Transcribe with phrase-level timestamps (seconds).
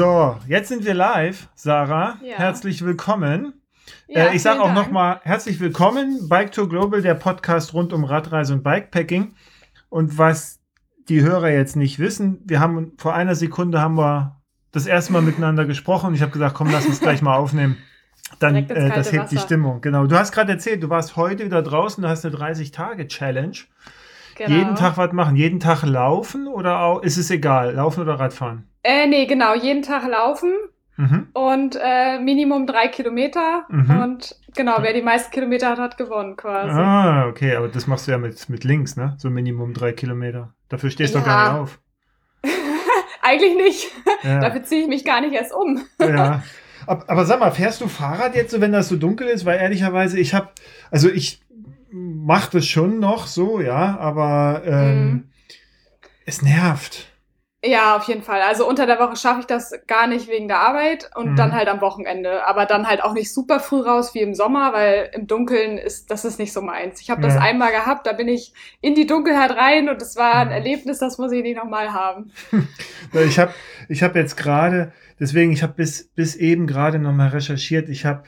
[0.00, 2.16] So, jetzt sind wir live, Sarah.
[2.22, 2.38] Ja.
[2.38, 3.52] Herzlich willkommen.
[4.08, 6.26] Ja, äh, ich sage auch nochmal herzlich willkommen.
[6.26, 9.34] Bike Tour Global, der Podcast rund um Radreise und Bikepacking.
[9.90, 10.58] Und was
[11.10, 14.40] die Hörer jetzt nicht wissen, wir haben vor einer Sekunde haben wir
[14.72, 17.76] das erste Mal miteinander gesprochen und ich habe gesagt, komm, lass uns gleich mal aufnehmen.
[18.38, 19.44] Dann, äh, das hebt die Wasser.
[19.44, 19.82] Stimmung.
[19.82, 20.06] Genau.
[20.06, 23.58] Du hast gerade erzählt, du warst heute wieder draußen, du hast eine 30-Tage-Challenge.
[24.36, 24.48] Genau.
[24.48, 25.36] Jeden Tag was machen?
[25.36, 28.69] Jeden Tag laufen oder auch, ist es egal, laufen oder Radfahren?
[28.82, 30.52] Äh, nee, genau, jeden Tag laufen
[30.96, 31.28] Mhm.
[31.32, 33.64] und äh, Minimum drei Kilometer.
[33.70, 34.00] Mhm.
[34.00, 36.78] Und genau, wer die meisten Kilometer hat, hat gewonnen quasi.
[36.78, 39.14] Ah, okay, aber das machst du ja mit, mit links, ne?
[39.18, 40.52] So Minimum drei Kilometer.
[40.68, 41.52] Dafür stehst du doch gar Ja.
[41.52, 41.78] nicht auf.
[43.22, 43.90] Eigentlich nicht.
[44.22, 44.40] Ja.
[44.40, 45.80] Dafür ziehe ich mich gar nicht erst um.
[46.00, 46.42] ja.
[46.86, 49.44] Ab- Aber sag mal, fährst du Fahrrad jetzt so, wenn das so dunkel ist?
[49.44, 50.48] Weil ehrlicherweise, ich habe,
[50.90, 51.40] also ich
[51.92, 55.24] mache das schon noch so, ja, aber ähm, Mhm.
[56.26, 57.09] es nervt.
[57.62, 58.40] Ja, auf jeden Fall.
[58.40, 61.36] Also unter der Woche schaffe ich das gar nicht wegen der Arbeit und Mhm.
[61.36, 62.46] dann halt am Wochenende.
[62.46, 66.10] Aber dann halt auch nicht super früh raus wie im Sommer, weil im Dunkeln ist
[66.10, 67.02] das ist nicht so meins.
[67.02, 67.42] Ich habe das Ja.
[67.42, 70.50] einmal gehabt, da bin ich in die Dunkelheit rein und es war ein.
[70.50, 72.32] Erlebnis, das muss ich nicht nochmal haben.
[73.26, 73.52] Ich habe
[73.88, 77.88] ich hab jetzt gerade, deswegen, ich habe bis, bis eben gerade nochmal recherchiert.
[77.88, 78.22] Ich habe,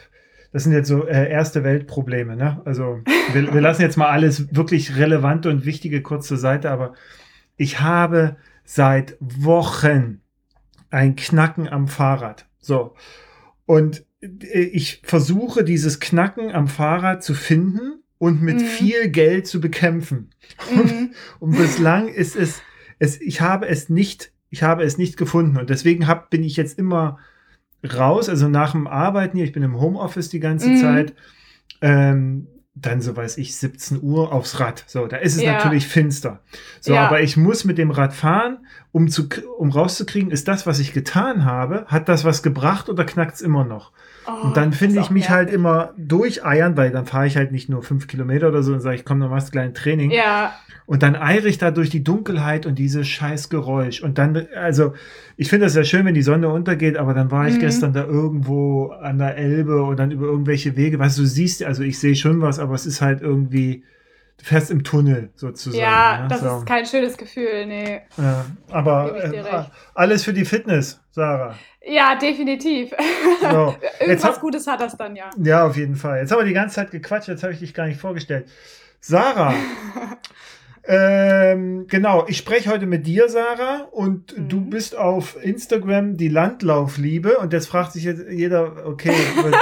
[0.53, 2.61] das sind jetzt so äh, erste Weltprobleme, ne?
[2.65, 2.99] Also
[3.33, 6.95] wir, wir lassen jetzt mal alles wirklich relevante und wichtige kurz zur Seite, aber
[7.57, 10.21] ich habe seit Wochen
[10.91, 12.47] ein Knacken am Fahrrad.
[12.59, 12.95] So.
[13.67, 18.67] Und äh, ich versuche dieses Knacken am Fahrrad zu finden und mit Mhm.
[18.67, 20.31] viel Geld zu bekämpfen.
[20.73, 21.13] Mhm.
[21.41, 22.61] Und bislang ist es,
[22.99, 25.57] es, ich habe es nicht, ich habe es nicht gefunden.
[25.57, 27.19] Und deswegen hab, bin ich jetzt immer
[27.85, 30.77] raus, also nach dem Arbeiten hier, ich bin im Homeoffice die ganze Mhm.
[30.77, 31.15] Zeit,
[31.81, 34.85] ähm, dann, so weiß ich, 17 Uhr aufs Rad.
[34.87, 35.53] So, da ist es Ja.
[35.53, 36.41] natürlich finster.
[36.81, 37.07] So, Ja.
[37.07, 39.29] aber ich muss mit dem Rad fahren, um, zu,
[39.59, 43.41] um rauszukriegen, ist das, was ich getan habe, hat das was gebracht oder knackt es
[43.43, 43.93] immer noch?
[44.27, 45.55] Oh, Und dann finde ich mich halt nervig.
[45.57, 48.97] immer durcheiern, weil dann fahre ich halt nicht nur fünf Kilometer oder so und sage,
[48.97, 50.11] ich komm, noch machst du kleinen Training.
[50.11, 50.53] Ja,
[50.87, 54.03] Und dann eire ich da durch die Dunkelheit und dieses scheiß Geräusch.
[54.03, 54.95] Und dann, also,
[55.37, 57.61] ich finde das ja schön, wenn die Sonne untergeht, aber dann war ich Mhm.
[57.61, 60.99] gestern da irgendwo an der Elbe und dann über irgendwelche Wege.
[60.99, 63.85] Weißt du, siehst, also ich sehe schon was, aber es ist halt irgendwie,
[64.39, 65.83] du fährst im Tunnel sozusagen.
[65.83, 66.29] ja, ne?
[66.29, 66.59] das So.
[66.59, 68.01] ist kein schönes Gefühl, nee.
[68.19, 71.55] Ja, aber äh, alles für die Fitness, Sarah.
[71.87, 72.91] Ja, definitiv.
[73.41, 75.31] So, Irgendwas hab- Gutes hat das dann ja.
[75.43, 76.21] Ja, auf jeden Fall.
[76.21, 78.47] Jetzt haben wir die ganze Zeit gequatscht, jetzt habe ich dich gar nicht vorgestellt.
[79.01, 79.55] Sarah.
[80.85, 84.49] ähm, genau, ich spreche heute mit dir, Sarah, und Mhm.
[84.49, 87.39] du bist auf Instagram die Landlaufliebe.
[87.39, 89.13] Und jetzt fragt sich jetzt jeder, okay,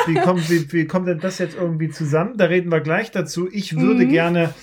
[0.06, 2.36] wie kommt, wie, wie kommt denn das jetzt irgendwie zusammen?
[2.38, 3.48] Da reden wir gleich dazu.
[3.52, 4.10] Ich würde Mhm.
[4.10, 4.54] gerne,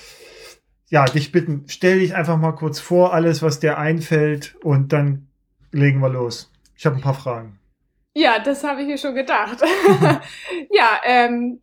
[0.90, 5.28] ja, dich bitten, stell dich einfach mal kurz vor, alles, was dir einfällt, und dann
[5.70, 6.50] legen wir los.
[6.76, 7.58] Ich habe ein paar Fragen.
[8.14, 9.58] Ja, das habe ich mir schon gedacht.
[10.70, 11.60] ja, ähm,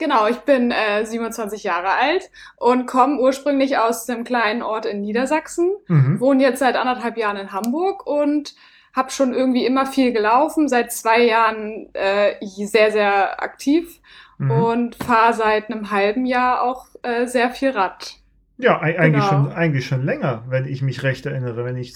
[0.00, 5.00] genau, ich bin äh, 27 Jahre alt und komme ursprünglich aus einem kleinen Ort in
[5.02, 6.18] Niedersachsen, Mhm.
[6.18, 8.54] wohne jetzt seit anderthalb Jahren in Hamburg und
[8.92, 14.00] habe schon irgendwie immer viel gelaufen, seit zwei Jahren äh, sehr, sehr aktiv
[14.38, 14.50] Mhm.
[14.50, 18.14] und fahre seit einem halben Jahr auch äh, sehr viel Rad.
[18.56, 19.44] Ja, ei- eigentlich, Genau.
[19.44, 21.94] schon, eigentlich schon länger, wenn ich mich recht erinnere, wenn ich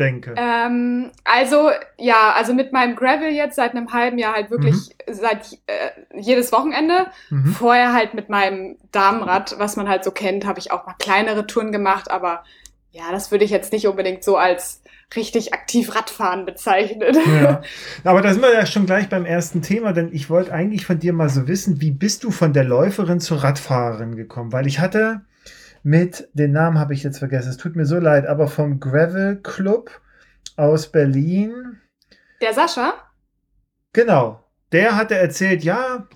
[0.00, 0.34] zurückdenke.
[0.36, 5.58] Ähm, also ja, also mit meinem Gravel jetzt seit einem halben Jahr halt wirklich seit
[5.66, 7.06] äh, jedes Wochenende.
[7.30, 7.52] Mhm.
[7.52, 11.46] Vorher halt mit meinem Damenrad, was man halt so kennt, habe ich auch mal kleinere
[11.46, 12.44] Touren gemacht, aber
[12.92, 14.82] ja, das würde ich jetzt nicht unbedingt so als
[15.14, 17.16] richtig aktiv Radfahren bezeichnen.
[17.40, 17.62] Ja.
[18.04, 20.98] Aber da sind wir ja schon gleich beim ersten Thema, denn ich wollte eigentlich von
[20.98, 24.52] dir mal so wissen, wie bist du von der Läuferin zur Radfahrerin gekommen?
[24.52, 25.22] Weil ich hatte
[25.82, 29.36] mit, den Namen habe ich jetzt vergessen, es tut mir so leid, aber vom Gravel
[29.42, 29.90] Club
[30.56, 31.78] aus Berlin,
[32.42, 32.94] Der Sascha?
[33.92, 36.06] genau, der hatte erzählt, ja,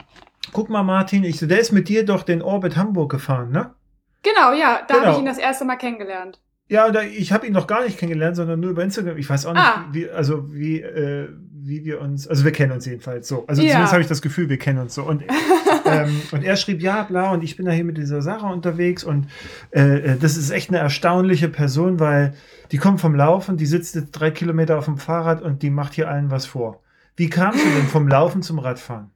[0.52, 3.74] guck mal Martin, ich so, der ist mit dir doch den Orbit Hamburg gefahren, ne?
[4.22, 5.00] Genau, ja, da Genau.
[5.06, 6.40] habe ich ihn das erste Mal kennengelernt.
[6.68, 9.18] Ja, ich habe ihn noch gar nicht kennengelernt, sondern nur über Instagram.
[9.18, 9.84] Ich weiß auch nicht, Ah.
[9.92, 11.28] wie, also wie, äh,
[11.66, 13.44] wie wir uns, also wir kennen uns jedenfalls so.
[13.46, 13.68] Also Ja.
[13.70, 15.02] zumindest habe ich das Gefühl, wir kennen uns so.
[15.02, 15.22] Und,
[15.86, 19.02] ähm, und er schrieb, ja, bla, und ich bin da hier mit dieser Sarah unterwegs
[19.04, 19.28] und
[19.70, 22.34] äh, äh, das ist echt eine erstaunliche Person, weil
[22.70, 25.94] die kommt vom Laufen, die sitzt jetzt drei Kilometer auf dem Fahrrad und die macht
[25.94, 26.82] hier allen was vor.
[27.16, 29.10] Wie kamst du denn vom Laufen zum Radfahren?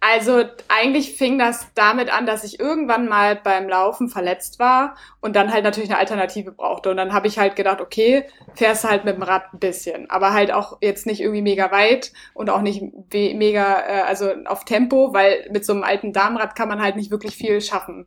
[0.00, 5.34] Also eigentlich fing das damit an, dass ich irgendwann mal beim Laufen verletzt war und
[5.34, 6.90] dann halt natürlich eine Alternative brauchte.
[6.90, 8.24] Und dann habe ich halt gedacht, okay,
[8.54, 12.12] fährst halt mit dem Rad ein bisschen, aber halt auch jetzt nicht irgendwie mega weit
[12.32, 12.80] und auch nicht
[13.12, 17.10] mega, äh, also auf Tempo, weil mit so einem alten Darmrad kann man halt nicht
[17.10, 18.06] wirklich viel schaffen.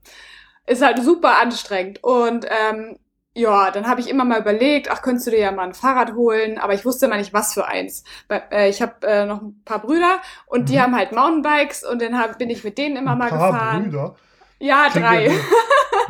[0.65, 2.01] Ist halt super anstrengend.
[2.03, 2.99] Und ähm,
[3.33, 6.13] ja, dann habe ich immer mal überlegt, ach, könntest du dir ja mal ein Fahrrad
[6.16, 8.04] holen, aber ich wusste immer nicht, was für eins.
[8.30, 10.81] Äh, ich habe äh, noch ein paar Brüder und die Mhm.
[10.81, 13.83] haben halt Mountainbikes und dann hab, bin ich mit denen immer Ein mal paar gefahren.
[13.83, 14.16] Brüder.
[14.60, 15.25] Ja, Klingt drei.
[15.28, 15.33] ja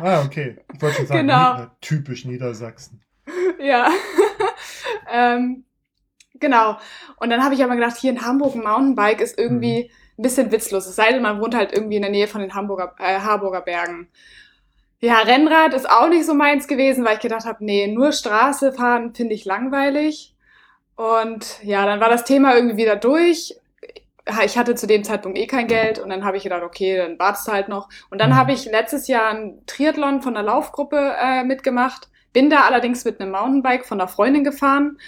[0.00, 0.56] ah, okay.
[0.74, 1.52] Ich wollte schon sagen, Genau.
[1.54, 3.00] Nieder- typisch Niedersachsen.
[3.60, 3.88] Ja.
[5.10, 5.64] ähm,
[6.34, 6.76] genau.
[7.16, 10.50] Und dann habe ich aber gedacht, hier in Hamburg ein Mountainbike ist irgendwie ein bisschen
[10.52, 10.86] witzlos.
[10.86, 13.60] Es sei denn, man wohnt halt irgendwie in der Nähe von den Hamburger, äh, Harburger
[13.60, 14.08] Bergen.
[15.02, 18.72] Ja, Rennrad ist auch nicht so meins gewesen, weil ich gedacht habe, nee, nur Straße
[18.72, 20.34] fahren finde ich langweilig.
[20.96, 23.56] Und ja, dann war das Thema irgendwie wieder durch.
[24.44, 27.18] Ich hatte zu dem Zeitpunkt eh kein Geld und dann habe ich gedacht, okay, dann
[27.18, 27.88] wartest du halt noch.
[28.10, 28.36] Und dann Mhm.
[28.36, 33.20] habe ich letztes Jahr einen Triathlon von der Laufgruppe äh, mitgemacht, bin da allerdings mit
[33.20, 34.98] einem Mountainbike von einer Freundin gefahren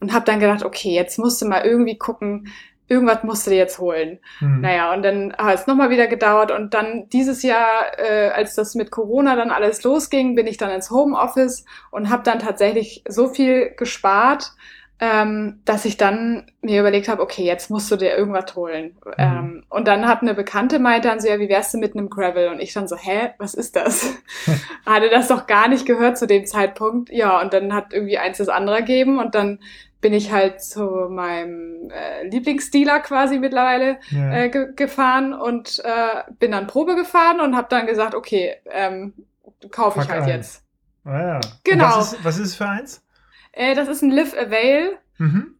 [0.00, 2.48] und habe dann gedacht, okay, jetzt musst du mal irgendwie gucken,
[2.92, 4.18] irgendwas musst du dir jetzt holen.
[4.38, 4.60] Hm.
[4.60, 8.74] Naja, und dann hat es nochmal wieder gedauert und dann dieses Jahr, äh, als das
[8.74, 13.28] mit Corona dann alles losging, bin ich dann ins Homeoffice und habe dann tatsächlich so
[13.28, 14.52] viel gespart,
[15.00, 18.94] ähm, dass ich dann mir überlegt habe, okay, jetzt musst du dir irgendwas holen.
[19.04, 19.12] Mhm.
[19.18, 22.08] Ähm, und dann hat eine Bekannte meinte dann so, ja, wie wärst du mit einem
[22.08, 22.50] Gravel?
[22.50, 24.14] Und ich dann so, hä, was ist das?
[24.86, 27.10] Hatte das doch gar nicht gehört zu dem Zeitpunkt.
[27.10, 29.58] Ja, und dann hat irgendwie eins das andere gegeben und dann
[30.02, 34.32] bin ich halt zu meinem äh, Lieblingsdealer quasi mittlerweile Ja.
[34.32, 39.14] äh, ge gefahren und äh, bin dann Probe gefahren und habe dann gesagt, okay, ähm,
[39.70, 40.28] kaufe ich halt ein.
[40.28, 40.62] jetzt.
[41.04, 41.40] ah, ja.
[41.64, 41.84] Genau.
[41.96, 43.02] Was ist, was ist es für eins?
[43.52, 45.54] Äh, das ist ein Live Avail Mhm.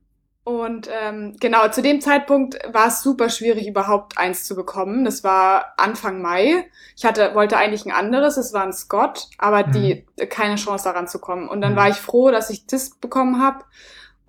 [0.45, 5.05] und ähm, genau, zu dem Zeitpunkt war es super schwierig, überhaupt eins zu bekommen.
[5.05, 6.69] Das war Anfang Mai.
[6.97, 11.07] Ich hatte, wollte eigentlich ein anderes, es war ein Scott, aber die keine Chance daran
[11.07, 11.49] zu kommen.
[11.49, 11.77] Und dann Mhm.
[11.77, 13.65] war ich froh, dass ich das bekommen habe.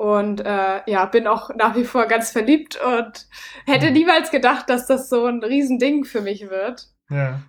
[0.04, 3.26] Und äh, ja, bin auch nach wie vor ganz verliebt und
[3.66, 6.90] hätte niemals gedacht, dass das so ein Riesending für mich wird.
[7.10, 7.40] Ja.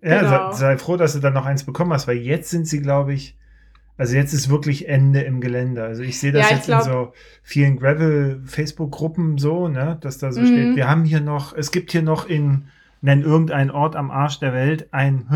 [0.00, 0.52] Ja, Genau.
[0.52, 3.14] sei, sei froh, dass du dann noch eins bekommen hast, weil jetzt sind sie, glaube
[3.14, 3.36] ich,
[3.98, 5.82] also jetzt ist wirklich Ende im Gelände.
[5.82, 10.30] Also ich sehe das Ja, jetzt glaub- in so vielen Gravel-Facebook-Gruppen so, ne, dass da
[10.32, 10.46] so Mhm.
[10.46, 12.68] steht, wir haben hier noch, es gibt hier noch in,
[13.00, 15.26] nenn irgendeinen Ort am Arsch der Welt, ein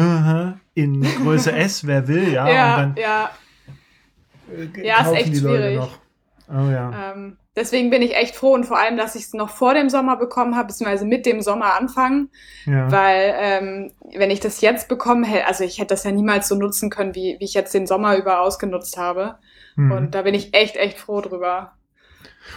[0.75, 3.31] in Größe S, wer will, ja, ja, dann ja.
[4.53, 5.77] äh, Ja, ist echt schwierig.
[5.77, 5.99] noch.
[6.53, 7.13] Oh ja.
[7.13, 9.89] Ähm, deswegen bin ich echt froh und vor allem, dass ich es noch vor dem
[9.89, 12.31] Sommer bekommen habe, beziehungsweise mit dem Sommer anfangen,
[12.67, 12.91] ja.
[12.91, 16.57] weil ähm, wenn ich das jetzt bekommen hätte, also ich hätte das ja niemals so
[16.57, 19.37] nutzen können, wie, wie ich jetzt den Sommer über ausgenutzt habe.
[19.77, 19.93] Hm.
[19.93, 21.73] Und da bin ich echt, echt froh drüber.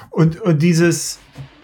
[0.09, 1.19] Und, und dieses,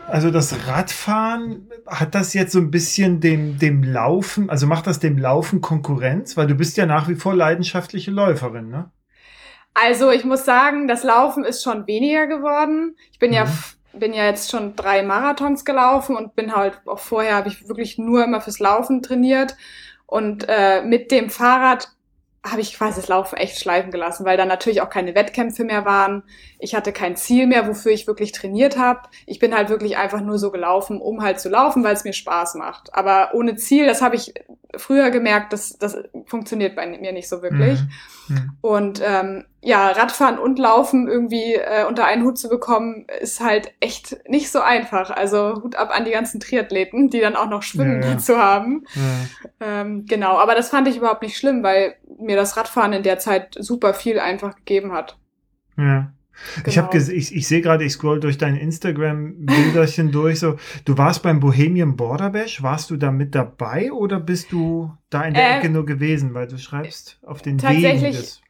[0.07, 4.99] also das Radfahren, hat das jetzt so ein bisschen dem, dem Laufen, also macht das
[4.99, 6.37] dem Laufen Konkurrenz?
[6.37, 8.91] Weil du bist ja nach wie vor leidenschaftliche Läuferin, ne?
[9.73, 12.95] Also ich muss sagen, das Laufen ist schon weniger geworden.
[13.11, 13.49] Ich bin ja Mhm.
[13.49, 17.67] f- bin ja jetzt schon drei Marathons gelaufen und bin halt auch vorher habe ich
[17.67, 19.55] wirklich nur immer fürs Laufen trainiert
[20.05, 21.89] und äh, mit dem Fahrrad
[22.51, 25.85] habe ich quasi das Laufen echt schleifen gelassen, weil dann natürlich auch keine Wettkämpfe mehr
[25.85, 26.23] waren.
[26.57, 29.01] Ich hatte kein Ziel mehr, wofür ich wirklich trainiert habe.
[29.25, 32.13] Ich bin halt wirklich einfach nur so gelaufen, um halt zu laufen, weil es mir
[32.13, 32.93] Spaß macht.
[32.93, 34.33] Aber ohne Ziel, das habe ich
[34.77, 37.79] früher gemerkt, das, das funktioniert bei mir nicht so wirklich.
[37.81, 37.89] Mhm.
[38.29, 38.51] Mhm.
[38.61, 43.73] Und ähm, ja, Radfahren und Laufen irgendwie äh, unter einen Hut zu bekommen, ist halt
[43.79, 45.09] echt nicht so einfach.
[45.09, 48.13] Also Hut ab an die ganzen Triathleten, die dann auch noch Schwimmen Ja, ja.
[48.15, 48.85] dazu haben.
[48.95, 49.81] Ja.
[49.81, 53.19] Ähm, genau, aber das fand ich überhaupt nicht schlimm, weil mir das Radfahren in der
[53.19, 55.17] Zeit super viel einfach gegeben hat.
[55.77, 56.11] Ja.
[56.65, 56.87] Ich Genau.
[56.87, 60.39] habe ich, ich sehe gerade, ich scroll durch dein Instagram-Bilderchen durch.
[60.39, 62.63] So, du warst beim Bohemian Border Bash.
[62.63, 66.33] Warst du da mit dabei oder bist du da in der Äh, Ecke nur gewesen,
[66.33, 68.41] weil du schreibst auf den Wegen tatsächlich- des.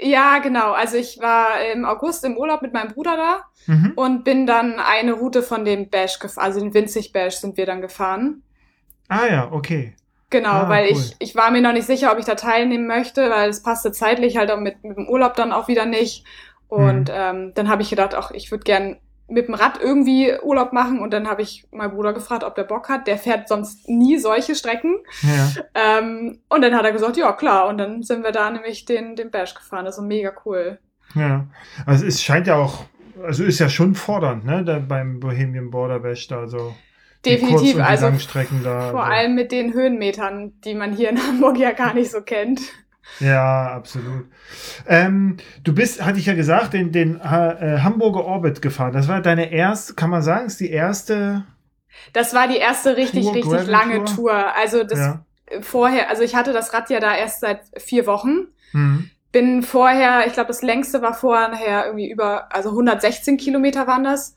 [0.00, 0.72] Ja, genau.
[0.72, 3.92] Also ich war im August im Urlaub mit meinem Bruder da Mhm.
[3.96, 7.66] und bin dann eine Route von dem Bash gefahren, also den Winzig Bash sind wir
[7.66, 8.42] dann gefahren.
[9.08, 9.94] Ah ja, okay.
[10.30, 10.92] Genau, Ah, weil cool.
[10.98, 13.92] ich, ich war mir noch nicht sicher, ob ich da teilnehmen möchte, weil es passte
[13.92, 16.24] zeitlich halt auch mit, mit dem Urlaub dann auch wieder nicht.
[16.68, 17.14] Und Mhm.
[17.14, 18.96] ähm, dann habe ich gedacht, ach, ich würde gern
[19.30, 21.00] mit dem Rad irgendwie Urlaub machen.
[21.00, 23.06] Und dann habe ich meinen Bruder gefragt, ob der Bock hat.
[23.06, 24.96] Der fährt sonst nie solche Strecken.
[25.22, 25.62] Ja.
[25.98, 27.66] Ähm, und dann hat er gesagt, ja klar.
[27.68, 29.84] Und dann sind wir da nämlich den, den Bash gefahren.
[29.86, 30.78] Das ist mega cool.
[31.14, 31.46] Ja,
[31.86, 32.84] also es scheint ja auch,
[33.22, 36.74] also ist ja schon fordernd, ne, da beim Bohemian Border Bash da so.
[37.24, 37.74] Definitiv.
[37.74, 38.90] die Also Langstrecken da.
[38.90, 39.12] vor also.
[39.12, 42.60] allem mit den Höhenmetern, die man hier in Hamburg ja gar nicht so kennt.
[43.20, 44.26] Ja, absolut.
[44.86, 48.92] Ähm, du bist, hatte ich ja gesagt, den, den äh, Hamburger Orbit gefahren.
[48.92, 51.44] Das war deine erste, kann man sagen, ist die erste.
[52.12, 54.14] Das war die erste richtig, Tour, richtig Gravel lange Tour?
[54.14, 54.56] Tour.
[54.56, 55.24] Also das ja.
[55.62, 58.48] vorher, also ich hatte das Rad ja da erst seit vier Wochen.
[58.72, 59.10] Mhm.
[59.32, 64.34] Bin vorher, ich glaube, das längste war vorher irgendwie über, also 116 Kilometer waren das.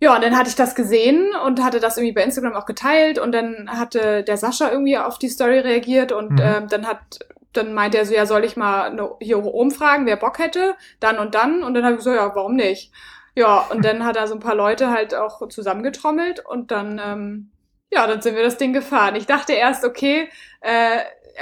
[0.00, 3.18] Ja, und dann hatte ich das gesehen und hatte das irgendwie bei Instagram auch geteilt
[3.18, 6.40] und dann hatte der Sascha irgendwie auf die Story reagiert und Mhm.
[6.40, 7.18] ähm, dann hat
[7.54, 11.18] dann meinte er so, ja, soll ich mal ne, hier umfragen, wer Bock hätte, dann
[11.18, 11.64] und dann.
[11.64, 12.92] Und dann habe ich so, ja, warum nicht?
[13.34, 17.50] Ja, und dann hat er so ein paar Leute halt auch zusammengetrommelt und dann, ähm,
[17.90, 19.16] ja, dann sind wir das Ding gefahren.
[19.16, 20.28] Ich dachte erst, okay,
[20.60, 20.98] äh,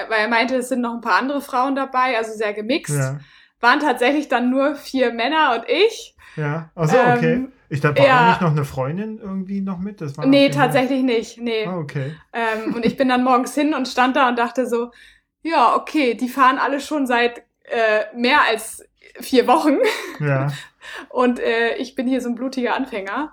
[0.08, 2.94] weil er meinte, es sind noch ein paar andere Frauen dabei, also sehr gemixt.
[2.96, 3.18] Ja.
[3.60, 6.14] Waren tatsächlich dann nur vier Männer und ich.
[6.36, 7.48] Ja, also okay.
[7.68, 8.28] Ich dachte, war ja.
[8.30, 10.00] nicht noch eine Freundin irgendwie noch mit?
[10.00, 11.40] Das war nee, tatsächlich nicht.
[11.40, 11.66] Nee.
[11.66, 12.14] Ah, okay.
[12.32, 14.90] Ähm, und ich bin dann morgens hin und stand da und dachte so,
[15.42, 18.84] ja, okay, die fahren alle schon seit äh, mehr als
[19.20, 19.78] vier Wochen.
[20.20, 20.48] Ja.
[21.08, 23.32] Und äh, ich bin hier so ein blutiger Anfänger.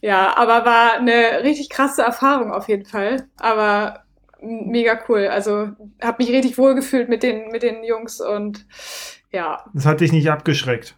[0.00, 3.28] Ja, aber war eine richtig krasse Erfahrung auf jeden Fall.
[3.36, 4.04] Aber
[4.40, 5.26] mega cool.
[5.26, 5.70] Also
[6.00, 8.66] habe mich richtig wohl gefühlt mit den, mit den Jungs und
[9.30, 9.64] ja.
[9.74, 10.96] Das hat dich nicht abgeschreckt.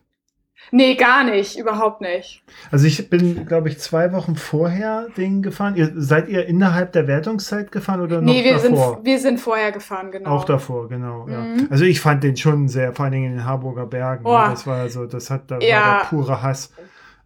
[0.72, 2.42] Nee, gar nicht, überhaupt nicht.
[2.70, 5.74] Also ich bin, glaube ich, zwei Wochen vorher den gefahren.
[5.76, 8.94] Ihr, seid ihr innerhalb der Wertungszeit gefahren oder noch nee, wir davor?
[8.94, 10.30] Sind, wir sind vorher gefahren, genau.
[10.30, 11.26] Auch davor, genau.
[11.26, 11.32] Mhm.
[11.32, 11.66] Ja.
[11.70, 14.24] Also ich fand den schon sehr, vor allen Dingen in den Harburger Bergen.
[14.24, 14.30] Ne?
[14.30, 16.72] Das war so, das hat da ja, war der pure Hass.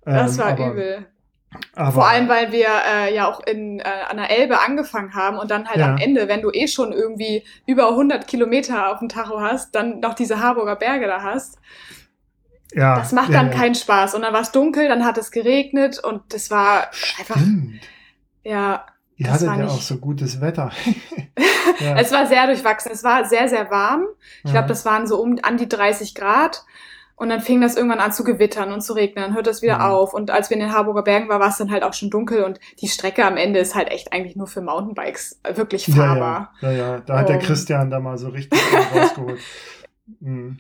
[0.05, 1.07] das ähm, war aber, übel.
[1.75, 5.39] Aber, Vor allem, weil wir äh, ja auch in, äh, an der Elbe angefangen haben
[5.39, 5.93] und dann halt ja.
[5.93, 10.01] am Ende, wenn du eh schon irgendwie über 100 Kilometer auf dem Tacho hast, dann
[10.01, 11.59] noch diese Harburger Berge da hast.
[12.75, 14.15] Ja, das macht dann ja, keinen Spaß.
[14.15, 16.89] Und dann war es dunkel, dann hat es geregnet und das war
[17.19, 17.37] einfach.
[18.43, 18.87] Ja.
[19.17, 20.73] Ihr hattet ja auch so gutes Wetter.
[21.81, 21.97] ja.
[21.97, 22.91] Es war sehr durchwachsen.
[22.91, 24.07] Es war sehr, sehr warm.
[24.43, 26.65] Ich glaube, das waren so um an die 30 Grad.
[27.17, 29.77] Und dann fing das irgendwann an zu gewittern und zu regnen, dann hört das wieder
[29.77, 29.85] mhm.
[29.85, 30.15] auf.
[30.15, 32.43] Und als wir in den Harburger Bergen waren, war es dann halt auch schon dunkel
[32.43, 36.53] und die Strecke am Ende ist halt echt eigentlich nur für Mountainbikes wirklich fahrbar.
[36.61, 37.01] Ja, ja, ja, ja.
[37.01, 38.61] da hat um, der Christian da mal so richtig
[38.95, 39.41] rausgeholt.
[40.21, 40.59] Mhm.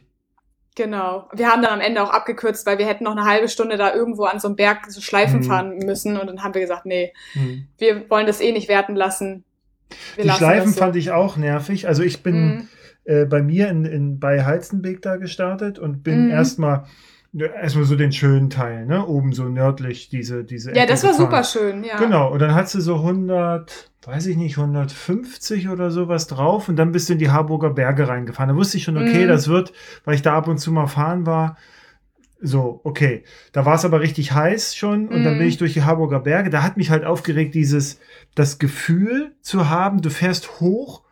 [0.77, 1.29] Genau.
[1.33, 3.95] Wir haben dann am Ende auch abgekürzt, weil wir hätten noch eine halbe Stunde da
[3.95, 5.45] irgendwo an so einem Berg so Schleifen mhm.
[5.45, 6.19] fahren müssen.
[6.19, 7.69] Und dann haben wir gesagt, nee, mhm.
[7.79, 9.45] wir wollen das eh nicht werten lassen.
[10.17, 10.81] Wir die Schleifen so.
[10.81, 11.87] fand ich auch nervig.
[11.87, 12.69] Also ich bin mhm.
[13.05, 16.31] äh, bei mir in, in, bei Heizenbeek da gestartet und bin mhm.
[16.33, 16.87] erstmal
[17.35, 19.07] erstmal so den schönen Teil, ne?
[19.07, 21.27] Oben so nördlich diese diese Ja, Ecke das war gefahren.
[21.27, 21.99] super schön, ja.
[21.99, 26.77] Genau, und dann hat sie so 100, weiß ich nicht, 150 oder sowas drauf und
[26.77, 28.51] dann bist du in die Harburger Berge reingefahren.
[28.51, 29.29] Da wusste ich schon, okay, mhm.
[29.29, 29.73] das wird,
[30.05, 31.57] weil ich da ab und zu mal fahren war,
[32.41, 33.25] so, okay.
[33.53, 35.25] Da war es aber richtig heiß schon und mm.
[35.25, 35.49] dann bin mhm.
[35.49, 36.51] ich durch die Harburger Berge.
[36.51, 38.01] Da hat mich halt aufgeregt, dieses,
[38.35, 41.04] das Gefühl zu haben, du fährst hoch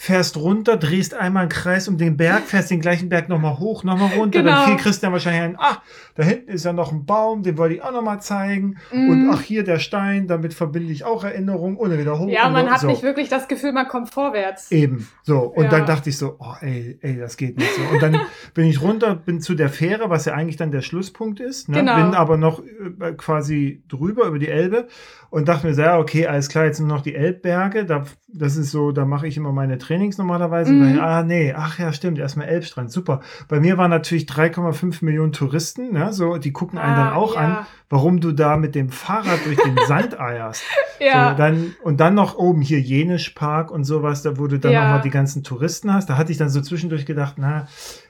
[0.00, 3.82] fährst runter, drehst einmal einen Kreis um den Berg, fährst den gleichen Berg nochmal hoch,
[3.82, 4.44] nochmal runter.
[4.44, 4.52] Genau.
[4.52, 5.80] Dann fiel Christian wahrscheinlich ein, ach,
[6.14, 8.76] da hinten ist ja noch ein Baum, den wollte ich auch nochmal zeigen.
[8.92, 9.10] Mm.
[9.10, 12.28] Und ach, hier der Stein, damit verbinde ich auch Erinnerungen ohne wieder hoch.
[12.28, 12.86] Ja, man hat so.
[12.86, 14.70] nicht wirklich das Gefühl, man kommt vorwärts.
[14.70, 15.40] Eben, so.
[15.40, 15.70] Und ja.
[15.70, 17.82] dann dachte ich so, oh, ey, ey, das geht nicht so.
[17.92, 18.20] Und dann
[18.54, 21.68] bin ich runter, bin zu der Fähre, was ja eigentlich dann der Schlusspunkt ist.
[21.68, 21.78] Ne?
[21.78, 21.96] Genau.
[21.96, 22.62] Bin aber noch
[23.00, 24.86] äh, quasi drüber über die Elbe
[25.30, 27.84] und dachte mir so, ja, okay, alles klar, jetzt nur noch die Elbberge.
[27.84, 30.72] Da, das ist so, da mache ich immer meine Trainings normalerweise.
[30.72, 30.96] Mhm.
[30.96, 33.20] Dann, ah, nee, ach ja, stimmt, erstmal Elbstrand, super.
[33.48, 37.34] Bei mir waren natürlich 3,5 Millionen Touristen, ne, so, die gucken einen ah, dann auch
[37.34, 37.40] ja.
[37.40, 40.62] an, warum du da mit dem Fahrrad durch den Sand eierst.
[41.00, 41.30] ja.
[41.30, 44.72] So, dann, und dann noch oben hier Jenisch Park und sowas, da wo du dann
[44.72, 44.84] ja.
[44.84, 46.10] nochmal die ganzen Touristen hast.
[46.10, 47.66] Da hatte ich dann so zwischendurch gedacht, na,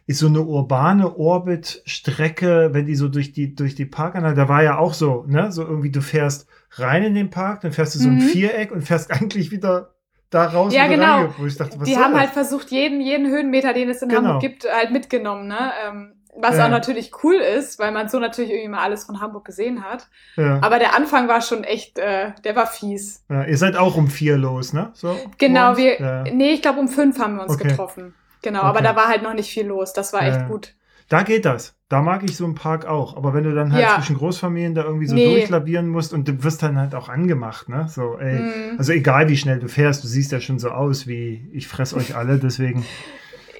[0.06, 4.62] ist so eine urbane Orbit-Strecke, wenn die so durch die, durch die Parkanlage, da war
[4.64, 7.99] ja auch so, ne, so irgendwie du fährst rein in den Park, dann fährst du
[8.00, 8.16] so mhm.
[8.16, 9.94] ein Viereck und fährst eigentlich wieder
[10.30, 10.75] da raus.
[10.75, 11.26] Ja, genau.
[11.26, 12.20] Dachte, die haben das?
[12.20, 14.23] halt versucht, jeden, jeden Höhenmeter, den es in genau.
[14.23, 15.73] Hamburg gibt, halt mitgenommen, ne?
[15.87, 16.66] Ähm, was ja.
[16.66, 20.08] auch natürlich cool ist, weil man so natürlich irgendwie mal alles von Hamburg gesehen hat.
[20.37, 20.61] Ja.
[20.62, 23.25] Aber der Anfang war schon echt, äh, der war fies.
[23.28, 24.90] Ja, ihr seid auch um vier los, ne?
[24.94, 27.68] So, genau, wir, nee, ich glaube um fünf haben wir uns okay.
[27.68, 28.14] getroffen.
[28.42, 28.68] Genau, okay.
[28.68, 29.92] aber da war halt noch nicht viel los.
[29.92, 30.75] Das war echt gut.
[31.09, 31.75] Da geht das.
[31.88, 33.17] Da mag ich so einen Park auch.
[33.17, 33.97] Aber wenn du dann halt ja.
[33.97, 35.37] zwischen Großfamilien da irgendwie so nee.
[35.37, 37.87] durchlavieren musst und du wirst dann halt auch angemacht, ne?
[37.88, 38.41] So, ey.
[38.41, 38.79] Mm.
[38.79, 41.95] Also egal wie schnell du fährst, du siehst ja schon so aus wie ich fress
[41.95, 42.85] euch alle, deswegen.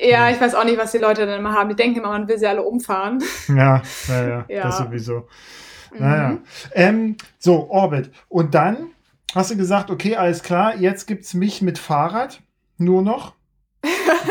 [0.01, 1.71] Ja, ich weiß auch nicht, was die Leute dann immer haben.
[1.71, 3.23] Die denken immer, man will sie alle umfahren.
[3.49, 4.63] Ja, ja, ja, ja.
[4.63, 5.27] das sowieso.
[5.99, 6.29] Naja.
[6.29, 6.39] Mhm.
[6.73, 8.11] Ähm, so, Orbit.
[8.29, 8.91] Und dann
[9.35, 12.43] hast du gesagt, okay, alles klar, jetzt gibt's mich mit Fahrrad
[12.77, 13.35] nur noch.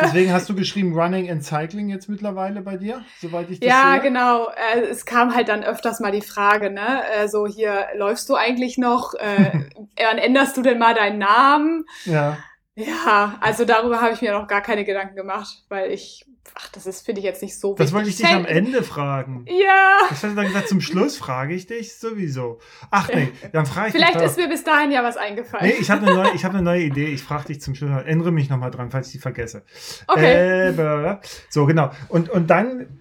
[0.01, 3.94] Deswegen hast du geschrieben Running and Cycling jetzt mittlerweile bei dir, soweit ich das Ja,
[3.94, 4.01] sehe.
[4.01, 4.50] genau.
[4.50, 7.04] Äh, es kam halt dann öfters mal die Frage, ne?
[7.13, 9.13] Äh, so hier, läufst du eigentlich noch?
[9.13, 9.51] Äh,
[9.98, 11.86] wann änderst du denn mal deinen Namen?
[12.06, 12.38] Ja.
[12.75, 16.25] Ja, also darüber habe ich mir noch gar keine Gedanken gemacht, weil ich
[16.56, 17.86] Ach, das ist, finde ich jetzt nicht so wichtig.
[17.86, 19.46] Das wollte ich dich am Ende fragen.
[19.48, 20.00] Ja.
[20.12, 22.60] Ich hatte dann gesagt, zum Schluss frage ich dich sowieso.
[22.92, 24.22] Ach nee, dann frage ich Vielleicht dich.
[24.22, 25.68] Vielleicht ist mir bis dahin ja was eingefallen.
[25.68, 27.08] Nee, ich habe eine neue, ich eine neue Idee.
[27.08, 27.92] Ich frage dich zum Schluss.
[28.06, 29.63] Ändere mich nochmal dran, falls ich die vergesse.
[30.08, 30.70] Okay.
[30.70, 31.18] Äh,
[31.50, 31.92] so, genau.
[32.10, 33.00] Und, und dann,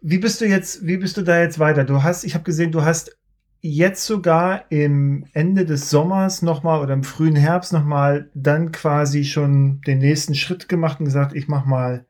[0.00, 1.84] wie bist du jetzt, wie bist du da jetzt weiter?
[1.84, 3.16] Du hast, ich habe gesehen, du hast
[3.62, 9.80] jetzt sogar im Ende des Sommers nochmal oder im frühen Herbst nochmal dann quasi schon
[9.86, 12.04] den nächsten Schritt gemacht und gesagt, ich mache mal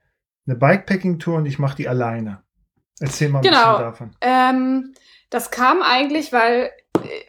[0.46, 2.42] eine Bikepacking-Tour und ich mache die alleine.
[3.00, 3.56] Erzähl mal ein Genau.
[3.72, 4.16] bisschen davon.
[4.20, 4.94] Ähm,
[5.30, 6.70] das kam eigentlich, weil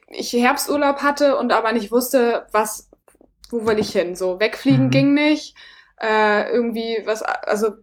[0.07, 2.89] ich Herbsturlaub hatte und aber nicht wusste, was,
[3.49, 4.15] wo will ich hin.
[4.15, 4.91] So wegfliegen Mhm.
[4.91, 5.55] ging nicht.
[6.01, 7.73] Äh, irgendwie was, also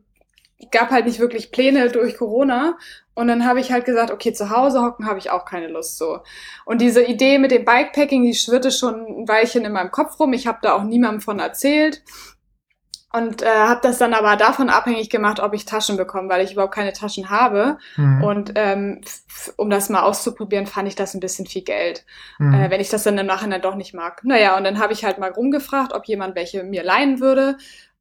[0.70, 2.76] gab halt nicht wirklich Pläne durch Corona.
[3.14, 5.96] Und dann habe ich halt gesagt, okay, zu Hause hocken habe ich auch keine Lust
[5.98, 6.20] so.
[6.64, 10.32] Und diese Idee mit dem Bikepacking, die schwirrte schon ein Weilchen in meinem Kopf rum.
[10.32, 12.02] Ich habe da auch niemandem von erzählt.
[13.12, 16.52] Und äh, habe das dann aber davon abhängig gemacht, ob ich Taschen bekomme, weil ich
[16.52, 17.78] überhaupt keine Taschen habe.
[17.96, 18.22] Mhm.
[18.22, 19.00] Und ähm,
[19.56, 22.04] um das mal auszuprobieren, fand ich das ein bisschen viel Geld,
[22.38, 22.54] Mhm.
[22.54, 24.22] äh, wenn ich das dann im Nachhinein doch nicht mag.
[24.22, 27.56] Naja, und dann habe ich halt mal rumgefragt, ob jemand welche mir leihen würde.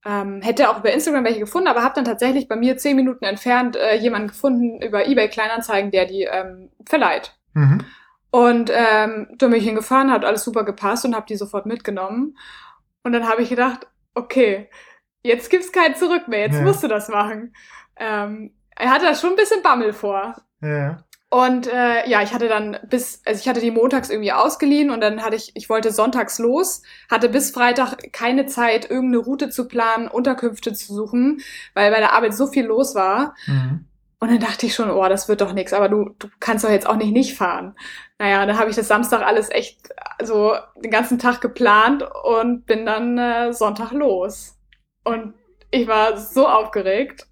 [0.05, 3.25] Ähm, hätte auch über Instagram welche gefunden, aber habe dann tatsächlich bei mir zehn Minuten
[3.25, 7.35] entfernt äh, jemanden gefunden über eBay Kleinanzeigen, der die ähm, verleiht.
[7.53, 7.83] Mhm.
[8.31, 12.37] Und ähm, da bin ich hingefahren, hat alles super gepasst und habe die sofort mitgenommen.
[13.03, 14.69] Und dann habe ich gedacht, okay,
[15.23, 16.61] jetzt gibt's kein Zurück mehr, jetzt Ja.
[16.61, 17.53] musst du das machen.
[17.97, 20.35] Ähm, er hatte da schon ein bisschen Bammel vor.
[20.61, 21.03] Ja.
[21.31, 24.99] Und äh, ja, ich hatte dann bis, also ich hatte die montags irgendwie ausgeliehen und
[25.01, 29.67] dann hatte ich, ich wollte sonntags los, hatte bis Freitag keine Zeit, irgendeine Route zu
[29.67, 31.41] planen, Unterkünfte zu suchen,
[31.75, 33.35] weil bei der Arbeit so viel los war.
[33.45, 33.85] Mhm.
[34.21, 36.69] Und dann dachte ich schon, oh, das wird doch nichts, aber du, du kannst doch
[36.71, 37.75] jetzt auch nicht nicht fahren.
[38.17, 39.87] Naja, dann habe ich das Samstag alles echt
[40.23, 44.55] so den ganzen Tag geplant und bin dann äh, Sonntag los.
[45.03, 45.33] Und
[45.71, 47.27] ich war so aufgeregt.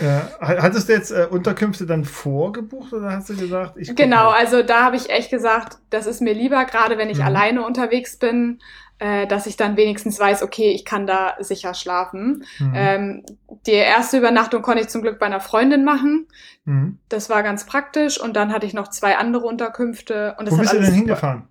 [0.00, 0.30] Ja.
[0.40, 4.36] Hattest du jetzt äh, Unterkünfte dann vorgebucht oder hast du gesagt, ich Genau, mal?
[4.38, 7.24] also da habe ich echt gesagt, das ist mir lieber, gerade wenn ich Mhm.
[7.24, 8.62] alleine unterwegs bin,
[9.00, 12.44] äh, dass ich dann wenigstens weiß, okay, ich kann da sicher schlafen.
[12.58, 12.72] Mhm.
[12.74, 13.26] Ähm,
[13.66, 16.26] die erste Übernachtung konnte ich zum Glück bei einer Freundin machen.
[16.64, 16.98] Mhm.
[17.10, 18.18] Das war ganz praktisch.
[18.18, 20.36] Und dann hatte ich noch zwei andere Unterkünfte.
[20.38, 21.48] Und das Wo hat bist du denn hingefahren?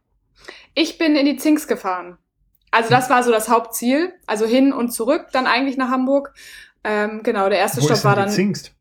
[0.74, 2.18] Ich bin in die Zinks gefahren.
[2.72, 4.14] Also das war so das Hauptziel.
[4.28, 6.34] Also hin und zurück dann eigentlich nach Hamburg.
[6.84, 8.34] Ähm, genau, der erste Wo Stopp war denn dann.
[8.34, 8.74] Zingst?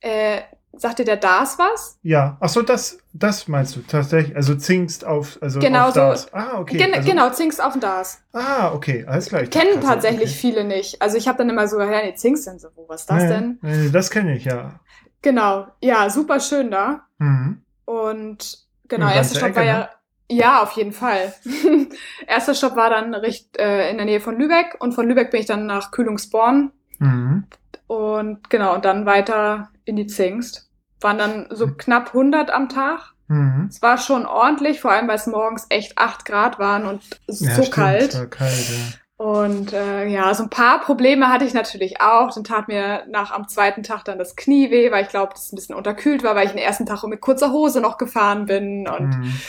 [0.00, 0.40] Äh,
[0.78, 1.98] sagt dir der DAS was?
[2.02, 4.36] Ja, ach so, das, das meinst du tatsächlich.
[4.36, 6.00] Also Zingst auf, also Genau auf so.
[6.00, 6.32] das.
[6.32, 6.76] Ah, okay.
[6.76, 8.22] Gen also, genau, Zinks auf DAS.
[8.32, 9.42] Ah, okay, alles klar.
[9.42, 10.38] Ich Kennen tatsächlich okay.
[10.38, 11.00] viele nicht.
[11.02, 13.22] Also ich habe dann immer so, ja, nee, Zinks sind so, wo, was ist das
[13.22, 13.58] Nee, denn?
[13.62, 14.78] nee, Das kenne ich, ja.
[15.22, 17.06] Genau, ja, super schön da.
[17.18, 17.62] Mhm.
[17.86, 19.88] Und genau, Ja, erster Stopp war Ecke, ja, ne?
[20.30, 21.34] Ja, auf jeden Fall.
[22.26, 25.40] erster Stopp war dann richt, äh, in der Nähe von Lübeck und von Lübeck bin
[25.40, 27.44] ich dann nach Kühlungsborn Mhm.
[27.88, 30.70] und genau, und dann weiter in die Zingst.
[31.02, 33.12] Waren dann so knapp 100 am Tag.
[33.28, 33.66] Mhm.
[33.68, 37.44] Es war schon ordentlich, vor allem weil es morgens echt 8 Grad waren und so
[37.44, 38.14] Ja, stimmt, kalt.
[38.18, 39.24] War kalt, ja.
[39.24, 42.32] Und äh, ja, so ein paar Probleme hatte ich natürlich auch.
[42.34, 45.52] Dann tat mir nach am zweiten Tag dann das Knie weh, weil ich glaube, das
[45.52, 48.86] ein bisschen unterkühlt war, weil ich den ersten Tag mit kurzer Hose noch gefahren bin.
[48.88, 49.40] Und Mhm.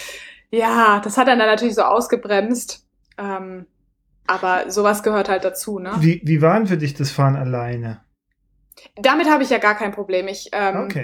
[0.52, 2.86] Ja, das hat dann, dann natürlich so ausgebremst.
[3.18, 3.66] Ähm,
[4.28, 5.94] aber sowas gehört halt dazu, ne?
[6.00, 8.02] Wie, wie war denn für dich das Fahren alleine?
[8.96, 10.28] Damit habe ich ja gar kein Problem.
[10.28, 11.04] Ich ähm, Okay.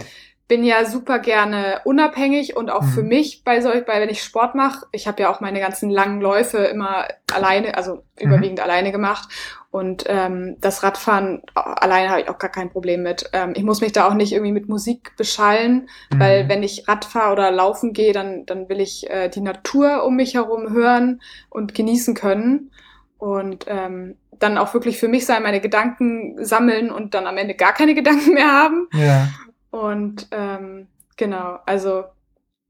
[0.54, 2.88] Bin ja super gerne unabhängig und auch Mhm.
[2.90, 5.90] für mich bei solch, bei wenn ich Sport mache, ich habe ja auch meine ganzen
[5.90, 8.28] langen Läufe immer alleine, also Mhm.
[8.28, 9.28] überwiegend alleine gemacht.
[9.72, 13.28] Und ähm, das Radfahren äh, alleine habe ich auch gar kein Problem mit.
[13.34, 16.50] Ähm, ich muss mich da auch nicht irgendwie mit Musik beschallen, weil Mhm.
[16.50, 20.16] wenn ich Rad fahre oder laufen gehe, dann, dann will ich äh, die Natur um
[20.16, 22.70] mich herum hören und genießen können.
[23.18, 27.56] Und ähm, dann auch wirklich für mich sein, meine Gedanken sammeln und dann am Ende
[27.56, 28.88] gar keine Gedanken mehr haben.
[28.94, 29.30] Ja.
[29.74, 30.86] Und ähm,
[31.18, 32.04] genau, also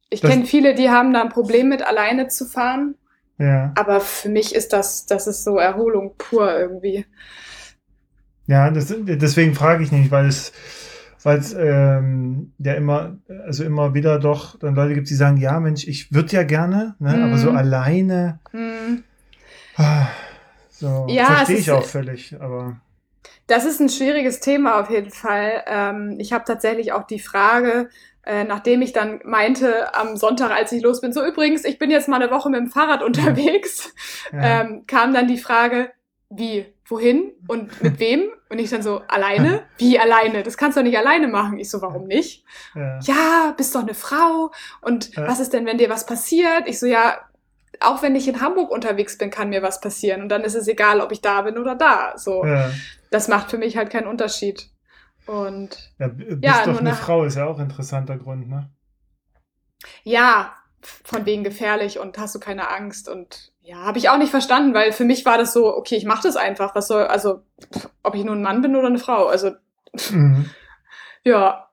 [0.10, 2.96] ich kenne viele, die haben da ein Problem mit, alleine zu fahren.
[3.38, 3.74] Ja.
[3.76, 7.06] Aber für mich ist das, das ist so Erholung pur irgendwie.
[8.48, 10.54] Ja, das, deswegen frage ich nicht, weil es,
[11.24, 15.60] weil es ähm, ja immer, also immer wieder doch dann Leute gibt, die sagen, ja,
[15.60, 19.04] Mensch, ich würde ja gerne, ne, aber so alleine, Hm.
[19.76, 20.08] ah,
[20.70, 22.78] so Ja, verstehe ich ist- auch völlig, aber
[23.48, 25.64] Das ist ein schwieriges Thema auf jeden Fall.
[25.68, 27.90] Ähm, ich habe tatsächlich auch die Frage,
[28.26, 31.92] äh, nachdem ich dann meinte am Sonntag, als ich los bin, so übrigens, ich bin
[31.92, 33.94] jetzt mal eine Woche mit dem Fahrrad unterwegs,
[34.32, 35.92] ja, ähm, kam dann die Frage,
[36.30, 38.30] wie, wohin und mit wem?
[38.50, 39.64] Und ich dann so, alleine?
[39.78, 40.44] Wie alleine?
[40.44, 41.58] Das kannst du doch nicht alleine machen.
[41.60, 42.46] Ich so, warum nicht?
[42.76, 44.52] ja, ja, bist doch eine Frau
[44.82, 45.28] und Ja.
[45.28, 46.64] was ist denn, wenn dir was passiert?
[46.68, 47.20] Ich so, ja,
[47.84, 50.68] auch wenn ich in Hamburg unterwegs bin, kann mir was passieren und dann ist es
[50.68, 52.18] egal, ob ich da bin oder da.
[52.18, 54.70] So, ja, das macht für mich halt keinen Unterschied.
[55.26, 58.70] Und ja, bist Ja, doch eine Frau, ist ja auch ein interessanter Grund, ne?
[60.04, 60.54] ja,
[61.04, 64.74] von wegen gefährlich und hast du keine Angst und ja, habe ich auch nicht verstanden,
[64.74, 66.76] weil für mich war das so, okay, ich mache das einfach.
[66.76, 67.44] Was soll, also
[68.04, 69.52] ob ich nun ein Mann bin oder eine Frau, also
[70.10, 70.56] Mhm.
[71.24, 71.70] ja,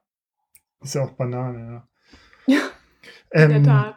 [0.79, 1.87] Ist ja auch Banane, ja.
[2.45, 2.59] Ja,
[3.35, 3.95] in Ähm, der Tat.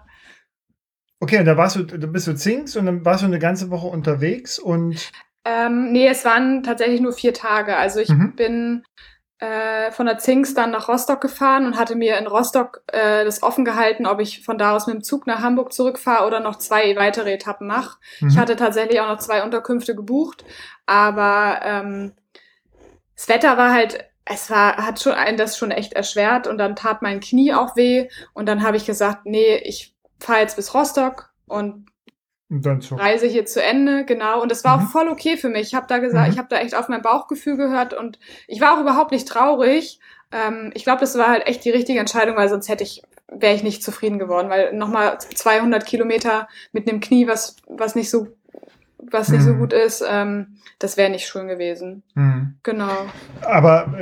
[1.21, 3.71] Okay, und da warst du, du bist du Zinks und dann warst du eine ganze
[3.71, 5.11] Woche unterwegs und.
[5.45, 7.77] Ähm, nee, es waren tatsächlich nur vier Tage.
[7.77, 8.35] Also ich mhm.
[8.35, 8.85] bin
[9.39, 13.43] äh, von der Zinks dann nach Rostock gefahren und hatte mir in Rostock äh, das
[13.43, 16.57] offen gehalten, ob ich von da aus mit dem Zug nach Hamburg zurückfahre oder noch
[16.57, 17.99] zwei weitere Etappen mache.
[18.21, 18.29] Mhm.
[18.29, 20.45] Ich hatte tatsächlich auch noch zwei Unterkünfte gebucht,
[20.87, 22.13] aber ähm,
[23.17, 26.77] das Wetter war halt es war, hat schon einen das schon echt erschwert und dann
[26.77, 30.75] tat mein Knie auch weh und dann habe ich gesagt, nee, ich fahre jetzt bis
[30.75, 31.87] Rostock und,
[32.93, 34.41] reise hier zu Ende, genau.
[34.41, 34.85] Und das war mhm.
[34.85, 35.69] auch voll okay für mich.
[35.69, 36.33] Ich habe da gesagt, mhm.
[36.33, 39.99] ich habe da echt auf mein Bauchgefühl gehört und ich war auch überhaupt nicht traurig.
[40.31, 43.55] Ähm, ich glaube, das war halt echt die richtige Entscheidung, weil sonst hätte ich wäre
[43.55, 48.29] ich nicht zufrieden geworden, weil nochmal 200 Kilometer mit einem Knie, was was nicht so
[48.99, 49.59] was nicht so mhm.
[49.59, 52.03] gut ist, ähm, das wäre nicht schön gewesen.
[52.15, 52.59] Mhm.
[52.63, 53.07] Genau.
[53.43, 53.93] Aber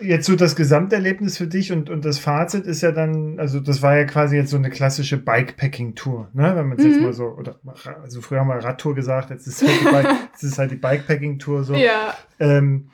[0.00, 3.82] jetzt so das Gesamterlebnis für dich und, und das Fazit ist ja dann, also das
[3.82, 6.56] war ja quasi jetzt so eine klassische Bikepacking-Tour, ne?
[6.56, 6.90] Wenn man es mhm.
[6.90, 7.58] jetzt mal so, oder
[8.02, 10.76] also früher haben wir Radtour gesagt, jetzt ist halt die, Bike, jetzt ist halt die
[10.76, 11.74] Bikepacking-Tour so.
[11.74, 12.16] Ja.
[12.38, 12.90] Ähm,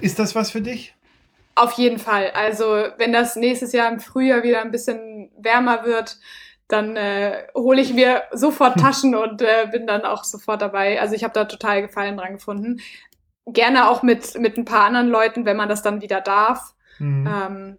[0.00, 0.94] ist das was für dich?
[1.54, 2.30] Auf jeden Fall.
[2.34, 2.64] Also
[2.98, 6.18] wenn das nächstes Jahr im Frühjahr wieder ein bisschen wärmer wird,
[6.68, 8.76] dann äh, hole ich mir sofort.
[8.80, 11.00] Taschen und äh, bin dann auch sofort dabei.
[11.00, 12.80] Also ich habe da total Gefallen dran gefunden.
[13.52, 16.74] Gerne auch mit, mit ein paar anderen Leuten, wenn man das dann wieder darf.
[16.98, 17.26] Mhm.
[17.26, 17.78] Ähm,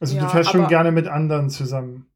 [0.00, 2.06] also ja, du fährst schon gerne mit anderen zusammen.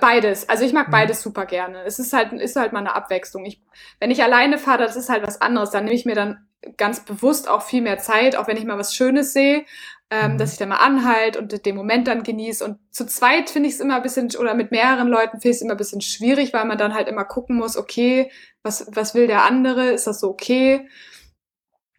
[0.00, 0.48] Beides.
[0.48, 0.92] Also ich mag mhm.
[0.92, 1.82] beides super gerne.
[1.84, 3.44] Es ist halt, ist halt mal eine Abwechslung.
[3.44, 3.62] Ich,
[4.00, 5.70] wenn ich alleine fahre, das ist halt was anderes.
[5.70, 8.78] Dann nehme ich mir dann ganz bewusst auch viel mehr Zeit, auch wenn ich mal
[8.78, 9.64] was Schönes sehe
[10.12, 10.38] ähm, mhm.
[10.38, 12.62] dass ich dann mal anhalte und den Moment dann genieße.
[12.62, 15.56] Und zu zweit finde ich es immer ein bisschen, oder mit mehreren Leuten finde ich
[15.56, 18.30] es immer ein bisschen schwierig, weil man dann halt immer gucken muss, okay,
[18.62, 19.90] was, was will der andere?
[19.90, 20.86] Ist das so okay?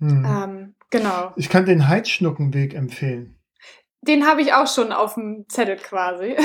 [0.03, 0.25] Mhm.
[0.25, 1.31] Ähm, genau.
[1.35, 3.35] Ich kann den Heidschnuckenweg empfehlen.
[4.01, 6.35] Den habe ich auch schon auf dem Zettel quasi.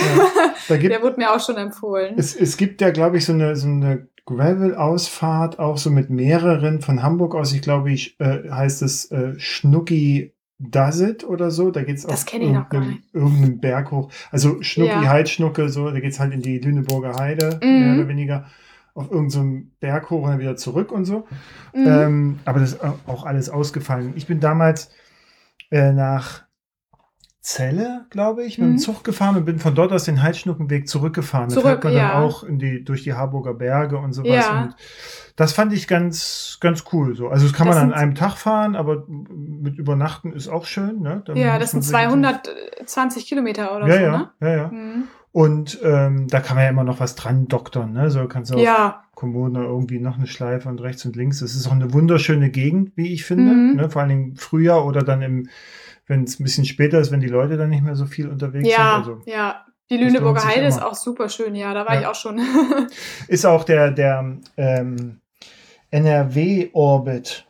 [0.69, 2.15] Ja, gibt, der wurde mir auch schon empfohlen.
[2.17, 6.81] Es, es gibt ja, glaube ich, so eine, so eine Gravel-Ausfahrt, auch so mit mehreren
[6.83, 7.53] von Hamburg aus.
[7.53, 11.71] Ich glaube, ich äh, heißt es äh, Schnucki Does It oder so.
[11.71, 14.11] Da geht es auf irgendeinem, irgendeinem Berg hoch.
[14.31, 15.09] Also Schnucki, ja.
[15.09, 17.81] Heidschnucke, so, da geht es halt in die Lüneburger Heide, mhm.
[17.81, 18.47] mehr oder weniger,
[18.99, 21.27] auf irgendeinem Berg hoch und dann wieder zurück und so.
[21.73, 21.87] Mhm.
[21.87, 24.13] Ähm, aber das ist auch alles ausgefallen.
[24.17, 24.91] Ich bin damals
[25.71, 26.43] äh, nach
[27.41, 28.79] Celle, glaube ich, mit dem mhm.
[28.79, 31.49] Zug gefahren und bin von dort aus den Heidschnuckenweg zurückgefahren.
[31.49, 32.09] Zurück, da fährt man ja.
[32.09, 34.31] dann auch in die, durch die Harburger Berge und sowas.
[34.31, 34.63] Ja.
[34.65, 34.75] Und
[35.37, 37.15] das fand ich ganz, ganz cool.
[37.15, 37.29] So.
[37.29, 41.01] Also das kann das man an einem Tag fahren, aber mit Übernachten ist auch schön.
[41.01, 41.23] Ne?
[41.35, 44.31] Ja, das sind 220 Kilometer oder ja, so, ja, ne?
[44.41, 44.69] Ja, ja.
[44.69, 45.05] Mhm.
[45.33, 47.93] Und ähm, da kann man ja immer noch was dran doktern.
[47.93, 48.11] Ne?
[48.11, 49.05] So kannst du auch ja.
[49.15, 51.41] Kommune irgendwie noch eine Schleife und rechts und links.
[51.41, 53.53] Das ist auch eine wunderschöne Gegend, wie ich finde.
[53.53, 53.77] Mhm.
[53.77, 53.91] Ne?
[53.91, 55.49] Vor allem im Frühjahr oder dann im,
[56.07, 58.69] wenn es ein bisschen später ist, wenn die Leute dann nicht mehr so viel unterwegs
[58.69, 59.15] ja, sind.
[59.15, 62.01] Also, ja, die Lüneburger Heide ist auch super schön, ja, da war ja.
[62.01, 62.41] ich auch schon.
[63.29, 65.21] ist auch der, der ähm,
[65.91, 67.48] NRW-Orbit.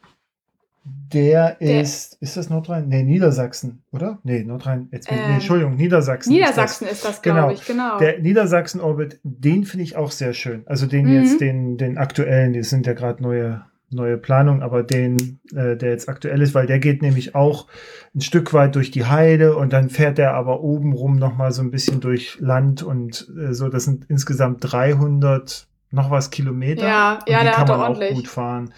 [1.13, 2.89] Der, der ist, ist das Nordrhein?
[2.89, 4.19] Nee, Niedersachsen, oder?
[4.25, 6.33] Nee, Nordrhein, jetzt, ähm, nee, Entschuldigung, Niedersachsen.
[6.33, 7.53] Niedersachsen ist das, das glaube genau.
[7.53, 7.99] ich, genau.
[7.99, 10.65] Der Niedersachsen-Orbit, den finde ich auch sehr schön.
[10.67, 11.23] Also den mhm.
[11.23, 15.91] jetzt, den, den aktuellen, die sind ja gerade neue, neue Planung, aber den, äh, der
[15.91, 17.69] jetzt aktuell ist, weil der geht nämlich auch
[18.15, 21.71] ein Stück weit durch die Heide und dann fährt der aber obenrum nochmal so ein
[21.71, 26.87] bisschen durch Land und äh, so, das sind insgesamt 300 noch was Kilometer.
[26.87, 28.11] Ja, ja, der kann hat man ordentlich.
[28.11, 28.73] auch gut fahren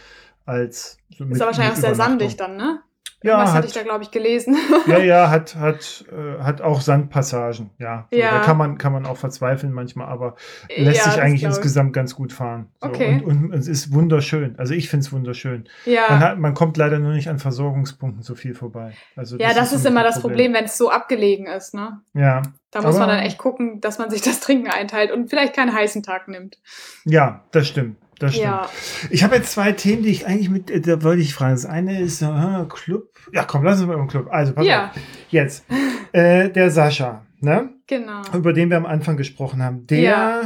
[0.51, 2.81] als so Ist aber wahrscheinlich auch sehr sandig dann, ne?
[3.23, 4.57] Ja, Was hatte ich da, glaube ich, gelesen.
[4.87, 8.09] Ja, ja, hat, hat, äh, hat auch Sandpassagen, ja.
[8.11, 8.39] So, ja.
[8.39, 10.37] Da kann man, kann man auch verzweifeln manchmal, aber
[10.75, 12.69] lässt ja, sich eigentlich insgesamt ganz gut fahren.
[12.81, 13.23] So, okay.
[13.23, 14.55] Und, und, es ist wunderschön.
[14.59, 15.69] Also ich finde es wunderschön.
[15.85, 16.07] Ja.
[16.09, 18.95] Man, hat, man kommt leider nur nicht an Versorgungspunkten so viel vorbei.
[19.17, 21.75] Also ja, das, das ist, ist immer das Problem, Problem wenn es so abgelegen ist,
[21.75, 22.01] ne?
[22.15, 22.43] Ja.
[22.71, 25.55] Da muss aber, man dann echt gucken, dass man sich das Trinken einteilt und vielleicht
[25.55, 26.59] keinen heißen Tag nimmt.
[27.05, 28.45] Ja, das stimmt das stimmt.
[28.45, 28.71] Ja.
[29.09, 31.55] Ich habe jetzt zwei Themen, die ich eigentlich mit, äh, da wollte ich fragen.
[31.55, 33.09] Das eine ist äh, Club.
[33.33, 34.29] Ja, komm, lass uns mal im Club.
[34.31, 34.87] Also, pass ja.
[34.87, 34.91] auf.
[35.31, 35.65] Jetzt.
[36.13, 37.71] Äh, der Sascha, ne?
[37.87, 38.23] Genau.
[38.35, 39.87] Über den wir am Anfang gesprochen haben.
[39.87, 40.41] Der, ja.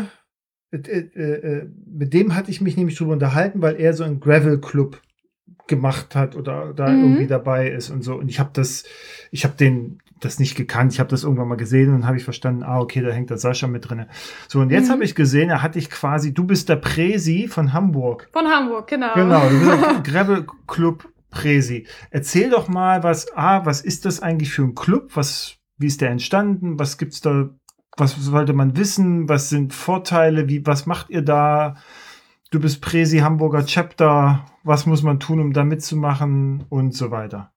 [0.70, 4.20] äh, äh, äh mit dem hatte ich mich nämlich drüber unterhalten, weil er so einen
[4.20, 5.00] Gravel-Club
[5.66, 7.04] gemacht hat oder da mhm.
[7.04, 8.14] irgendwie dabei ist und so.
[8.16, 8.84] Und ich habe das,
[9.30, 10.92] ich habe den das nicht gekannt.
[10.92, 13.38] Ich habe das irgendwann mal gesehen und habe ich verstanden, ah, okay, da hängt der
[13.38, 14.06] Sascha mit drin.
[14.48, 14.92] So, und jetzt mhm.
[14.92, 18.28] habe ich gesehen, er hat dich quasi, du bist der Presi von Hamburg.
[18.32, 19.14] Von Hamburg, genau.
[19.14, 21.86] Genau, du bist der Gravel Club Presi.
[22.10, 25.10] Erzähl doch mal, was, ah, was ist das eigentlich für ein Club?
[25.14, 26.78] Was, wie ist der entstanden?
[26.78, 27.50] Was gibt's da?
[27.96, 29.28] Was sollte man wissen?
[29.28, 30.48] Was sind Vorteile?
[30.48, 31.76] Wie, was macht ihr da?
[32.54, 34.46] Du bist Presi Hamburger Chapter.
[34.62, 36.64] Was muss man tun, um da mitzumachen?
[36.68, 37.52] Und so weiter.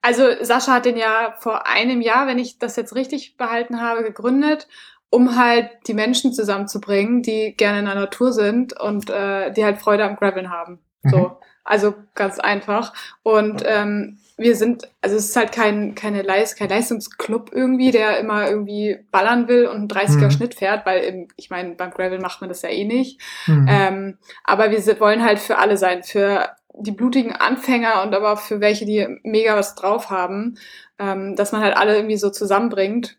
[0.00, 4.04] Also Sascha hat den ja vor einem Jahr, wenn ich das jetzt richtig behalten habe,
[4.04, 4.68] gegründet.
[5.10, 9.78] um halt die Menschen zusammenzubringen, die gerne in der Natur sind und äh, die halt
[9.78, 10.78] Freude am Graveln haben.
[11.02, 11.10] Mhm.
[11.10, 12.92] So, also ganz einfach.
[13.24, 18.20] Und ähm, wir sind, also es ist halt kein, keine Leist, kein Leistungsclub irgendwie, der
[18.20, 20.30] immer irgendwie ballern will und einen 30er Mhm.
[20.30, 23.20] Schnitt fährt, weil im, ich meine, beim Gravel macht man das ja eh nicht.
[23.46, 23.66] Mhm.
[23.68, 28.38] Ähm, aber wir wollen halt für alle sein, für die blutigen Anfänger und aber auch
[28.38, 30.56] für welche, die mega was drauf haben,
[31.00, 33.18] ähm, dass man halt alle irgendwie so zusammenbringt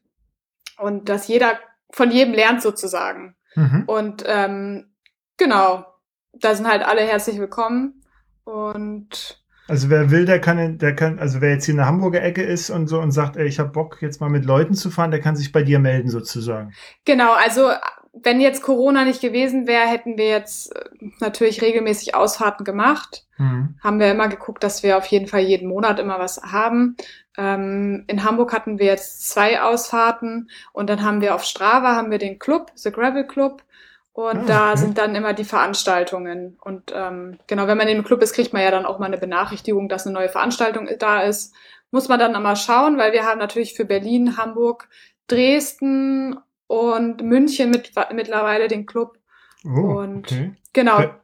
[0.78, 1.60] und dass jeder
[1.92, 3.36] von jedem lernt sozusagen.
[3.56, 3.84] Mhm.
[3.88, 4.94] Und ähm,
[5.36, 5.86] genau,
[6.32, 8.06] da sind halt alle herzlich willkommen
[8.46, 9.39] und
[9.70, 12.42] Also wer will, der kann, der kann, also wer jetzt hier in der Hamburger Ecke
[12.42, 15.12] ist und so und sagt, ey, ich habe Bock jetzt mal mit Leuten zu fahren,
[15.12, 16.74] der kann sich bei dir melden sozusagen.
[17.06, 17.70] Genau, also
[18.14, 23.26] wenn jetzt Corona nicht gewesen wäre, hätten wir jetzt äh, natürlich regelmäßig Ausfahrten gemacht.
[23.38, 23.76] Mhm.
[23.84, 26.98] Haben wir immer geguckt, dass wir auf jeden Fall jeden Monat immer was haben.
[27.38, 32.12] Ähm, in Hamburg hatten wir jetzt zwei Ausfahrten und dann haben wir auf Strava haben
[32.12, 33.64] wir den Club, The Gravel Club.
[34.14, 34.80] Und Ah, da okay.
[34.80, 36.58] sind dann immer die Veranstaltungen.
[36.62, 39.06] Und ähm, genau, wenn man in dem Club ist, kriegt man ja dann auch mal
[39.06, 41.54] eine Benachrichtigung, dass eine neue Veranstaltung da ist.
[41.92, 44.90] Muss man dann mal schauen, weil wir haben natürlich für Berlin, Hamburg,
[45.28, 49.18] Dresden und München mit, mittlerweile den Club.
[49.66, 50.54] Oh, Und okay.
[50.74, 51.20] Genau, Wer,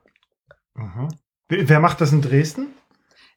[0.75, 1.07] aha.
[1.49, 2.73] Wer macht das in Dresden?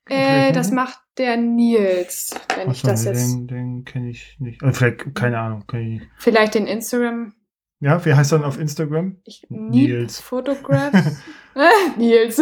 [0.09, 3.33] äh, das macht der Nils, wenn ich Achso, das nee, jetzt.
[3.35, 4.63] den, den kenne ich nicht.
[4.73, 5.65] Vielleicht, keine Ahnung.
[5.69, 6.07] Ich nicht.
[6.17, 7.35] Vielleicht den Instagram.
[7.81, 9.17] Ja, wie heißt er dann auf Instagram?
[9.25, 10.21] Ich, Nils.
[10.21, 11.23] Photographs.
[11.97, 12.41] Nils.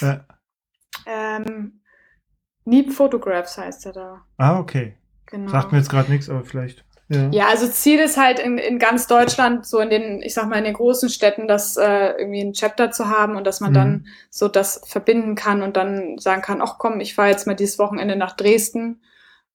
[0.00, 0.26] Ja.
[1.06, 1.80] ähm,
[2.64, 4.24] Neep Photographs heißt er da.
[4.38, 4.96] Ah, okay.
[5.26, 5.50] Genau.
[5.50, 6.84] Sagt mir jetzt gerade nichts, aber vielleicht.
[7.08, 7.28] Ja.
[7.30, 10.56] Ja, also Ziel ist halt in, in ganz Deutschland, so in den, ich sag mal,
[10.58, 13.74] in den großen Städten, das äh, irgendwie ein Chapter zu haben und dass man Mhm.
[13.74, 17.54] dann so das verbinden kann und dann sagen kann, ach komm, ich fahre jetzt mal
[17.54, 19.02] dieses Wochenende nach Dresden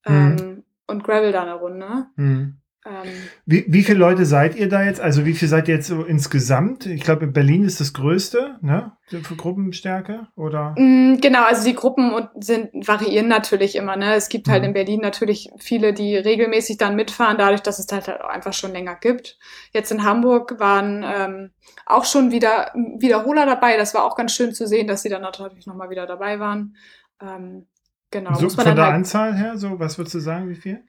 [0.05, 2.07] ähm, und gravel da eine Runde.
[2.15, 2.57] Hm.
[2.87, 3.09] Ähm,
[3.45, 5.01] Wie, wie viele Leute seid ihr da jetzt?
[5.01, 6.85] Also wie viel seid ihr jetzt so insgesamt?
[6.85, 8.93] Ich glaube, in Berlin ist das größte, ne?
[9.07, 10.73] Für Gruppenstärke oder?
[10.77, 13.95] Mm, Genau, also die Gruppen sind, variieren natürlich immer.
[13.97, 14.13] Ne?
[14.15, 14.67] Es gibt halt Mhm.
[14.69, 18.71] in Berlin natürlich viele, die regelmäßig dann mitfahren, dadurch, dass es halt auch einfach schon
[18.71, 19.37] länger gibt.
[19.73, 21.51] Jetzt in Hamburg waren ähm,
[21.85, 23.75] auch schon wieder Wiederholer dabei.
[23.77, 26.75] Das war auch ganz schön zu sehen, dass sie dann natürlich nochmal wieder dabei waren.
[27.21, 27.65] Ähm,
[28.11, 28.33] genau.
[28.35, 30.83] so, von der halt, Anzahl her, so, was würdest du sagen, wie viel?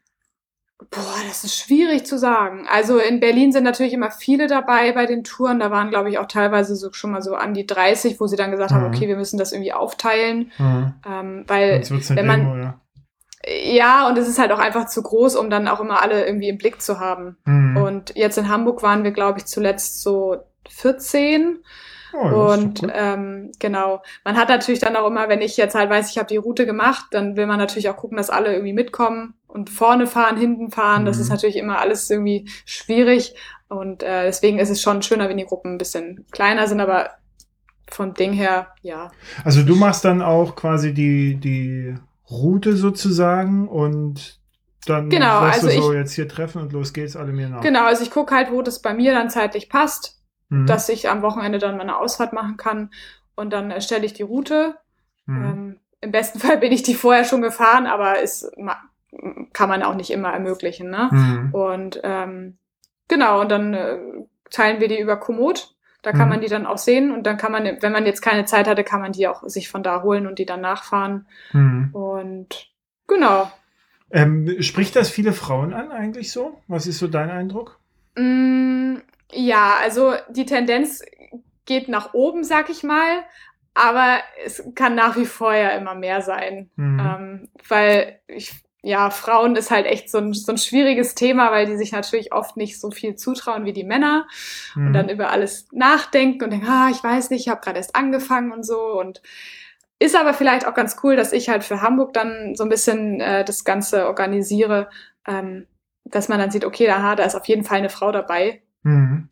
[0.90, 2.66] Boah, das ist schwierig zu sagen.
[2.70, 5.58] Also in Berlin sind natürlich immer viele dabei bei den Touren.
[5.60, 8.36] Da waren, glaube ich, auch teilweise so schon mal so an die 30, wo sie
[8.36, 8.94] dann gesagt haben, Mhm.
[8.94, 10.52] okay, wir müssen das irgendwie aufteilen.
[10.56, 10.94] Hm.
[11.06, 12.80] Ähm, weil wenn man- ja.
[13.46, 16.48] Ja, und es ist halt auch einfach zu groß, um dann auch immer alle irgendwie
[16.48, 17.36] im Blick zu haben.
[17.44, 17.76] Hm.
[17.76, 20.36] Und jetzt in Hamburg waren wir, glaube ich, zuletzt so
[20.68, 21.58] 14.
[22.12, 25.88] Oh, das und ähm, genau, man hat natürlich dann auch immer, wenn ich jetzt halt
[25.90, 28.72] weiß, ich habe die Route gemacht, dann will man natürlich auch gucken, dass alle irgendwie
[28.74, 31.04] mitkommen und vorne fahren, hinten fahren.
[31.06, 31.22] Das Mhm.
[31.22, 33.34] ist natürlich immer alles irgendwie schwierig.
[33.68, 37.10] Und äh, deswegen ist es schon schöner, wenn die Gruppen ein bisschen kleiner sind, aber
[37.90, 39.10] vom Ding her, ja.
[39.44, 41.94] Also du machst dann auch quasi die, die
[42.30, 44.38] Route sozusagen und
[44.86, 47.62] dann Genau, also du so, ich- jetzt hier treffen und los geht's, alle mir nach.
[47.62, 50.17] Genau, also ich gucke halt, wo das bei mir dann zeitlich passt.
[50.50, 50.66] Mhm.
[50.66, 52.90] dass ich am Wochenende dann meine Ausfahrt machen kann
[53.36, 54.76] und dann erstelle ich die Route.
[55.26, 55.44] Mhm.
[55.44, 58.50] Ähm, Im besten Fall bin ich die vorher schon gefahren, aber es
[59.52, 60.90] kann man auch nicht immer ermöglichen.
[60.90, 61.08] Ne?
[61.10, 61.54] Mhm.
[61.54, 62.58] Und ähm,
[63.08, 63.98] genau, und dann äh,
[64.50, 65.74] teilen wir die über Komoot.
[66.02, 66.28] Da kann Mhm.
[66.28, 68.84] man die dann auch sehen und dann kann man, wenn man jetzt keine Zeit hatte,
[68.84, 71.26] kann man die auch sich von da holen und die dann nachfahren.
[71.52, 71.90] Mhm.
[71.92, 72.70] Und
[73.08, 73.50] genau.
[74.10, 76.62] Ähm, spricht das viele Frauen an eigentlich so?
[76.68, 77.78] Was ist so dein Eindruck?
[78.16, 78.96] Mm,
[79.32, 81.02] ja, also die Tendenz
[81.66, 83.24] geht nach oben, sag ich mal,
[83.74, 86.70] aber es kann nach wie vor ja immer mehr sein.
[86.76, 87.00] Mhm.
[87.00, 91.66] Ähm, weil ich, ja, Frauen ist halt echt so ein, so ein schwieriges Thema, weil
[91.66, 94.26] die sich natürlich oft nicht so viel zutrauen wie die Männer
[94.74, 94.86] Mhm.
[94.88, 97.94] und dann über alles nachdenken und denken, ah, ich weiß nicht, ich habe gerade erst
[97.94, 99.20] angefangen und so und
[100.00, 103.20] ist aber vielleicht auch ganz cool, dass ich halt für Hamburg dann so ein bisschen
[103.20, 104.88] äh, das Ganze organisiere,
[105.26, 105.66] ähm,
[106.04, 108.62] dass man dann sieht, okay, aha, da ist auf jeden Fall eine Frau dabei.
[108.82, 109.28] Mhm.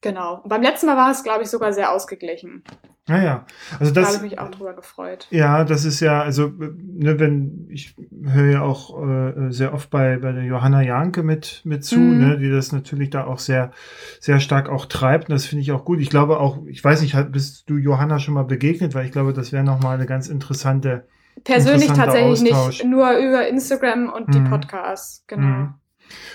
[0.00, 0.40] Genau.
[0.42, 2.62] Und beim letzten Mal war es, glaube ich, sogar sehr ausgeglichen.
[3.06, 3.44] Naja,
[3.78, 5.26] also Da habe das, ich mich auch drüber gefreut.
[5.30, 10.16] ja, das ist ja, also, ne, wenn, ich höre ja auch äh, sehr oft bei,
[10.18, 12.18] bei der Johanna Janke mit, mit zu, Mhm.
[12.18, 13.72] ne, die das natürlich da auch sehr,
[14.20, 15.28] sehr stark auch treibt.
[15.28, 16.00] Und das finde ich auch gut.
[16.00, 19.34] Ich glaube auch, ich weiß nicht, bist du Johanna schon mal begegnet, weil ich glaube,
[19.34, 21.06] das wäre nochmal eine ganz interessante,
[21.44, 22.78] Persönlich tatsächlich Austausch.
[22.82, 24.50] nicht, nur über Instagram und die Mhm.
[24.50, 25.24] Podcasts.
[25.26, 25.46] Genau.
[25.46, 25.74] Mhm.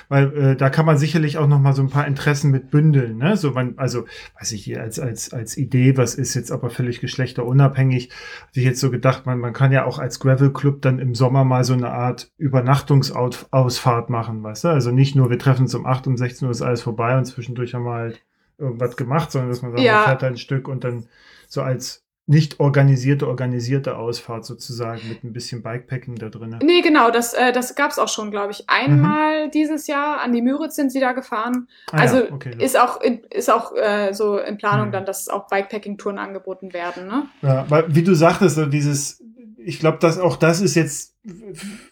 [0.08, 3.17] Weil äh, da kann man sicherlich auch noch mal so ein paar Interessen mit bündeln.
[3.17, 3.38] Ne?
[3.38, 4.05] So man, also
[4.39, 8.10] weiß ich hier als als als Idee, was ist jetzt aber völlig geschlechterunabhängig.
[8.47, 11.13] Hatte ich jetzt so gedacht, man man kann ja auch als Gravel Club dann im
[11.15, 14.67] Sommer mal so eine Art Übernachtungsausfahrt machen, weißt du?
[14.69, 17.25] Also nicht nur wir treffen uns um 8 um 16 Uhr ist alles vorbei und
[17.25, 18.21] zwischendurch haben wir halt
[18.58, 19.95] irgendwas gemacht, sondern dass man sagt, Ja.
[19.97, 21.05] man fährt ein Stück und dann
[21.47, 26.59] so als nicht organisierte, organisierte Ausfahrt sozusagen mit ein bisschen Bikepacking da drin.
[26.61, 28.69] Nee, genau, das, äh, das gab es auch schon, glaube ich.
[28.69, 31.67] Einmal dieses Jahr an die Müritz sind sie da gefahren.
[31.91, 34.91] Ah ja, also okay, das- ist auch, in, ist auch äh, so in Planung Mhm.
[34.91, 37.07] dann, dass auch Bikepacking-Touren angeboten werden.
[37.07, 37.23] Ne?
[37.41, 39.23] Ja, weil, wie du sagtest, so dieses,
[39.57, 41.15] ich glaube, dass auch das ist jetzt,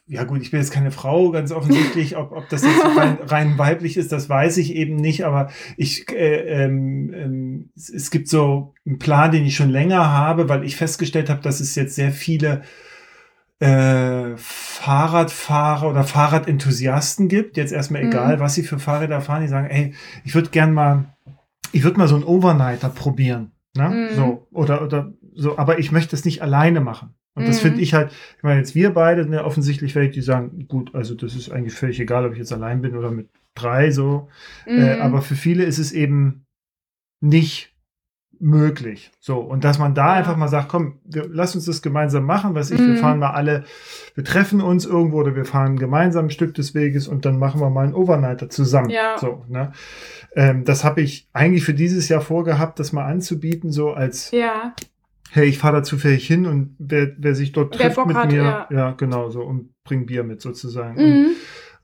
[0.07, 3.57] ja gut, ich bin jetzt keine Frau, ganz offensichtlich, ob, ob das jetzt rein, rein
[3.57, 8.29] weiblich ist, das weiß ich eben nicht, aber ich, äh, ähm, ähm, es, es gibt
[8.29, 11.95] so einen Plan, den ich schon länger habe, weil ich festgestellt habe, dass es jetzt
[11.95, 12.61] sehr viele
[13.59, 18.09] äh, Fahrradfahrer oder Fahrradenthusiasten gibt, jetzt erstmal Mhm.
[18.09, 21.15] egal, was sie für Fahrräder fahren, die sagen, ey, ich würde gern mal,
[21.71, 23.51] ich würde mal so einen Overnighter probieren.
[23.75, 23.89] Ne?
[23.89, 24.15] Mhm.
[24.15, 27.15] So, oder, oder so, aber ich möchte es nicht alleine machen.
[27.37, 27.67] Und das Mhm.
[27.69, 30.93] finde ich halt, ich meine, jetzt wir beide, ne, offensichtlich werde ich die sagen, gut,
[30.95, 34.27] also das ist eigentlich völlig egal, ob ich jetzt allein bin oder mit drei so.
[34.65, 35.01] Äh, Mhm.
[35.01, 36.45] aber für viele ist es eben
[37.21, 37.73] nicht
[38.39, 39.11] möglich.
[39.19, 42.53] So, und dass man da einfach mal sagt, komm, wir, lass uns das gemeinsam machen,
[42.53, 42.97] was ich, wir Mhm.
[42.97, 43.63] fahren mal alle,
[44.13, 47.59] wir treffen uns irgendwo oder wir fahren gemeinsam ein Stück des Weges und dann machen
[47.61, 48.91] wir mal einen Overnighter zusammen.
[48.91, 49.17] Ja.
[49.17, 49.71] So, ne?
[50.35, 54.75] ähm, das habe ich eigentlich für dieses Jahr vorgehabt, das mal anzubieten, so als ja,
[55.31, 58.17] hey, ich fahre da zufällig hin und wer, wer sich dort Wer trifft Bock mit
[58.17, 58.67] hat, mir, ja.
[58.69, 58.91] ja.
[58.91, 60.97] genau so und bringt Bier mit sozusagen.
[60.97, 61.27] Und, mhm.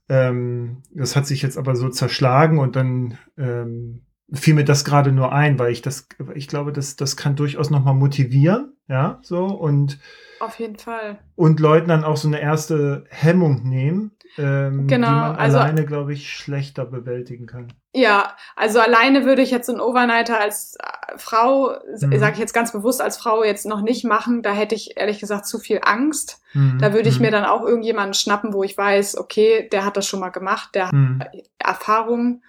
[0.10, 5.12] ähm, das hat sich jetzt aber so zerschlagen und dann ähm, fiel mir das gerade
[5.12, 9.45] nur ein, weil ich das, ich glaube, das, das kann durchaus nochmal motivieren, ja, so
[9.45, 9.99] und
[10.39, 11.19] auf jeden Fall.
[11.36, 15.86] und Leuten dann auch so eine erste Hemmung nehmen, ähm, Genau, die man also- alleine,
[15.86, 17.72] glaube ich, schlechter bewältigen kann.
[17.96, 22.17] Ja, also alleine würde ich jetzt einen Overnighter als äh, Frau, Mhm.
[22.17, 24.41] sage ich jetzt ganz bewusst als Frau jetzt noch nicht machen.
[24.41, 26.41] Da hätte ich ehrlich gesagt zu viel Angst.
[26.54, 26.80] Mhm.
[26.80, 27.26] Da würde ich Mhm.
[27.26, 30.69] mir dann auch irgendjemanden schnappen, wo ich weiß, okay, der hat das schon mal gemacht,
[30.74, 31.22] der hat Mhm.
[31.60, 32.41] Erfahrung.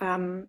[0.00, 0.48] Ähm,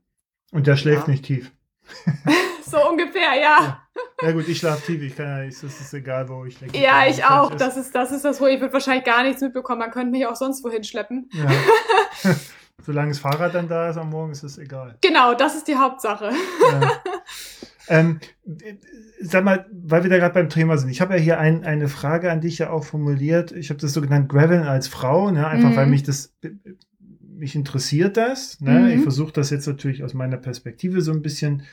[0.52, 1.12] Und der schläft Ja.
[1.12, 1.52] nicht tief.
[2.72, 3.82] so ungefähr, ja.
[4.22, 6.78] Ja gut, ich schlafe tief, ich kann ja nicht, das ist egal, wo ich denke.
[6.78, 7.52] Ja, ich es auch.
[7.52, 7.62] ist.
[7.62, 9.80] Das ist, das ist das, wo ich würde wahrscheinlich gar nichts mitbekommen.
[9.80, 11.30] Man könnte mich auch sonst wohin schleppen.
[11.34, 11.50] Ja.
[12.86, 14.98] Solange das Fahrrad dann da ist am Morgen, ist es egal.
[15.02, 16.32] Genau, das ist die Hauptsache.
[16.72, 16.92] Ja.
[17.88, 18.76] ähm, äh,
[19.22, 20.90] sag mal, weil wir da gerade beim Thema sind.
[20.90, 23.54] Ich habe ja hier ein, eine Frage an dich ja auch formuliert.
[23.54, 25.48] Ich habe das so genannt, Graveln als Frau, ne?
[25.48, 25.76] einfach Mhm.
[25.76, 26.34] weil mich das
[27.38, 28.62] mich interessiert das.
[28.62, 28.80] Ne?
[28.80, 28.88] Mhm.
[28.90, 31.64] Ich versuche das jetzt natürlich aus meiner Perspektive so ein bisschen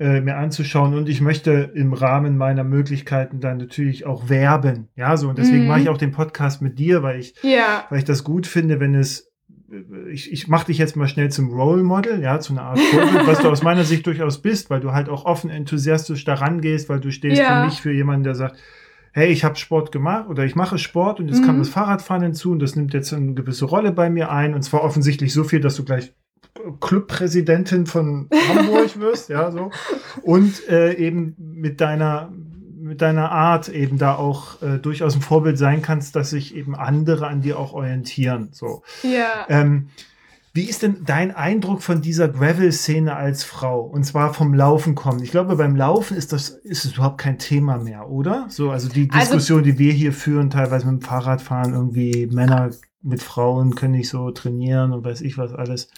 [0.00, 4.88] äh, mir anzuschauen und ich möchte im Rahmen meiner Möglichkeiten dann natürlich auch werben.
[4.96, 5.68] Ja, so und deswegen Mhm.
[5.68, 7.84] mache ich auch den Podcast mit dir, weil ich Ja.
[7.90, 9.28] weil ich das gut finde, wenn es
[10.10, 13.24] ich, ich mache dich jetzt mal schnell zum Role Model, ja, zu einer Art Vorbild,
[13.28, 16.88] was du aus meiner Sicht durchaus bist, weil du halt auch offen, enthusiastisch daran gehst,
[16.88, 17.54] weil du stehst Ja.
[17.60, 18.56] für mich für jemanden, der sagt,
[19.12, 21.46] hey, ich habe Sport gemacht oder ich mache Sport und jetzt Mhm.
[21.46, 24.62] kam das Fahrradfahren hinzu und das nimmt jetzt eine gewisse Rolle bei mir ein und
[24.62, 26.14] zwar offensichtlich so viel, dass du gleich
[26.80, 29.70] Clubpräsidentin von Hamburg wirst, ja, so.
[30.22, 32.32] Und äh, eben mit deiner,
[32.78, 36.74] mit deiner Art eben da auch äh, durchaus ein Vorbild sein kannst, dass sich eben
[36.74, 38.48] andere an dir auch orientieren.
[38.52, 38.82] So.
[39.02, 39.46] Ja.
[39.48, 39.88] Ähm,
[40.52, 43.82] wie ist denn dein Eindruck von dieser Gravel-Szene als Frau?
[43.82, 45.22] Und zwar vom Laufen kommen.
[45.22, 48.46] Ich glaube, beim Laufen ist das ist es überhaupt kein Thema mehr, oder?
[48.48, 52.70] So, also die Also- Diskussion, die wir hier führen, teilweise mit dem Fahrradfahren, irgendwie Männer
[53.00, 55.88] mit Frauen können nicht so trainieren und weiß ich was alles.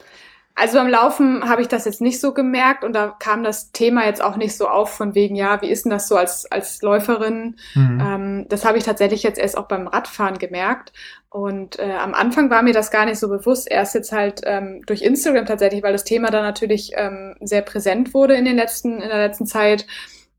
[0.55, 4.05] Also beim Laufen habe ich das jetzt nicht so gemerkt und da kam das Thema
[4.05, 6.83] jetzt auch nicht so auf von wegen, ja, wie ist denn das so als, als
[6.83, 7.57] Läuferin?
[7.75, 8.01] Mhm.
[8.01, 10.93] Ähm, das habe ich tatsächlich jetzt erst auch beim Radfahren gemerkt.
[11.31, 13.71] Und äh, am Anfang war mir das gar nicht so bewusst.
[13.71, 18.12] Erst jetzt halt ähm, durch Instagram tatsächlich, weil das Thema da natürlich ähm, sehr präsent
[18.12, 19.87] wurde in den letzten, in der letzten Zeit.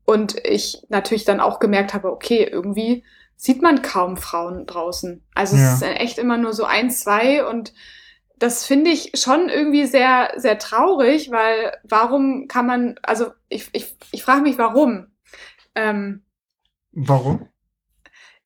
[0.04, 3.02] Und ich natürlich dann auch gemerkt habe, okay, irgendwie
[3.36, 5.22] sieht man kaum Frauen draußen.
[5.34, 5.74] Also Ja.
[5.74, 7.72] es ist echt immer nur so ein, zwei und
[8.38, 13.96] das finde ich schon irgendwie sehr, sehr traurig, weil warum kann man, also ich, ich,
[14.12, 15.08] ich frage mich, warum.
[15.74, 16.24] Ähm,
[17.08, 17.48] Warum?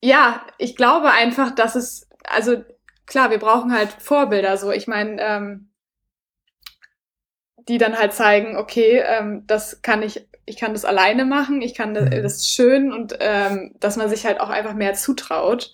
[0.01, 2.63] ja, ich glaube einfach, dass es, also
[3.05, 5.69] klar, wir brauchen halt Vorbilder, so ich meine, ähm,
[7.67, 11.75] die dann halt zeigen, okay, ähm, das kann ich, ich kann das alleine machen, ich
[11.75, 12.09] kann das, Mhm.
[12.09, 15.73] das ist schön und ähm, dass man sich halt auch einfach mehr zutraut.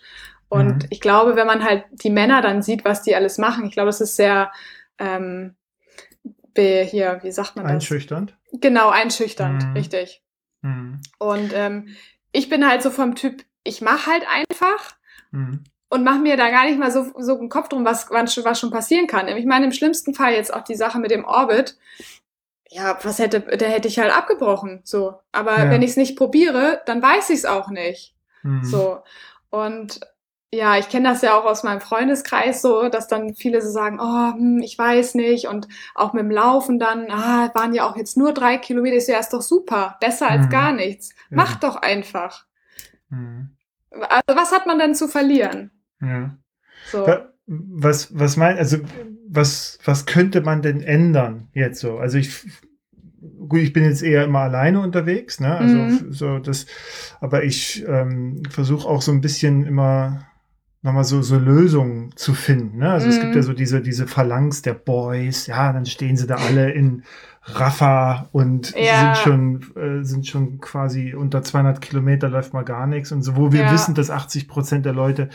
[0.50, 0.88] Und Mhm.
[0.90, 3.88] ich glaube, wenn man halt die Männer dann sieht, was die alles machen, ich glaube,
[3.88, 4.52] das ist sehr
[5.00, 5.56] ähm,
[6.58, 7.74] hier, wie sagt man das?
[7.74, 8.36] Einschüchternd?
[8.54, 9.74] Genau, einschüchternd, Mhm.
[9.74, 10.22] richtig.
[10.62, 11.02] Mhm.
[11.20, 11.90] Und ähm,
[12.32, 14.96] ich bin halt so vom Typ, ich mache halt einfach
[15.32, 15.64] Mhm.
[15.90, 18.72] und mache mir da gar nicht mal so, so einen Kopf drum, was, was schon
[18.72, 19.28] passieren kann.
[19.28, 21.78] Ich meine, im schlimmsten Fall jetzt auch die Sache mit dem Orbit.
[22.70, 24.82] Ja, was hätte, da hätte ich halt abgebrochen.
[24.86, 25.20] So.
[25.34, 25.70] Aber ja.
[25.70, 28.16] wenn ich es nicht probiere, dann weiß ich es auch nicht.
[28.44, 28.64] Mhm.
[28.64, 29.00] So.
[29.50, 30.00] Und
[30.56, 34.00] ja, ich kenne das ja auch aus meinem Freundeskreis so, dass dann viele so sagen,
[34.00, 35.48] oh, hm, ich weiß nicht.
[35.48, 38.96] Und auch mit dem Laufen dann, ah, waren ja auch jetzt nur drei Kilometer.
[38.96, 39.98] Ist ja ist doch super.
[40.00, 40.50] Besser als mhm.
[40.50, 41.10] gar nichts.
[41.30, 41.38] Ja.
[41.38, 42.46] Mach doch einfach.
[43.10, 43.52] Mhm.
[43.92, 45.72] Also was hat man denn zu verlieren?
[46.02, 46.38] Ja.
[46.92, 47.08] So.
[47.48, 48.78] Was, was mein, also
[49.28, 51.98] was, was könnte man denn ändern jetzt so?
[52.00, 52.46] Also ich,
[53.48, 55.58] gut, ich bin jetzt eher immer alleine unterwegs, ne?
[55.58, 56.14] Also mhm.
[56.14, 56.66] so das,
[57.22, 60.26] aber ich ähm, versuche auch so ein bisschen immer
[60.86, 62.78] nochmal so, so Lösungen zu finden.
[62.78, 62.92] Ne?
[62.92, 63.12] Also mhm.
[63.12, 63.46] es gibt ja mhm.
[63.46, 67.04] so diese, diese Phalanx der Boys, ja, dann stehen sie da alle in
[67.42, 69.16] Rafa und ja.
[69.16, 73.36] sind schon, äh, sind schon quasi unter 200 Kilometer läuft mal gar nichts und so,
[73.36, 73.74] wo wir ja.
[73.74, 75.30] wissen, dass 80 Prozent der Leute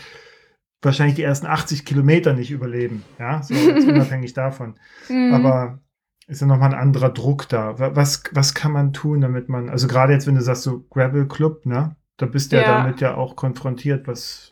[0.81, 3.53] wahrscheinlich die ersten 80 Kilometer nicht überleben, ja, so
[3.89, 4.75] unabhängig davon.
[5.09, 5.33] Mhm.
[5.33, 5.79] Aber
[6.27, 7.77] ist ja nochmal ein anderer Druck da.
[7.77, 11.27] Was, was kann man tun, damit man, also gerade jetzt, wenn du sagst, so Gravel
[11.27, 14.50] Club, ne, da bist du ja, ja damit ja auch konfrontiert, was,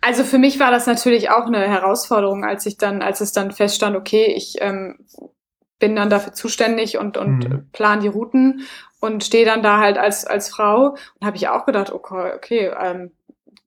[0.00, 3.50] also für mich war das natürlich auch eine Herausforderung, als ich dann, als es dann
[3.50, 5.06] feststand, okay, ich ähm,
[5.78, 7.70] bin dann dafür zuständig und, und mhm.
[7.72, 8.66] plan die Routen
[9.00, 12.72] und stehe dann da halt als, als Frau und habe ich auch gedacht, okay, okay
[12.78, 13.12] ähm,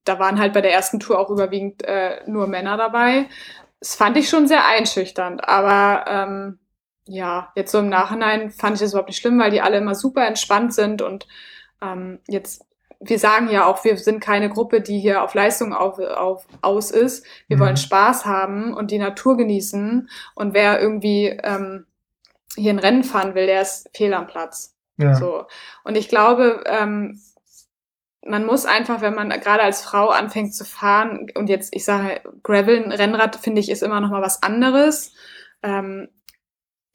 [0.04, 3.28] da waren halt bei der ersten Tour auch überwiegend äh, nur Männer dabei.
[3.80, 6.60] Das fand ich schon sehr einschüchternd, aber ähm,
[7.06, 9.96] ja, jetzt so im Nachhinein fand ich das überhaupt nicht schlimm, weil die alle immer
[9.96, 11.28] super entspannt sind und
[11.82, 12.66] ähm, jetzt
[13.06, 16.92] wir sagen ja auch, wir sind keine Gruppe, die hier auf Leistung auf, auf, aus
[16.92, 17.26] ist.
[17.48, 17.62] Wir mhm.
[17.62, 20.10] wollen Spaß haben und die Natur genießen.
[20.36, 21.86] Und wer irgendwie ähm,
[22.56, 24.76] hier ein Rennen fahren will, der ist fehl am Platz.
[24.98, 25.16] Ja.
[25.16, 25.46] So.
[25.84, 27.20] Und ich glaube, ähm,
[28.26, 32.22] man muss einfach, wenn man gerade als Frau anfängt zu fahren, und jetzt, ich sage,
[32.42, 35.14] Gravel, ein Rennrad, finde ich, ist immer noch mal was anderes.
[35.62, 36.10] Ähm,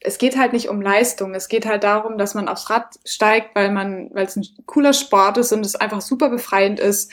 [0.01, 1.33] es geht halt nicht um Leistung.
[1.33, 4.93] Es geht halt darum, dass man aufs Rad steigt, weil man, weil es ein cooler
[4.93, 7.11] Sport ist und es einfach super befreiend ist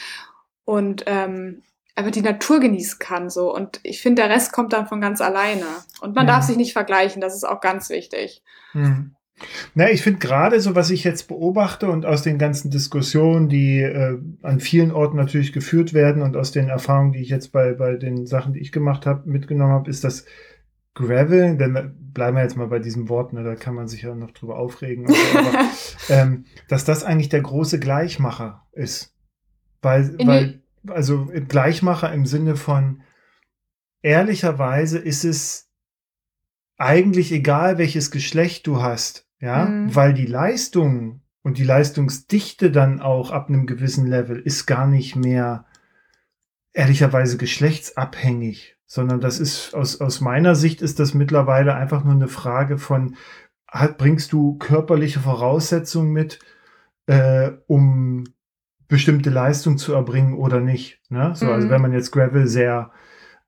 [0.64, 1.62] und ähm,
[1.97, 3.28] einfach die Natur genießen kann.
[3.28, 3.53] So.
[3.53, 5.64] Und ich finde, der Rest kommt dann von ganz alleine.
[6.01, 6.28] Und man mhm.
[6.28, 8.43] darf sich nicht vergleichen, das ist auch ganz wichtig.
[8.72, 9.16] Mhm.
[9.74, 13.82] Na, ich finde gerade so, was ich jetzt beobachte und aus den ganzen Diskussionen, die
[13.82, 17.74] äh, an vielen Orten natürlich geführt werden und aus den Erfahrungen, die ich jetzt bei,
[17.74, 20.24] bei den Sachen, die ich gemacht habe, mitgenommen habe, ist, dass
[20.97, 24.14] Gravel, denn bleiben wir jetzt mal bei diesem Wort, ne, da kann man sich ja
[24.14, 25.68] noch drüber aufregen, aber,
[26.09, 29.14] ähm, dass das eigentlich der große Gleichmacher ist.
[29.82, 33.03] Weil, weil, also Gleichmacher im Sinne von,
[34.01, 35.70] ehrlicherweise ist es
[36.78, 39.94] eigentlich egal, welches Geschlecht du hast, ja, mhm.
[39.94, 45.14] weil die Leistung und die Leistungsdichte dann auch ab einem gewissen Level ist gar nicht
[45.14, 45.66] mehr
[46.72, 52.28] ehrlicherweise geschlechtsabhängig sondern das ist aus, aus meiner Sicht ist das mittlerweile einfach nur eine
[52.28, 53.16] Frage von,
[53.68, 56.39] hat, bringst du körperliche Voraussetzungen mit,
[57.07, 58.24] äh, um
[58.89, 61.01] bestimmte Leistung zu erbringen oder nicht.
[61.09, 61.32] Ne?
[61.34, 61.53] So, also mhm.
[61.53, 62.93] Also wenn man jetzt Gravel sehr,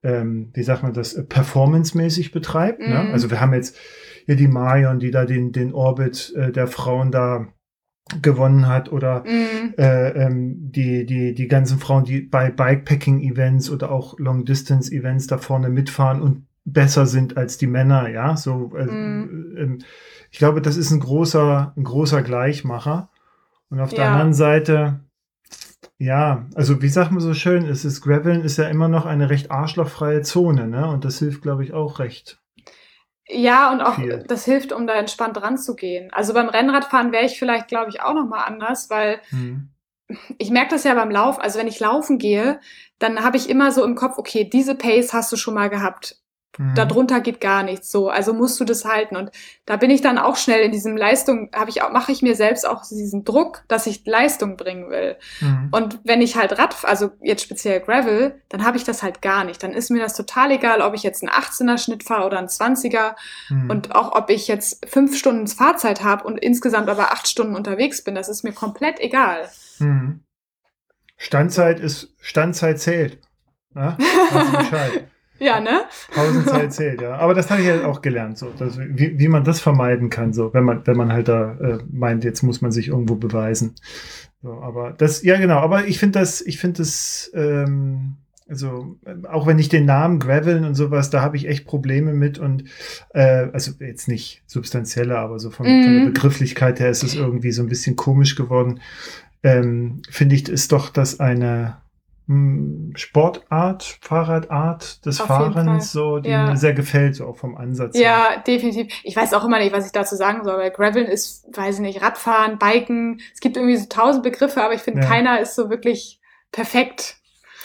[0.02, 2.80] ähm, wie sagt man das, performancemäßig betreibt.
[2.80, 2.86] Ne?
[2.86, 2.92] Mhm.
[2.92, 3.12] Ne?
[3.12, 3.76] Also wir haben jetzt
[4.26, 7.46] hier die Marion, die da den, den Orbit äh, der Frauen da
[8.22, 9.74] gewonnen hat oder mhm.
[9.76, 15.68] äh, ähm, die, die, die ganzen Frauen, die bei Bikepacking-Events oder auch Long-Distance-Events da vorne
[15.68, 19.78] mitfahren und besser sind als die Männer, ja, so äh, mhm.
[19.80, 19.84] äh,
[20.30, 23.10] ich glaube, das ist ein großer, ein großer Gleichmacher.
[23.70, 23.98] Und auf ja.
[23.98, 25.00] der anderen Seite,
[25.98, 29.30] ja, also wie sagt man so schön, es ist Graveln ist ja immer noch eine
[29.30, 30.86] recht arschlochfreie Zone, ne?
[30.86, 32.40] Und das hilft, glaube ich, auch recht.
[33.30, 34.24] Ja, und auch viel.
[34.26, 36.10] das hilft, um da entspannt ranzugehen.
[36.12, 39.68] Also beim Rennradfahren wäre ich vielleicht, glaube ich, auch noch mal anders, weil mhm.
[40.38, 41.38] ich merke das ja beim Lauf.
[41.38, 42.60] Also wenn ich laufen gehe,
[42.98, 46.16] dann habe ich immer so im Kopf, okay, diese Pace hast du schon mal gehabt.
[46.58, 46.74] Mhm.
[46.74, 48.10] Darunter geht gar nichts so.
[48.10, 49.16] Also musst du das halten.
[49.16, 49.30] Und
[49.64, 52.34] da bin ich dann auch schnell in diesem Leistung, habe ich auch, mache ich mir
[52.34, 55.16] selbst auch diesen Druck, dass ich Leistung bringen will.
[55.40, 55.68] Mhm.
[55.70, 59.44] Und wenn ich halt Rad, also jetzt speziell Gravel, dann habe ich das halt gar
[59.44, 59.62] nicht.
[59.62, 62.48] Dann ist mir das total egal, ob ich jetzt einen 18er Schnitt fahre oder einen
[62.48, 63.14] 20er.
[63.48, 63.70] Mhm.
[63.70, 68.02] Und auch ob ich jetzt fünf Stunden Fahrzeit habe und insgesamt aber acht Stunden unterwegs
[68.02, 69.48] bin, das ist mir komplett egal.
[69.78, 70.20] Mhm.
[71.16, 73.18] Standzeit ist, Standzeit zählt.
[73.74, 75.08] Also Bescheid.
[75.38, 75.82] Ja, ne?
[76.12, 77.16] Pausenzeit zählt, ja.
[77.16, 80.32] Aber das habe ich halt auch gelernt, so, dass, wie, wie man das vermeiden kann,
[80.32, 83.74] so, wenn man, wenn man halt da äh, meint, jetzt muss man sich irgendwo beweisen.
[84.42, 88.16] So, aber das, ja genau, aber ich finde das, ich finde das, ähm,
[88.48, 88.96] also
[89.30, 92.64] auch wenn ich den Namen Graveln und sowas, da habe ich echt Probleme mit und
[93.10, 95.84] äh, also jetzt nicht substanzielle, aber so von, mm.
[95.84, 96.12] von der mhm.
[96.14, 98.80] Begrifflichkeit her ist es irgendwie so ein bisschen komisch geworden.
[99.42, 101.76] Ähm, finde ich, ist doch das eine
[102.94, 105.26] Sportart, Fahrradart des Auf.
[105.28, 106.46] Fahrens, so, die Ja.
[106.46, 107.96] mir sehr gefällt, so auch vom Ansatz.
[107.96, 108.02] her.
[108.04, 108.92] Ja, definitiv.
[109.04, 111.80] Ich weiß auch immer nicht, was ich dazu sagen soll, weil Graveln ist, weiß ich
[111.80, 113.20] nicht, Radfahren, Biken.
[113.34, 115.08] Es gibt irgendwie so tausend Begriffe, aber ich finde, Ja.
[115.08, 116.20] keiner ist so wirklich
[116.52, 117.16] perfekt.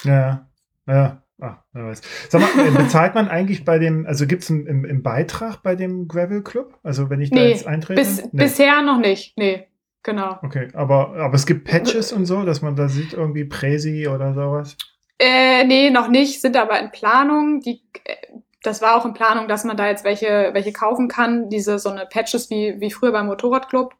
[0.03, 0.47] Ja,
[0.88, 1.20] ja.
[1.41, 2.01] Ah, wer weiß.
[2.30, 5.61] Sag mal, äh, bezahlt man eigentlich bei dem, also gibt es einen im, im Beitrag
[5.61, 6.78] bei dem Gravel Club?
[6.84, 7.99] Also wenn ich da Nee, jetzt eintrete?
[7.99, 8.30] Bis, Nee.
[8.32, 9.38] Bisher noch nicht.
[9.38, 9.68] Nee,
[10.04, 10.39] genau.
[10.41, 14.34] Okay, aber, aber es gibt Patches und so, dass man da sieht, irgendwie Präsi oder
[14.34, 14.78] sowas.
[15.20, 17.62] Äh, nee, noch nicht, sind aber in Planung.
[17.62, 18.16] Die, äh,
[18.62, 21.49] das war auch in Planung, dass man da jetzt welche, welche kaufen kann.
[21.49, 23.93] Diese so eine Patches wie, wie früher beim Motorradclub.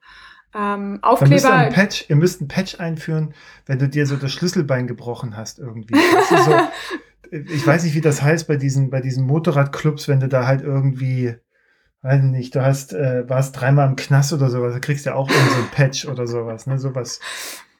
[0.56, 1.54] Ähm, müsst ihr, Aufkleber.
[1.54, 3.34] ein Patch, ihr müsst ein Patch einführen,
[3.66, 5.96] wenn du dir so das Schlüsselbein gebrochen hast irgendwie.
[6.30, 6.58] So,
[7.32, 10.62] ich weiß nicht, wie das heißt bei diesen, bei diesen Motorradclubs, wenn du da halt
[10.62, 11.36] irgendwie,
[12.04, 15.16] weiß nicht, du hast, äh, warst dreimal im Knast oder sowas, da kriegst du ja
[15.16, 17.20] auch irgend so ein Patch oder sowas, ne, sowas,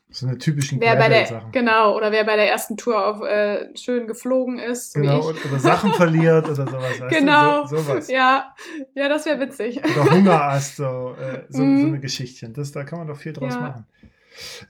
[0.10, 3.76] so eine typischen Wer bei der, genau, oder wer bei der ersten Tour auf äh,
[3.76, 7.66] schön geflogen ist, Genau, oder Sachen verliert oder sowas, Genau.
[7.68, 8.08] so, sowas.
[8.08, 8.56] Ja,
[8.96, 9.84] ja, das wäre witzig.
[9.84, 11.86] Oder Hungerast, so, äh, so, so Mhm.
[11.86, 12.54] eine Geschichtchen.
[12.54, 13.60] Das, da kann man doch viel draus Ja.
[13.62, 13.86] machen.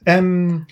[0.05, 0.65] Ähm,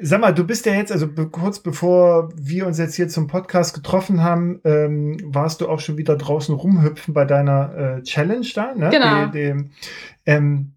[0.00, 3.26] sag mal, du bist ja jetzt, also be kurz bevor wir uns jetzt hier zum
[3.26, 8.46] Podcast getroffen haben, ähm, warst du auch schon wieder draußen rumhüpfen bei deiner äh, Challenge
[8.54, 8.90] da, ne?
[8.90, 9.26] Genau.
[9.26, 9.70] Die, die,
[10.26, 10.72] ähm,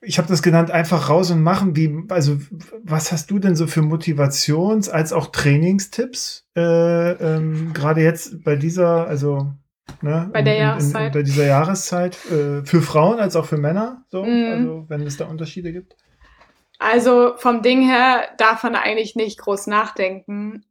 [0.00, 1.76] ich habe das genannt, einfach raus und machen.
[1.76, 2.36] Wie, also,
[2.82, 6.48] was hast du denn so für Motivations- als auch Trainingstipps?
[6.56, 9.52] Äh, ähm, Gerade jetzt bei dieser, also
[10.02, 11.12] ne, Bei der in- in- Jahreszeit.
[11.12, 14.48] bei dieser Jahreszeit äh, für Frauen als auch für Männer, so, Mhm.
[14.52, 15.96] also wenn es da Unterschiede gibt.
[16.82, 20.64] Also vom Ding her darf man eigentlich nicht groß nachdenken,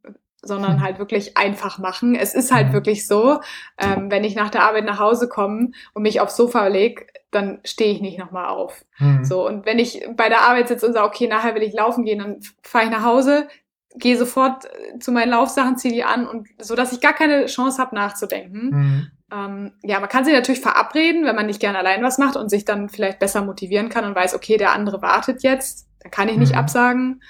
[0.44, 2.16] sondern halt wirklich einfach machen.
[2.16, 2.72] Es ist halt Mhm.
[2.72, 3.40] wirklich so,
[3.78, 7.60] ähm, wenn ich nach der Arbeit nach Hause komme und mich aufs Sofa lege, dann
[7.64, 8.84] stehe ich nicht nochmal auf.
[8.98, 9.24] Mhm.
[9.24, 12.04] So, und wenn ich bei der Arbeit sitze und sage, okay, nachher will ich laufen
[12.04, 13.46] gehen, dann fahre ich nach Hause,
[13.94, 17.46] gehe sofort äh, zu meinen Laufsachen, ziehe die an und so, dass ich gar keine
[17.46, 18.70] Chance habe nachzudenken.
[18.70, 19.10] Mhm.
[19.32, 22.50] Ähm, ja, man kann sich natürlich verabreden, wenn man nicht gern allein was macht und
[22.50, 26.28] sich dann vielleicht besser motivieren kann und weiß, okay, der andere wartet jetzt, da kann
[26.28, 26.58] ich nicht Mhm.
[26.58, 27.22] absagen.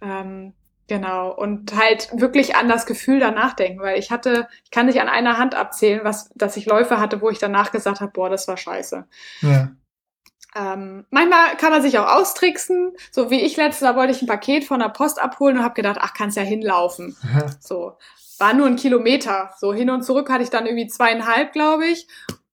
[0.00, 0.52] Ähm,
[0.88, 1.30] genau.
[1.34, 5.08] Und halt wirklich an das Gefühl danach denken, weil ich hatte, ich kann nicht an
[5.08, 8.48] einer Hand abzählen, was, dass ich Läufe hatte, wo ich danach gesagt habe, boah, das
[8.48, 9.06] war scheiße.
[9.42, 9.70] Ja.
[10.54, 14.26] Ähm, manchmal kann man sich auch austricksen, so wie ich letztes Mal wollte ich ein
[14.28, 17.16] Paket von der Post abholen und habe gedacht, ach, kannst ja hinlaufen.
[17.58, 17.96] So,
[18.38, 19.54] war nur ein Kilometer.
[19.58, 22.06] So hin und zurück hatte ich dann irgendwie zweieinhalb, glaube ich.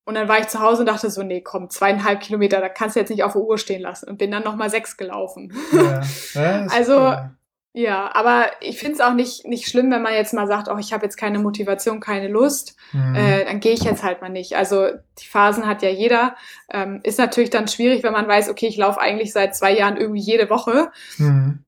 [0.09, 2.95] Und dann war ich zu Hause und dachte so, nee, komm, zweieinhalb Kilometer, da kannst
[2.95, 4.09] du jetzt nicht auf der Uhr stehen lassen.
[4.09, 5.53] Und bin dann nochmal sechs gelaufen.
[5.71, 6.01] ja.
[6.71, 7.29] Also, cool.
[7.73, 10.77] Ja, aber ich finde es auch nicht, nicht schlimm, wenn man jetzt mal sagt, oh,
[10.79, 12.75] ich habe jetzt keine Motivation, keine Lust.
[12.91, 13.13] Mhm.
[13.13, 14.57] Äh, dann gehe ich jetzt halt mal nicht.
[14.57, 14.87] Also
[15.19, 16.35] die Phasen hat ja jeder.
[16.71, 19.95] Ähm, ist natürlich dann schwierig, wenn man weiß, okay, ich laufe eigentlich seit zwei Jahren
[19.95, 20.91] irgendwie jede Woche.
[21.19, 21.63] Mhm.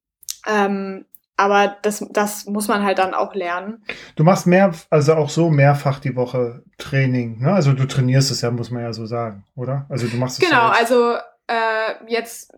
[0.47, 1.05] Ähm,
[1.37, 3.83] aber das, das muss man halt dann auch lernen.
[4.15, 7.53] Du machst mehr, also auch so mehrfach die Woche Training, ne?
[7.53, 9.85] Also du trainierst es ja, muss man ja so sagen, oder?
[9.89, 11.15] Also du machst es Genau, ja also
[11.47, 12.53] äh, jetzt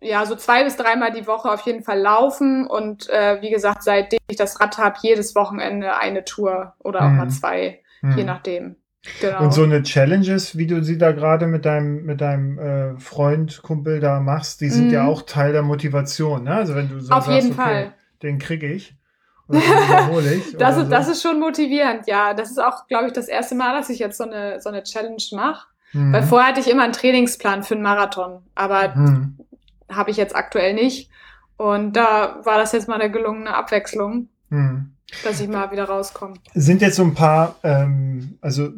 [0.00, 3.82] ja so zwei bis dreimal die Woche auf jeden Fall laufen und äh, wie gesagt,
[3.82, 7.16] seitdem ich das Rad habe, jedes Wochenende eine Tour oder auch Mhm.
[7.16, 8.18] mal zwei, Mhm.
[8.18, 8.76] je nachdem.
[9.20, 9.44] Genau.
[9.44, 13.62] Und so eine Challenges, wie du sie da gerade mit deinem, mit deinem äh, Freund,
[13.62, 14.94] Kumpel da machst, die sind Mhm.
[14.94, 16.54] ja auch Teil der Motivation, ne?
[16.56, 17.94] Also wenn du so Auf sagst, jeden okay, Fall.
[18.22, 18.94] Den kriege ich
[19.48, 19.60] oder
[20.22, 20.56] den ich.
[20.56, 20.90] Das ist, so.
[20.90, 22.34] das ist schon motivierend, ja.
[22.34, 24.82] Das ist auch, glaube ich, das erste Mal, dass ich jetzt so eine, so eine
[24.82, 25.66] Challenge mache.
[25.92, 26.12] Mhm.
[26.12, 29.38] Weil vorher hatte ich immer einen Trainingsplan für einen Marathon, aber Mhm.
[29.90, 31.10] habe ich jetzt aktuell nicht.
[31.56, 34.90] Und da war das jetzt mal eine gelungene Abwechslung, Mhm.
[35.24, 36.34] dass ich mal wieder rauskomme.
[36.54, 38.70] Sind jetzt so ein paar, ähm, also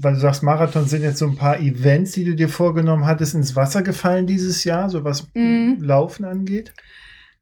[0.00, 3.34] weil du sagst Marathon, sind jetzt so ein paar Events, die du dir vorgenommen hattest,
[3.34, 5.76] ins Wasser gefallen dieses Jahr, so was Mhm.
[5.80, 6.72] Laufen angeht?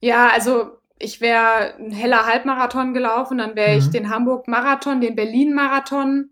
[0.01, 3.91] Ja, also ich wäre ein heller Halbmarathon gelaufen, dann wäre ich Mhm.
[3.93, 6.31] den Hamburg-Marathon, den Berlin-Marathon.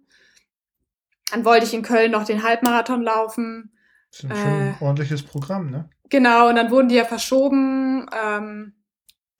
[1.30, 3.72] Dann wollte ich in Köln noch den Halbmarathon laufen.
[4.10, 4.84] Das ist ein Äh.
[4.84, 5.88] ordentliches Programm, ne?
[6.10, 8.06] Genau, und dann wurden die ja verschoben.
[8.24, 8.74] Ähm,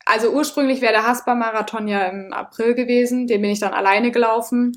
[0.06, 4.76] also ursprünglich wäre der Haspa-Marathon ja im April gewesen, den bin ich dann alleine gelaufen.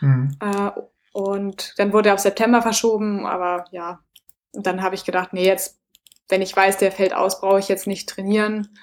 [0.00, 0.36] Mhm.
[0.40, 0.70] Äh,
[1.12, 4.00] und dann wurde er auf September verschoben, aber ja,
[4.52, 5.78] und dann habe ich gedacht, nee, jetzt,
[6.28, 8.78] wenn ich weiß, der fällt aus, brauche ich jetzt nicht trainieren.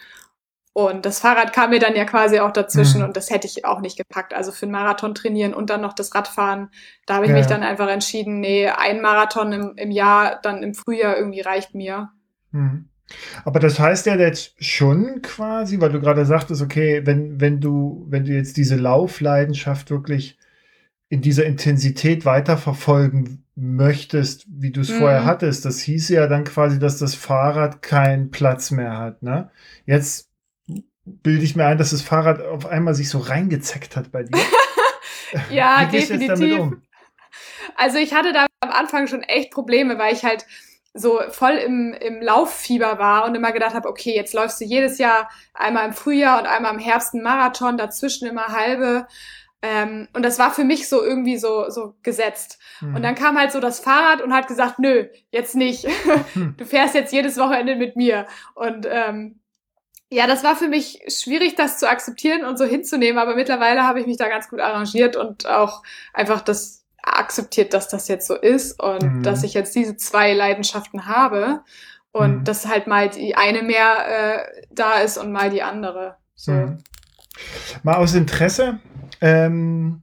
[0.87, 3.07] Und das Fahrrad kam mir dann ja quasi auch dazwischen Mhm.
[3.07, 4.33] und das hätte ich auch nicht gepackt.
[4.33, 6.69] Also für einen Marathon trainieren und dann noch das Radfahren,
[7.05, 7.37] da habe ich Ja.
[7.37, 11.75] mich dann einfach entschieden, nee, ein Marathon im, im Jahr, dann im Frühjahr irgendwie reicht
[11.75, 12.11] mir.
[12.51, 12.87] Mhm.
[13.43, 18.05] Aber das heißt ja jetzt schon quasi, weil du gerade sagtest, okay, wenn, wenn du,
[18.07, 20.37] wenn du jetzt diese Laufleidenschaft wirklich
[21.09, 24.99] in dieser Intensität weiterverfolgen möchtest, wie du es Mhm.
[24.99, 29.49] vorher hattest, das hieß ja dann quasi, dass das Fahrrad keinen Platz mehr hat, ne?
[29.85, 30.28] Jetzt
[31.23, 34.39] bilde ich mir ein, dass das Fahrrad auf einmal sich so reingezeckt hat bei dir.
[35.49, 36.29] ja, Wie gehst definitiv.
[36.29, 36.81] Jetzt damit um?
[37.75, 40.45] Also ich hatte da am Anfang schon echt Probleme, weil ich halt
[40.93, 44.97] so voll im, im Lauffieber war und immer gedacht habe, okay, jetzt läufst du jedes
[44.97, 49.07] Jahr einmal im Frühjahr und einmal im Herbst einen Marathon, dazwischen immer halbe.
[49.61, 52.59] Ähm, und das war für mich so irgendwie so, so gesetzt.
[52.81, 52.95] Mhm.
[52.95, 55.85] Und dann kam halt so das Fahrrad und hat gesagt, nö, jetzt nicht.
[56.33, 56.55] Hm.
[56.57, 58.27] du fährst jetzt jedes Wochenende mit mir.
[58.53, 59.38] Und ähm,
[60.09, 63.99] ja, das war für mich schwierig, das zu akzeptieren und so hinzunehmen, aber mittlerweile habe
[63.99, 65.83] ich mich da ganz gut arrangiert und auch
[66.13, 69.23] einfach das akzeptiert, dass das jetzt so ist und mhm.
[69.23, 71.61] dass ich jetzt diese zwei Leidenschaften habe
[72.11, 72.43] und mhm.
[72.43, 76.15] dass halt mal die eine mehr äh, da ist und mal die andere.
[76.35, 76.51] So.
[76.51, 76.77] Mhm.
[77.83, 78.79] Mal aus Interesse,
[79.21, 80.01] ähm,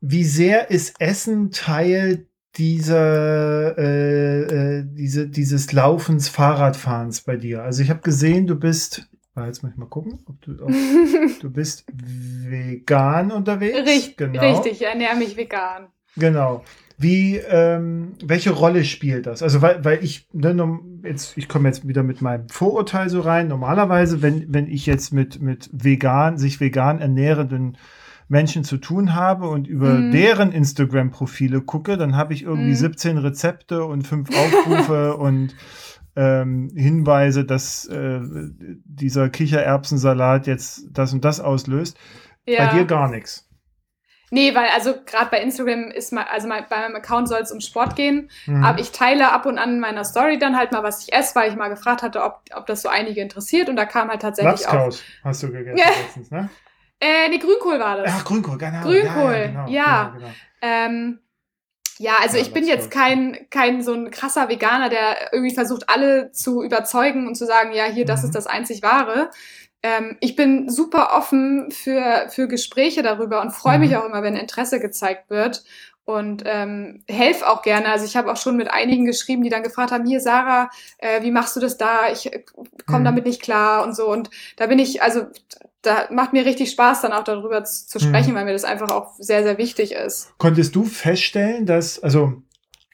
[0.00, 2.26] wie sehr ist Essen Teil
[2.56, 7.62] dieser, äh, äh, diese, dieses Laufens, Fahrradfahrens bei dir?
[7.62, 10.70] Also ich habe gesehen, du bist, jetzt muss ich mal gucken, ob du, ob,
[11.40, 13.78] du bist vegan unterwegs.
[13.78, 14.40] Richt, genau.
[14.40, 15.88] Richtig, ich ernähre mich vegan.
[16.16, 16.64] Genau.
[16.98, 19.42] Wie, ähm, welche Rolle spielt das?
[19.42, 20.54] Also, weil, weil ich, ne,
[21.02, 23.48] jetzt, ich komme jetzt wieder mit meinem Vorurteil so rein.
[23.48, 27.78] Normalerweise, wenn, wenn ich jetzt mit, mit vegan, sich vegan ernährenden
[28.28, 30.12] Menschen zu tun habe und über mhm.
[30.12, 32.76] deren Instagram-Profile gucke, dann habe ich irgendwie mhm.
[32.76, 35.54] 17 Rezepte und fünf Aufrufe und
[36.20, 38.20] ähm, Hinweise, dass äh,
[38.84, 41.96] dieser Kichererbsensalat jetzt das und das auslöst.
[42.46, 42.66] Ja.
[42.66, 43.46] Bei dir gar nichts.
[44.32, 47.50] Nee, weil also gerade bei Instagram ist mal, also mein, bei meinem Account soll es
[47.50, 48.62] um Sport gehen, mhm.
[48.62, 51.34] aber ich teile ab und an in meiner Story dann halt mal, was ich esse,
[51.34, 54.22] weil ich mal gefragt hatte, ob, ob das so einige interessiert und da kam halt
[54.22, 54.92] tatsächlich auch...
[55.24, 55.86] hast du gegessen ja.
[56.04, 56.48] letztens, ne?
[57.00, 58.12] Äh, nee, Grünkohl war das.
[58.14, 58.82] Ach, Grünkohl, genau.
[58.82, 59.66] Grünkohl, ja.
[59.66, 60.04] Ja, genau, ja.
[60.04, 60.32] Genau, genau.
[60.60, 61.18] Ähm,
[62.00, 65.88] ja, also ja, ich bin jetzt kein, kein so ein krasser Veganer, der irgendwie versucht,
[65.88, 68.26] alle zu überzeugen und zu sagen, ja, hier, das mhm.
[68.26, 69.30] ist das einzig Wahre
[69.82, 73.84] ähm, ich bin super offen für, für Gespräche darüber und freue mhm.
[73.84, 75.64] mich auch immer, wenn Interesse gezeigt wird
[76.04, 77.88] und ähm, helfe auch gerne.
[77.88, 81.22] Also ich habe auch schon mit einigen geschrieben, die dann gefragt haben, hier Sarah, äh,
[81.22, 82.10] wie machst du das da?
[82.10, 82.44] Ich äh,
[82.86, 83.04] komme mhm.
[83.04, 84.10] damit nicht klar und so.
[84.10, 85.26] Und da bin ich, also
[85.82, 88.36] da macht mir richtig Spaß, dann auch darüber zu, zu sprechen, mhm.
[88.36, 90.32] weil mir das einfach auch sehr, sehr wichtig ist.
[90.38, 92.42] Konntest du feststellen, dass, also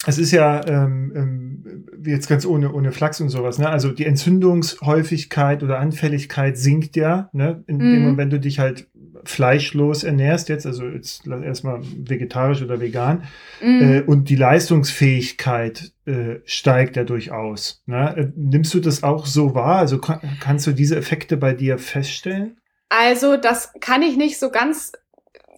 [0.07, 3.68] es ist ja ähm, ähm, jetzt ganz ohne, ohne Flachs und sowas, ne?
[3.68, 7.64] Also die Entzündungshäufigkeit oder Anfälligkeit sinkt ja, ne?
[7.66, 7.80] In mm.
[7.80, 7.99] dem mhm.
[8.01, 8.89] Moment, wenn du dich halt
[9.24, 13.24] fleischlos ernährst, jetzt, also jetzt erstmal vegetarisch oder vegan,
[13.61, 13.82] mm.
[13.82, 17.82] äh, und die Leistungsfähigkeit äh, steigt ja durchaus.
[17.87, 18.16] Ne?
[18.16, 19.78] Äh, nimmst du das auch so wahr?
[19.78, 22.57] Also kann, kannst du diese Effekte bei dir feststellen?
[22.89, 24.93] Also, das kann ich nicht so ganz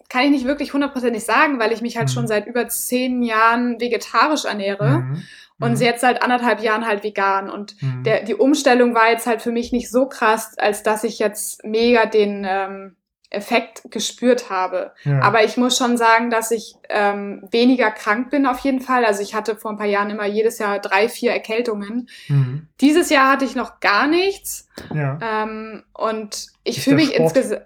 [0.09, 2.13] kann ich nicht wirklich hundertprozentig sagen, weil ich mich halt mhm.
[2.13, 5.23] schon seit über zehn Jahren vegetarisch ernähre mhm.
[5.59, 5.81] und mhm.
[5.81, 7.49] jetzt seit anderthalb Jahren halt vegan.
[7.49, 8.03] Und mhm.
[8.03, 11.63] der, die Umstellung war jetzt halt für mich nicht so krass, als dass ich jetzt
[11.63, 12.95] mega den ähm,
[13.31, 14.93] Effekt gespürt habe.
[15.03, 15.21] Ja.
[15.21, 19.05] Aber ich muss schon sagen, dass ich ähm, weniger krank bin auf jeden Fall.
[19.05, 22.09] Also ich hatte vor ein paar Jahren immer jedes Jahr drei, vier Erkältungen.
[22.27, 22.67] Mhm.
[22.81, 24.67] Dieses Jahr hatte ich noch gar nichts.
[24.93, 25.19] Ja.
[25.21, 27.65] Ähm, und ich fühle mich insgesamt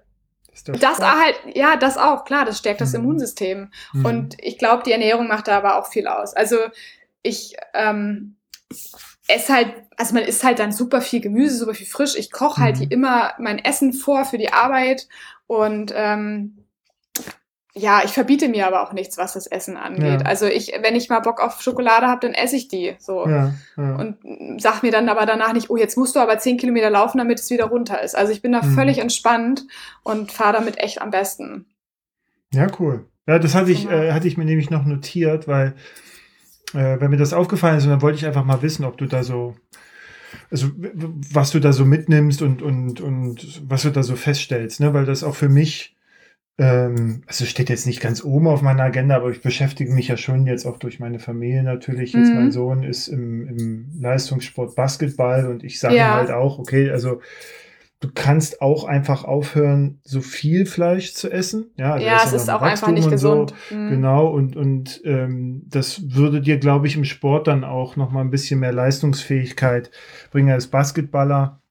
[0.66, 3.00] das halt, ja, das auch, klar, das stärkt das mhm.
[3.00, 3.72] Immunsystem.
[3.94, 4.06] Mhm.
[4.06, 6.34] Und ich glaube, die Ernährung macht da aber auch viel aus.
[6.36, 6.58] Also
[7.22, 8.36] ich ähm,
[9.28, 12.16] esse halt, also man isst halt dann super viel Gemüse, super viel frisch.
[12.16, 12.88] Ich koche halt mhm.
[12.90, 15.08] immer mein Essen vor für die Arbeit
[15.54, 16.58] und ähm,
[17.76, 20.22] ja, ich verbiete mir aber auch nichts, was das Essen angeht.
[20.22, 20.28] Ja.
[20.28, 22.96] Also ich, wenn ich mal Bock auf Schokolade habe, dann esse ich die.
[23.00, 23.28] So.
[23.28, 23.96] Ja, ja.
[23.96, 27.18] Und sag mir dann aber danach nicht, oh, jetzt musst du aber zehn Kilometer laufen,
[27.18, 28.16] damit es wieder runter ist.
[28.16, 28.76] Also ich bin da mhm.
[28.76, 29.66] völlig entspannt
[30.04, 31.66] und fahre damit echt am besten.
[32.54, 33.08] Ja, cool.
[33.28, 34.04] Ja, das hatte ich, genau.
[34.04, 35.74] äh, hatte ich mir nämlich noch notiert, weil
[36.74, 39.24] äh, wenn mir das aufgefallen ist, dann wollte ich einfach mal wissen, ob du da
[39.24, 39.56] so,
[40.52, 40.72] also
[41.32, 44.94] was du da so mitnimmst und, und, und was du da so feststellst, ne?
[44.94, 45.94] Weil das auch für mich
[46.60, 50.18] ähm, also steht jetzt nicht ganz oben auf meiner Agenda, aber ich beschäftige mich ja
[50.18, 52.14] schon jetzt auch durch meine Familie natürlich.
[52.14, 52.36] Jetzt mhm.
[52.36, 56.16] mein Sohn ist im, im Leistungssport Basketball und ich sage ja.
[56.16, 57.22] halt auch, okay, also
[58.04, 61.72] du kannst auch einfach aufhören, so viel Fleisch zu essen.
[61.78, 63.54] Ja, also ja es ist auch Wachstum einfach nicht gesund.
[63.70, 63.76] So.
[63.76, 63.90] Mhm.
[63.92, 68.20] Genau, und, und ähm, das würde dir, glaube ich, im Sport dann auch noch mal
[68.20, 69.90] ein bisschen mehr Leistungsfähigkeit
[70.32, 71.62] bringen als Basketballer.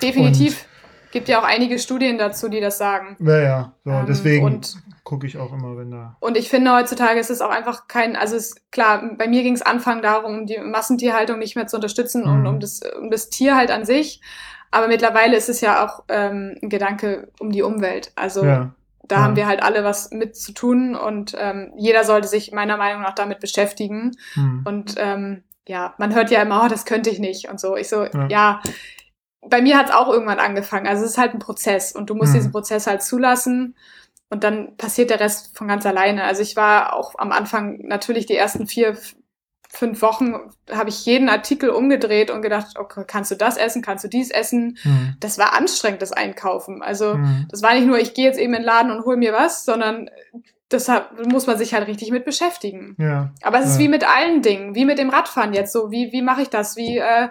[0.00, 0.62] Definitiv.
[0.62, 3.16] Und Gibt ja auch einige Studien dazu, die das sagen.
[3.20, 3.72] Ja, ja.
[3.84, 4.60] So, ähm, deswegen
[5.04, 6.16] gucke ich auch immer, wenn da.
[6.20, 9.54] Und ich finde, heutzutage ist es auch einfach kein, also ist klar, bei mir ging
[9.54, 12.30] es Anfang darum, die Massentierhaltung nicht mehr zu unterstützen mhm.
[12.30, 14.22] und um das, um das Tier halt an sich.
[14.70, 18.12] Aber mittlerweile ist es ja auch ähm, ein Gedanke um die Umwelt.
[18.16, 18.74] Also ja.
[19.04, 19.22] da ja.
[19.22, 23.02] haben wir halt alle was mit zu tun und ähm, jeder sollte sich meiner Meinung
[23.02, 24.12] nach damit beschäftigen.
[24.34, 24.62] Mhm.
[24.64, 27.76] Und ähm, ja, man hört ja immer, oh, das könnte ich nicht und so.
[27.76, 28.62] Ich so, ja, ja
[29.48, 30.86] bei mir hat es auch irgendwann angefangen.
[30.86, 32.36] Also es ist halt ein Prozess und du musst Mhm.
[32.36, 33.76] diesen Prozess halt zulassen
[34.28, 36.24] und dann passiert der Rest von ganz alleine.
[36.24, 38.96] Also ich war auch am Anfang natürlich die ersten vier,
[39.76, 40.34] fünf Wochen
[40.72, 44.30] habe ich jeden Artikel umgedreht und gedacht, okay, kannst du das essen, kannst du dies
[44.30, 44.78] essen?
[44.82, 45.16] Hm.
[45.20, 46.82] Das war anstrengend, das Einkaufen.
[46.82, 47.46] Also Hm.
[47.50, 49.64] das war nicht nur, ich gehe jetzt eben in den Laden und hol mir was,
[49.64, 50.08] sondern
[50.70, 52.96] deshalb muss man sich halt richtig mit beschäftigen.
[52.98, 53.32] Ja.
[53.42, 53.80] Aber es ist Ja.
[53.80, 55.90] wie mit allen Dingen, wie mit dem Radfahren jetzt so.
[55.90, 56.76] Wie, wie mache ich das?
[56.76, 57.28] Wie, äh,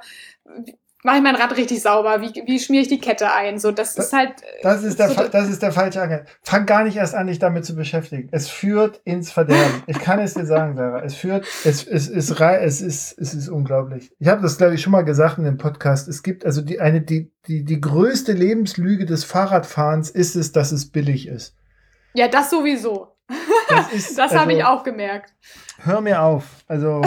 [0.63, 0.75] wie
[1.05, 2.19] mache ich mein Rad richtig sauber?
[2.21, 3.57] Wie, wie schmiere ich die Kette ein?
[3.59, 4.41] So, das ist halt.
[4.41, 6.25] äh, Das ist, der, so- das ist der falsche Angang.
[6.41, 8.27] Fang gar nicht erst an, dich damit zu beschäftigen.
[8.31, 9.83] Es führt ins Verderben.
[9.87, 11.01] Ich kann es dir sagen, Sarah.
[11.03, 14.11] Es führt, es, es, ist, rei- es, ist, es ist unglaublich.
[14.19, 16.07] Ich habe das, glaube ich, schon mal gesagt in dem Podcast.
[16.09, 20.71] Es gibt also die, eine, die, die, die größte Lebenslüge des Fahrradfahrens ist es, dass
[20.71, 21.55] es billig ist.
[22.15, 23.15] Ja, das sowieso.
[23.69, 25.33] Das, ist, Das habe also, ich auch gemerkt.
[25.83, 26.45] Hör mir auf.
[26.67, 27.01] Also,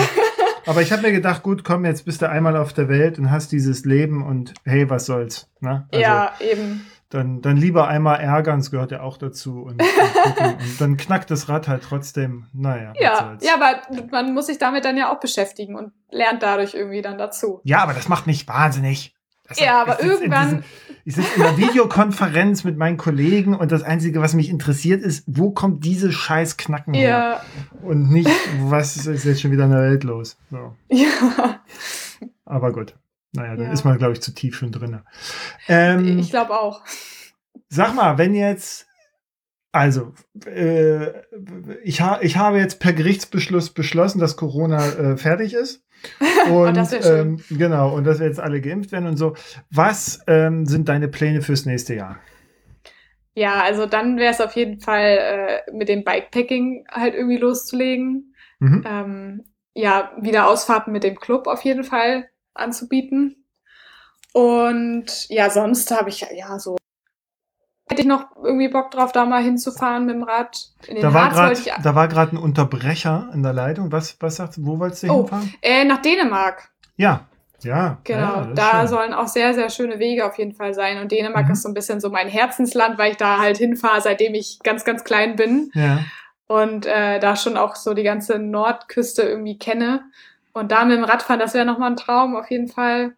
[0.68, 3.30] aber ich habe mir gedacht, gut, komm, jetzt bist du einmal auf der Welt und
[3.30, 5.50] hast dieses Leben und hey, was soll's.
[5.60, 5.88] Ne?
[5.90, 6.86] Also, ja, eben.
[7.08, 9.62] dann, dann lieber einmal ärgern, das gehört ja auch dazu.
[9.62, 12.46] Und, und, und dann knackt das Rad halt trotzdem.
[12.52, 16.74] Naja, Ja, ja, aber man muss sich damit dann ja auch beschäftigen und lernt dadurch
[16.74, 17.60] irgendwie dann dazu.
[17.64, 19.14] ja, aber das macht mich wahnsinnig.
[19.48, 20.64] Das Ja, aber ich irgendwann- diesem-
[21.04, 25.24] Ich sitze in einer Videokonferenz mit meinen Kollegen und das Einzige, was mich interessiert, ist,
[25.26, 27.08] wo kommt diese scheiß Knacken her?
[27.08, 27.40] Ja,
[27.82, 28.28] Und nicht,
[28.64, 30.36] was ist jetzt schon wieder in der Welt los?
[30.50, 30.76] So.
[30.90, 31.60] ja,
[32.44, 32.94] Aber gut.
[33.32, 33.72] Naja, dann Ja.
[33.72, 35.00] ist man, glaube ich, zu tief schon drin.
[35.68, 36.82] Ähm, ich glaube auch.
[37.70, 38.86] Sag mal, wenn jetzt,
[39.78, 40.12] also,
[40.46, 41.12] äh,
[41.82, 45.84] ich, ha ich habe jetzt per Gerichtsbeschluss beschlossen, dass Corona äh, fertig ist.
[46.50, 47.38] Und das wär schön.
[47.50, 49.34] ähm, genau, und dass wir jetzt alle geimpft werden und so.
[49.70, 52.18] Was ähm, sind deine Pläne fürs nächste Jahr?
[53.34, 58.34] Ja, also dann wäre es auf jeden Fall äh, mit dem Bikepacking halt irgendwie loszulegen.
[58.58, 58.84] Mhm.
[58.84, 63.44] Ähm, ja, wieder Ausfahrten mit dem Club auf jeden Fall anzubieten.
[64.32, 66.76] Und ja, sonst habe ich ja so.
[67.90, 70.68] Hätte ich noch irgendwie Bock drauf, da mal hinzufahren mit dem Rad.
[70.86, 73.90] In den Da war Harz ich da war gerade ein Unterbrecher in der Leitung.
[73.92, 74.66] Was was sagst du?
[74.66, 75.18] Wo wolltest du Oh.
[75.20, 75.54] hinfahren?
[75.62, 76.68] äh, nach Dänemark.
[76.96, 77.26] Ja,
[77.62, 77.98] ja.
[78.04, 78.88] Genau, ja, da schön.
[78.88, 80.98] sollen auch sehr, sehr schöne Wege auf jeden Fall sein.
[81.00, 81.52] Und Dänemark Mhm.
[81.52, 84.84] ist so ein bisschen so mein Herzensland, weil ich da halt hinfahre, seitdem ich ganz,
[84.84, 85.70] ganz klein bin.
[85.74, 86.00] Ja.
[86.46, 90.02] Und äh, da schon auch so die ganze Nordküste irgendwie kenne.
[90.52, 93.14] Und da mit dem Radfahren, das wäre nochmal ein Traum auf jeden Fall.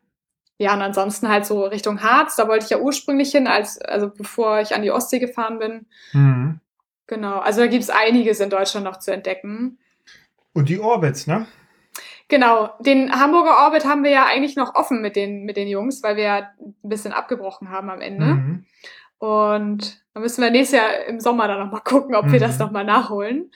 [0.61, 4.11] Ja, und ansonsten halt so Richtung Harz, da wollte ich ja ursprünglich hin, als, also
[4.11, 5.87] bevor ich an die Ostsee gefahren bin.
[6.13, 6.61] Mhm.
[7.07, 9.79] Genau, also da gibt's einiges in Deutschland noch zu entdecken.
[10.53, 11.47] Und die Orbits, ne?
[12.29, 16.03] Genau, den Hamburger Orbit haben wir ja eigentlich noch offen mit den, mit den Jungs,
[16.03, 18.27] weil wir ja ein bisschen abgebrochen haben am Ende.
[18.27, 18.67] Mhm.
[19.17, 22.39] Und da müssen wir nächstes Jahr im Sommer dann nochmal gucken, ob wir Mhm.
[22.45, 23.51] das nochmal nachholen.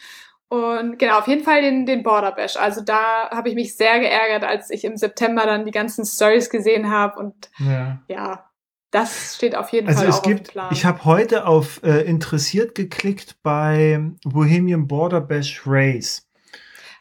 [0.55, 2.57] Und genau, auf jeden Fall den, den Border Bash.
[2.57, 6.51] Also da habe ich mich sehr geärgert, als ich im September dann die ganzen Stories
[6.51, 7.19] gesehen habe.
[7.21, 7.99] Und Ja.
[8.09, 8.45] ja,
[8.91, 10.69] das steht auf jeden Also Fall es auch auf dem gibt, Plan.
[10.73, 16.29] ich habe heute auf äh, interessiert geklickt bei Bohemian Border Bash Race.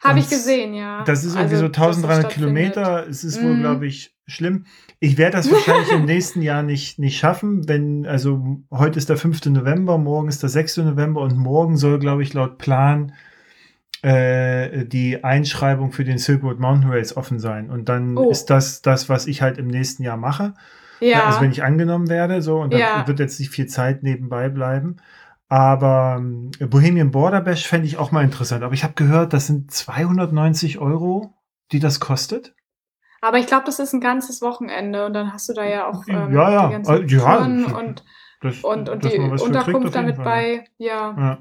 [0.04, 1.04] Habe ich gesehen, ja.
[1.06, 2.34] Das ist irgendwie Also, so dass das 1300 stattfindet.
[2.74, 3.08] Kilometer.
[3.08, 3.60] Es ist wohl, Mhm.
[3.62, 4.66] glaube ich, schlimm.
[4.99, 9.16] Ich werde das wahrscheinlich im nächsten Jahr nicht, nicht schaffen, wenn, also heute ist der
[9.18, 9.45] 5.
[9.51, 10.78] November, morgen ist der 6.
[10.84, 13.14] November und morgen soll, glaube ich, laut Plan
[14.04, 17.70] äh, die Einschreibung für den Silk Road Mountain Race offen sein.
[17.70, 18.30] Und dann Oh.
[18.30, 20.54] ist das das, was ich halt im nächsten Jahr mache.
[20.99, 23.08] Ja, Also wenn ich angenommen werde, so, und dann Ja.
[23.08, 24.97] wird jetzt nicht viel Zeit nebenbei bleiben.
[25.49, 28.64] Aber ähm, Bohemian Border Bash fände ich auch mal interessant.
[28.64, 31.34] Aber ich habe gehört, das sind 290 Euro,
[31.72, 32.56] die das kostet.
[33.22, 36.04] aber ich glaube, das ist ein ganzes Wochenende und dann hast du da ja auch
[36.10, 36.68] ähm, Ja, ja.
[36.68, 38.04] die ganzen Äh, ja, Touren und,
[38.41, 40.66] Das, und, und die Unterkunft damit bei.
[40.78, 41.16] Ja.
[41.18, 41.38] Ja.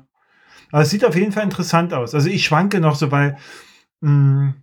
[0.73, 2.15] Aber es sieht auf jeden Fall interessant aus.
[2.15, 3.37] Also ich schwanke noch so, weil
[4.01, 4.55] mh,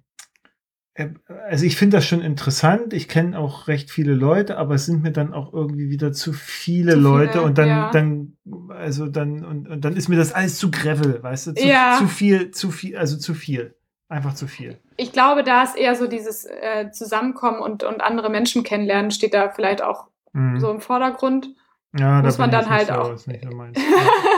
[0.95, 1.10] äh,
[1.47, 2.93] also ich finde das schon interessant.
[2.93, 6.34] Ich kenne auch recht viele Leute, aber es sind mir dann auch irgendwie wieder zu
[6.34, 7.91] viele Zu viele, Leute und dann, ja.
[7.91, 8.38] dann,
[8.70, 11.53] also dann, und, und dann ist mir das alles zu Gravel, weißt du?
[11.53, 11.95] Zu, Ja.
[11.97, 13.76] zu viel, zu viel, also zu viel.
[14.12, 14.80] Einfach zu viel.
[14.97, 19.34] Ich glaube, da ist eher so dieses äh, Zusammenkommen und, und andere Menschen kennenlernen, steht
[19.36, 20.60] da vielleicht auch Mhm.
[20.60, 21.49] so im Vordergrund.
[21.97, 23.78] ja, muss da man dann halt so, auch- Ist nicht so meins.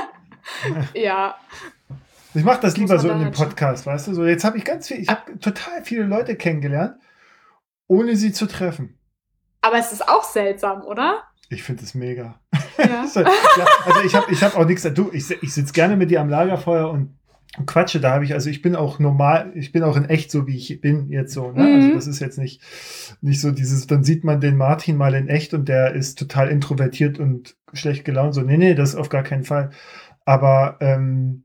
[0.94, 1.36] Ja,
[2.34, 4.14] Ich mache das lieber so in dem halt Podcast, weißt du?
[4.14, 6.96] So, jetzt habe ich ganz viel, ich habe total viele Leute kennengelernt,
[7.88, 8.98] ohne sie zu treffen.
[9.62, 11.24] aber es ist auch seltsam, oder?
[11.50, 12.40] Ich finde es mega.
[12.78, 13.06] Ja.
[13.08, 13.28] So, ja,
[13.86, 14.84] also ich habe ich hab auch nichts.
[14.94, 17.18] Du, ich, ich sitze gerne mit dir am Lagerfeuer und
[17.66, 18.00] quatsche.
[18.00, 20.56] Da habe ich, also ich bin auch normal, ich bin auch in echt so, wie
[20.56, 21.52] ich bin jetzt so.
[21.52, 21.76] Ne?
[21.76, 21.94] Also Mhm.
[21.96, 22.62] das ist jetzt nicht,
[23.20, 26.48] nicht so dieses, dann sieht man den Martin mal in echt und der ist total
[26.48, 28.34] introvertiert und schlecht gelaunt.
[28.34, 29.72] So, nee, nee, das auf gar keinen Fall.
[30.26, 31.44] Aber ähm,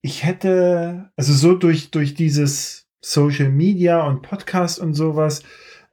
[0.00, 5.42] ich hätte, also so durch, durch dieses Social Media und Podcast und sowas,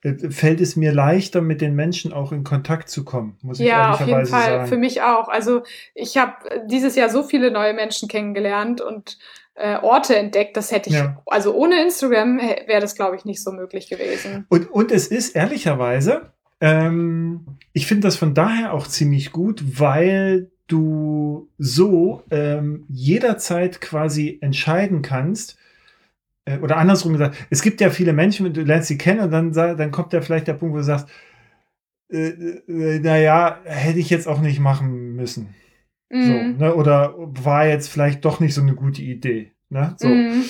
[0.01, 3.67] äh, fällt es mir leichter, mit den Menschen auch in Kontakt zu kommen, muss ich
[3.67, 4.57] Ja, auf jeden ehrlicherweise Fall.
[4.59, 4.67] sagen.
[4.67, 5.27] Für mich auch.
[5.27, 5.63] Also
[5.93, 6.33] ich habe
[6.67, 9.17] dieses Jahr so viele neue Menschen kennengelernt und
[9.55, 10.55] äh, Orte entdeckt.
[10.55, 11.21] Das hätte ich, Ja.
[11.25, 14.45] also ohne Instagram wäre das, glaube ich, nicht so möglich gewesen.
[14.49, 20.49] Und, und es ist ehrlicherweise, ähm, ich finde das von daher auch ziemlich gut, weil
[20.69, 25.57] du so ähm, jederzeit quasi entscheiden kannst,
[26.45, 29.51] äh, oder andersrum gesagt, es gibt ja viele Menschen, du lernst sie kennen und dann,
[29.53, 31.07] dann kommt ja vielleicht der Punkt, wo du sagst,
[32.11, 35.53] äh, äh, naja, hätte ich jetzt auch nicht machen müssen.
[36.11, 36.57] So, Mhm.
[36.57, 36.73] ne?
[36.73, 39.51] Oder war jetzt vielleicht doch nicht so eine gute Idee.
[39.69, 39.93] Ne?
[39.97, 40.07] So.
[40.07, 40.43] Mhm.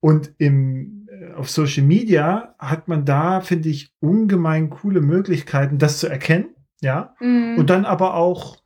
[0.00, 5.98] Und im, äh, auf Social Media hat man da, finde ich, ungemein coole Möglichkeiten, das
[5.98, 6.46] zu erkennen.
[6.80, 7.14] Ja.
[7.20, 7.58] Mhm.
[7.58, 8.56] Und dann aber auch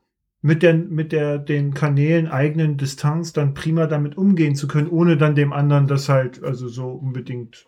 [0.41, 5.17] mit der, mit der, den Kanälen eigenen Distanz dann prima damit umgehen zu können, ohne
[5.17, 7.67] dann dem anderen das halt, also so unbedingt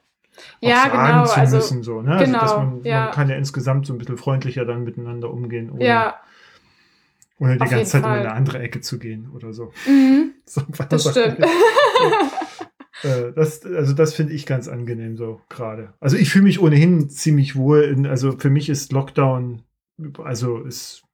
[0.61, 1.27] ja, sagen genau.
[1.27, 1.83] zu Also, müssen.
[1.83, 2.17] So, ne?
[2.17, 3.05] also, dass genau, man, ja.
[3.05, 6.21] man kann ja insgesamt so ein bisschen freundlicher dann miteinander umgehen, ohne, ja.
[7.39, 8.27] ohne die auf ganze Zeit um in Fall.
[8.27, 9.73] eine andere Ecke zu gehen oder so.
[9.87, 10.35] Mhm.
[10.45, 11.39] so Das stimmt.
[13.03, 15.95] Äh, das, also das finde ich ganz angenehm so gerade.
[16.01, 17.83] Also ich fühle mich ohnehin ziemlich wohl.
[17.85, 19.63] In, also für mich ist Lockdown,
[20.23, 21.05] also ist,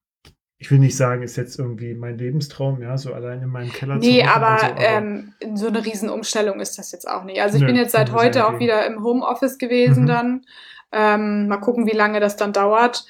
[0.58, 3.96] ich will nicht sagen, ist jetzt irgendwie mein Lebenstraum, ja, so allein in meinem Keller
[3.96, 7.40] Nee, hocken aber, und so, ähm, so eine Riesenumstellung ist das jetzt auch nicht.
[7.42, 8.60] Also ich Nö, bin jetzt seit heute auch okay.
[8.60, 10.06] wieder im Homeoffice gewesen Mhm.
[10.06, 10.46] dann.
[10.92, 13.04] Ähm, mal gucken, wie lange das dann dauert.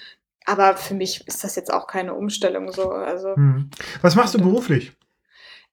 [0.45, 2.91] Aber für mich ist das jetzt auch keine Umstellung so.
[2.91, 3.71] Also hm.
[4.03, 4.93] Was machst du beruflich?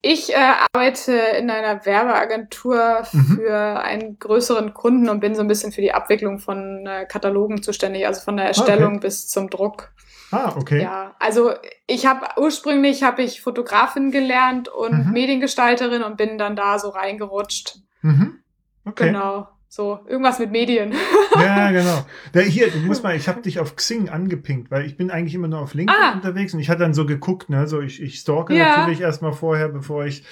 [0.06, 3.36] ich äh, arbeite in einer Werbeagentur Mhm.
[3.38, 7.64] für einen größeren Kunden und bin so ein bisschen für die Abwicklung von äh, Katalogen
[7.64, 9.94] zuständig, also von der Erstellung bis zum Druck.
[10.34, 10.82] Ah, okay.
[10.82, 11.54] Ja, also
[11.86, 15.12] ich habe ursprünglich habe ich Fotografin gelernt und Mhm.
[15.14, 17.78] Mediengestalterin und bin dann da so reingerutscht.
[18.02, 18.40] Mhm.
[18.86, 19.08] Okay.
[19.08, 20.94] Genau, so irgendwas mit Medien.
[21.36, 22.06] Ja, genau.
[22.32, 25.34] Da, hier, du musst mal, ich habe dich auf Xing angepinkt, weil ich bin eigentlich
[25.34, 26.14] immer nur auf LinkedIn Ah.
[26.14, 28.78] unterwegs und ich hatte dann so geguckt, ne, so ich, ich stalke Ja.
[28.78, 30.24] natürlich erstmal vorher, bevor ich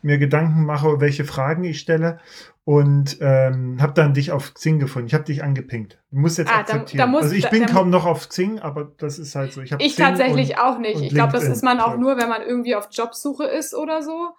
[0.00, 2.20] mir Gedanken mache, welche Fragen ich stelle
[2.64, 5.08] und ähm, habe dann dich auf Xing gefunden.
[5.08, 5.98] Ich habe dich angepinkt.
[6.10, 6.98] Du musst jetzt Ah, da- akzeptieren.
[7.00, 9.52] da muss- also ich da- bin da- kaum noch auf Xing, aber das ist halt
[9.52, 9.60] so.
[9.60, 11.02] Ich, Ich Xing tatsächlich und, auch nicht.
[11.02, 14.30] Ich glaube, das ist man auch nur, wenn man irgendwie auf Jobsuche ist oder so.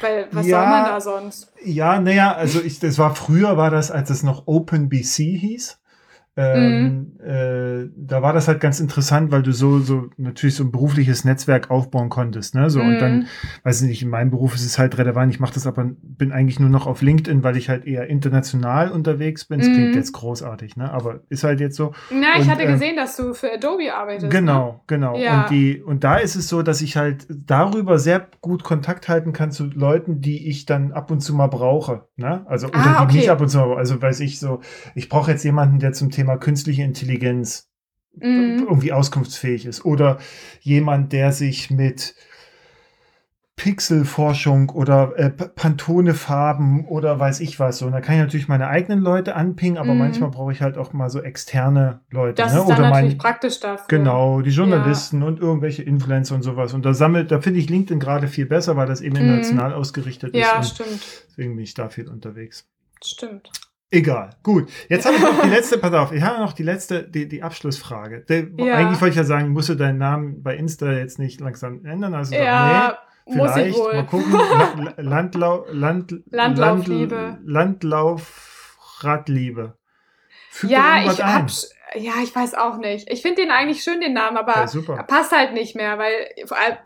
[0.00, 0.60] Weil was Ja.
[0.60, 1.52] soll man da sonst?
[1.64, 5.78] Ja, naja, also ich, das war früher, war das, als es noch OpenBC hieß.
[6.36, 10.72] Ähm, äh, da war das halt ganz interessant, weil du so, so natürlich so ein
[10.72, 12.70] berufliches Netzwerk aufbauen konntest, ne?
[12.70, 13.24] So, und dann, Mhm.
[13.62, 15.32] weiß ich nicht, in meinem Beruf ist es halt relevant.
[15.32, 18.90] Ich mache das aber, bin eigentlich nur noch auf LinkedIn, weil ich halt eher international
[18.90, 19.60] unterwegs bin.
[19.60, 19.94] Das klingt Mhm.
[19.94, 20.92] jetzt großartig, ne?
[20.92, 21.92] Aber ist halt jetzt so.
[22.10, 24.24] Na, ich Und, hatte ähm, gesehen, dass du für Adobe arbeitest.
[24.24, 24.28] Ne?
[24.40, 25.16] Genau, genau.
[25.16, 25.42] Ja.
[25.42, 29.32] Und die, und da ist es so, dass ich halt darüber sehr gut Kontakt halten
[29.32, 32.08] kann zu Leuten, die ich dann ab und zu mal brauche.
[32.16, 32.44] Ne?
[32.48, 33.16] Also, oder Ah, die okay.
[33.18, 33.76] nicht ab und zu mal.
[33.76, 34.60] Also weiß ich so,
[34.96, 37.68] ich brauche jetzt jemanden, der zum Thema künstliche Intelligenz
[38.16, 38.66] Mhm.
[38.68, 39.84] irgendwie auskunftsfähig ist.
[39.84, 40.18] Oder
[40.60, 42.14] jemand, der sich mit
[43.56, 47.86] Pixelforschung oder äh, Pantone-Farben oder weiß ich was so.
[47.86, 49.98] Und da kann ich natürlich meine eigenen Leute anpingen, aber Mhm.
[49.98, 52.34] manchmal brauche ich halt auch mal so externe Leute.
[52.42, 52.60] Das ne?
[52.60, 53.86] ist dann oder natürlich mein, praktisch dafür.
[53.88, 56.74] Genau, die Journalisten und irgendwelche Influencer und sowas.
[56.74, 59.22] Und da sammelt, da finde ich LinkedIn gerade viel besser, weil das eben Mhm.
[59.22, 60.40] international ausgerichtet ist.
[60.52, 61.06] Ja, stimmt.
[61.28, 62.66] deswegen bin ich da viel unterwegs.
[63.04, 63.50] Stimmt.
[63.90, 64.68] Egal, gut.
[64.88, 67.42] Jetzt habe ich noch die letzte, pass auf, ich habe noch die letzte, die, die
[67.42, 68.20] Abschlussfrage.
[68.28, 68.74] Der, Ja.
[68.76, 72.14] Eigentlich wollte ich ja sagen, musst du deinen Namen bei Insta jetzt nicht langsam ändern.
[72.14, 73.94] Also Ja, nee, muss ich vielleicht, wohl.
[73.94, 74.32] mal gucken.
[74.78, 77.38] La- Landlau, Land, Landlaufliebe.
[77.44, 79.64] Land, Landlaufradliebe.
[79.64, 79.83] Füg
[80.62, 81.34] da Ja, ich ein.
[81.34, 81.50] hab,
[81.96, 83.10] ja, ich weiß auch nicht.
[83.10, 86.12] Ich finde den eigentlich schön, den Namen, aber Ja, passt halt nicht mehr, weil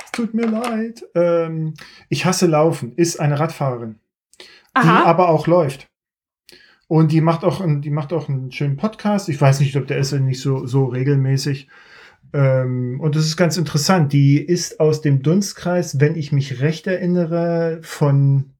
[0.05, 1.03] Es tut mir leid.
[1.15, 1.73] Ähm,
[2.09, 2.93] ich hasse Laufen.
[2.95, 3.99] Ist eine Radfahrerin,
[4.41, 5.03] die Aha.
[5.05, 5.87] aber auch läuft.
[6.87, 9.29] Und die macht auch, einen- die macht auch einen schönen Podcast.
[9.29, 11.69] Ich weiß nicht, ob der ist ja nicht so, so regelmäßig.
[12.33, 14.11] Ähm, und das ist ganz interessant.
[14.11, 18.51] Die ist aus dem Dunstkreis, wenn ich mich recht erinnere, von,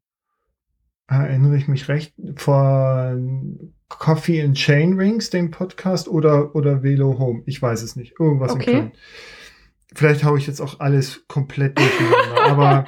[1.08, 7.44] erinnere ich mich recht, von Coffee and Chain Rings, dem Podcast, oder, oder Velo Home.
[7.46, 8.20] Ich weiß es nicht.
[8.20, 8.72] Irgendwas Okay.
[8.72, 8.92] in Köln.
[9.94, 12.42] Vielleicht haue ich jetzt auch alles komplett durcheinander.
[12.46, 12.86] aber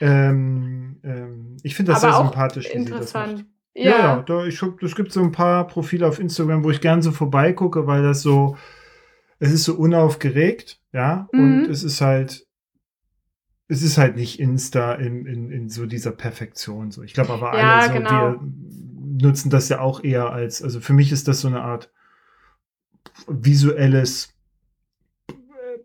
[0.00, 3.28] ähm, ähm, ich finde das Aber sehr sympathisch, wie sie das macht.
[3.30, 3.46] Interessant.
[3.74, 4.22] Ja, ja, Ja.
[4.22, 7.86] da, ich, es gibt so ein paar Profile auf Instagram, wo ich gern so vorbeigucke,
[7.86, 8.56] weil das so,
[9.38, 11.70] es ist so unaufgeregt, ja, und Mhm.
[11.70, 12.46] es ist halt,
[13.68, 16.90] es ist halt nicht Insta in, in, in so dieser Perfektion.
[16.90, 17.02] So.
[17.02, 18.10] Ich glaube aber Ja, alle so, genau.
[18.10, 18.40] wir
[19.22, 21.90] nutzen das ja auch eher als, also für mich ist das so eine Art
[23.26, 24.34] visuelles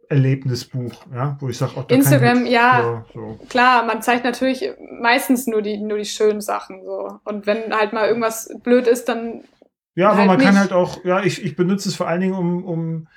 [0.09, 3.05] Erlebnisbuch, ja, wo ich sage, oh, kann Instagram, ja.
[3.13, 3.39] so.
[3.49, 4.69] Klar, man zeigt natürlich
[5.01, 7.19] meistens nur die, nur die schönen Sachen so.
[7.25, 9.43] Und wenn halt mal irgendwas blöd ist, dann
[9.95, 10.59] Ja, aber Halt man kann nicht.
[10.59, 13.07] halt auch, ja, ich, ich benutze es vor allen Dingen, um, um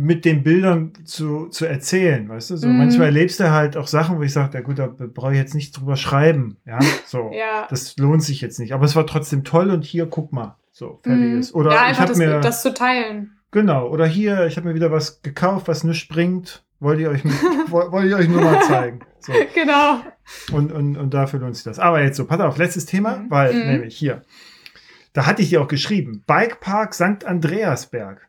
[0.00, 2.56] mit den Bildern zu, zu erzählen, weißt du?
[2.56, 2.78] So, Mhm.
[2.78, 5.54] manchmal erlebst du halt auch Sachen, wo ich sage, ja gut, da brauche ich jetzt
[5.54, 7.30] nicht drüber schreiben, ja, so.
[7.34, 7.66] ja.
[7.68, 8.72] Das lohnt sich jetzt nicht.
[8.72, 11.38] Aber es war trotzdem toll und hier, guck mal, so, fertig Mhm.
[11.40, 11.52] ist.
[11.54, 13.32] Oder ja, ich einfach habe das, mir, das zu teilen.
[13.50, 17.24] genau, oder hier, ich habe mir wieder was gekauft, was nicht bringt, wollte ich euch,
[17.70, 19.00] woll- wollte ich euch nur mal zeigen.
[19.18, 19.32] So.
[19.54, 20.00] genau.
[20.52, 21.80] Und, und, und dafür lohnt sich das.
[21.80, 23.30] Aber jetzt so, pass auf, letztes Thema, Mhm.
[23.30, 23.66] weil Mhm.
[23.72, 24.22] nämlich hier,
[25.12, 27.24] da hatte ich dir auch geschrieben, Bikepark St.
[27.24, 28.28] Andreasberg.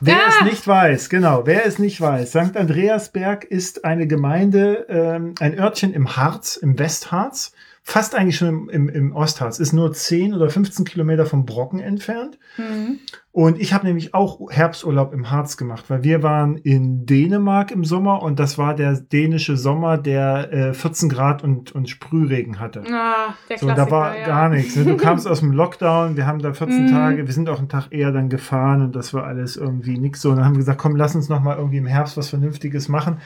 [0.00, 0.20] Wer Ja.
[0.28, 2.56] es nicht weiß, genau, wer es nicht weiß, St.
[2.56, 8.68] Andreasberg ist eine Gemeinde, ähm, ein Örtchen im Harz, im Westharz, fast eigentlich schon im,
[8.70, 12.38] im, im Ostharz, ist nur 10 oder 15 Kilometer vom Brocken entfernt.
[12.56, 12.98] Mhm.
[13.34, 17.84] Und ich habe nämlich auch Herbsturlaub im Harz gemacht, weil wir waren in Dänemark im
[17.84, 22.84] Sommer und das war der dänische Sommer, der äh, 14 Grad und, und Sprühregen hatte.
[22.92, 24.24] Ah, der So, Klassiker, da war ja.
[24.24, 24.76] gar nichts.
[24.76, 24.84] Ne?
[24.84, 26.90] Du kamst aus dem Lockdown, wir haben da 14 Mhm.
[26.92, 30.20] Tage, wir sind auch einen Tag eher dann gefahren und das war alles irgendwie nix
[30.20, 30.30] so.
[30.30, 32.88] Und dann haben wir gesagt, komm, lass uns noch mal irgendwie im Herbst was Vernünftiges
[32.88, 33.18] machen.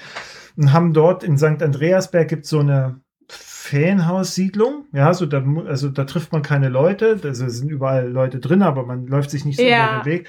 [0.57, 1.63] Und haben dort in St.
[1.63, 3.03] Andreasberg gibt so eine
[3.69, 4.87] Ferienhaussiedlung.
[4.93, 8.85] Ja, so da, also da trifft man keine Leute, also sind überall Leute drin, aber
[8.85, 9.95] man läuft sich nicht so Ja.
[9.95, 10.29] über den Weg.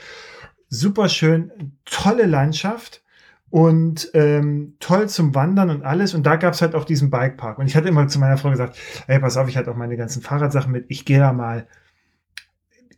[0.67, 1.51] Super schön,
[1.85, 3.03] tolle Landschaft
[3.49, 6.13] und ähm, toll zum Wandern und alles.
[6.13, 7.57] Und da gab es halt auch diesen Bikepark.
[7.57, 8.77] Und ich hatte immer zu meiner Frau gesagt,
[9.07, 10.85] ey, pass auf, ich hatte auch meine ganzen Fahrradsachen mit.
[10.89, 11.67] Ich gehe da mal,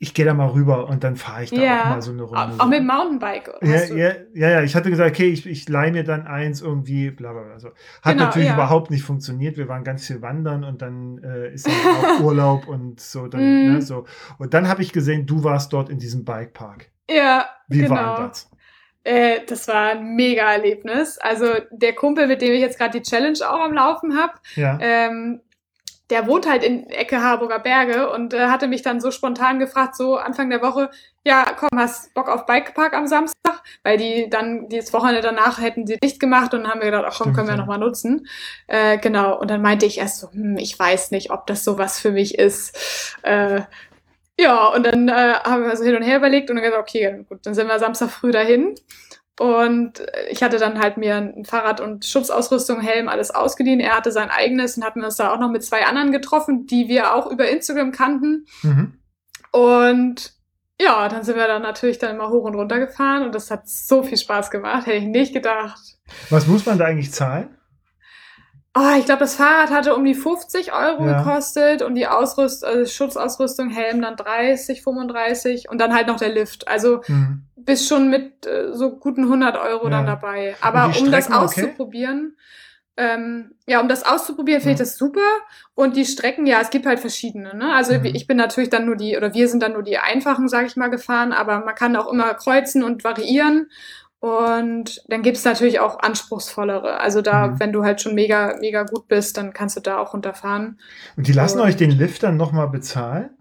[0.04, 1.82] ich gehe da mal rüber und dann fahre ich da Ja.
[1.84, 2.56] auch mal so eine Runde.
[2.56, 3.52] Auch, auch mit Mountainbike.
[3.62, 7.12] ja, ja, ja, ja, ich hatte gesagt, okay, ich, ich leih mir dann eins irgendwie,
[7.12, 7.60] bla bla bla.
[7.60, 7.68] So.
[8.02, 8.56] Hat Genau, natürlich ja.
[8.56, 9.58] überhaupt nicht funktioniert.
[9.58, 13.28] Wir waren ganz viel wandern und dann äh, ist dann auch Urlaub und so.
[13.28, 13.74] Dann, Mhm.
[13.76, 14.06] ne, so.
[14.40, 16.88] Und dann habe ich gesehen, du warst dort in diesem Bikepark.
[17.08, 17.92] Ja, Wie genau.
[17.96, 18.50] war das?
[19.04, 21.20] Äh, das war ein mega Erlebnis.
[21.20, 24.78] Also der Kumpel, mit dem ich jetzt gerade die Challenge auch am Laufen habe, Ja.
[24.82, 25.42] ähm,
[26.12, 29.96] der wohnt halt in Ecke Harburger Berge und äh, hatte mich dann so spontan gefragt,
[29.96, 30.90] so Anfang der Woche,
[31.24, 33.64] ja, komm, hast Bock auf Bikepark am Samstag?
[33.84, 37.18] Weil die dann, dieses Wochenende danach hätten sie dicht gemacht und haben wir gedacht, ach
[37.18, 37.60] komm, können wir ja.
[37.60, 38.28] nochmal nutzen.
[38.68, 42.00] Äh, genau, und dann meinte ich erst so, hm, ich weiß nicht, ob das sowas
[42.00, 43.18] für mich ist.
[43.24, 43.62] Äh,
[44.40, 47.26] ja, und dann äh, haben wir so hin und her überlegt und dann gesagt, okay,
[47.30, 48.76] gut, dann sind wir Samstag früh dahin.
[49.42, 49.94] Und
[50.30, 53.80] ich hatte dann halt mir ein Fahrrad und Schutzausrüstung, Helm, alles ausgeliehen.
[53.80, 56.88] Er hatte sein eigenes und hatten uns da auch noch mit zwei anderen getroffen, die
[56.88, 58.46] wir auch über Instagram kannten.
[58.62, 59.00] Mhm.
[59.52, 60.34] Und
[60.80, 63.68] ja, dann sind wir dann natürlich dann immer hoch und runter gefahren und das hat
[63.68, 65.80] so viel Spaß gemacht, hätte ich nicht gedacht.
[66.30, 67.58] Was muss man da eigentlich zahlen?
[68.74, 71.14] Oh, ich glaube, das Fahrrad hatte um die 50 Euro Ja.
[71.18, 76.30] gekostet und die Ausrüst also Schutzausrüstung, Helm dann 30, 35 und dann halt noch der
[76.30, 76.70] Lift.
[76.70, 77.44] Also Mhm.
[77.58, 80.16] bist schon mit äh, so guten 100 Euro dann Ja.
[80.16, 80.56] dabei.
[80.62, 81.44] Aber um das Strecken, okay?
[81.44, 82.38] auszuprobieren,
[82.96, 84.86] ähm, ja, um das auszuprobieren, finde ich Ja.
[84.86, 85.20] das super.
[85.76, 87.54] Und die Strecken, ja, es gibt halt verschiedene.
[87.56, 87.74] Ne?
[87.74, 88.06] Also Mhm.
[88.06, 90.78] ich bin natürlich dann nur die, oder wir sind dann nur die einfachen, sage ich
[90.78, 93.70] mal, gefahren, aber man kann auch immer kreuzen und variieren.
[94.22, 97.00] Und dann gibt es natürlich auch anspruchsvollere.
[97.00, 97.60] Also da, Mhm.
[97.60, 100.80] wenn du halt schon mega, mega gut bist, dann kannst du da auch runterfahren.
[101.18, 103.32] Und die lassen Und- euch den Lift dann nochmal bezahlen?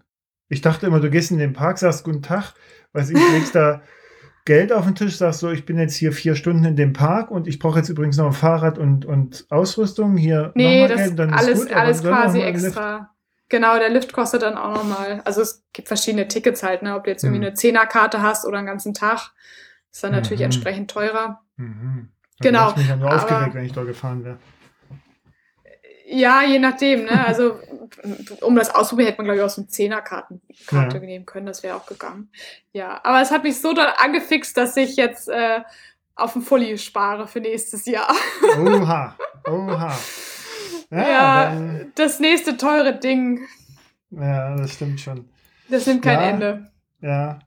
[0.49, 2.53] Ich dachte immer, du gehst in den Park, sagst guten Tag,
[2.93, 3.83] weiß ich, legst da
[4.45, 7.29] Geld auf den Tisch, sagst so, ich bin jetzt hier vier Stunden in dem Park
[7.29, 10.17] und ich brauche jetzt übrigens noch ein Fahrrad und, und Ausrüstung.
[10.17, 12.49] Hier Nee, nochmal das Geld, dann ist alles, gut, aber alles quasi Lift.
[12.65, 13.11] extra.
[13.49, 15.21] Genau, der Lift kostet dann auch nochmal.
[15.25, 16.95] Also es gibt verschiedene Tickets halt, ne?
[16.95, 17.45] Ob du jetzt irgendwie Mhm.
[17.47, 19.31] eine Zehnerkarte hast oder einen ganzen Tag.
[19.91, 20.45] Ist dann natürlich Mhm.
[20.45, 21.41] entsprechend teurer.
[21.57, 22.09] Mhm.
[22.39, 24.37] Genau, Ich mich ja nur aufgeregt, wenn ich da gefahren wäre.
[26.07, 27.25] Ja, je nachdem, ne?
[27.25, 27.57] Also,
[28.41, 31.03] um das auszuprobieren, hätte man, glaube ich, auch so eine Zehnerkarten Karte Ja.
[31.03, 31.45] nehmen können.
[31.45, 32.29] Das wäre auch gegangen.
[32.73, 35.61] Ja, aber es hat mich so doll angefixt, dass ich jetzt äh,
[36.15, 38.13] auf den Fully spare für nächstes Jahr.
[38.59, 39.15] Oha,
[39.47, 39.97] oha.
[40.93, 43.47] Ja, Ja, dann, das nächste teure Ding,
[44.09, 45.29] ja, das stimmt schon.
[45.69, 46.25] das nimmt kein Ja.
[46.27, 46.71] Ende.
[46.99, 47.39] Ja.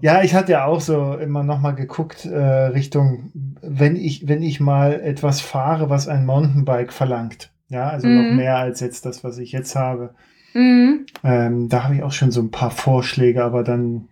[0.00, 3.30] Ja, ich hatte ja auch so immer noch mal geguckt äh, Richtung,
[3.62, 7.52] wenn ich, wenn ich mal etwas fahre, was ein Mountainbike verlangt.
[7.68, 8.36] Ja, also noch Mhm.
[8.36, 10.14] mehr als jetzt das, was ich jetzt habe.
[10.54, 11.06] Mhm.
[11.22, 14.08] Ähm, da habe ich auch schon so ein paar Vorschläge, aber dann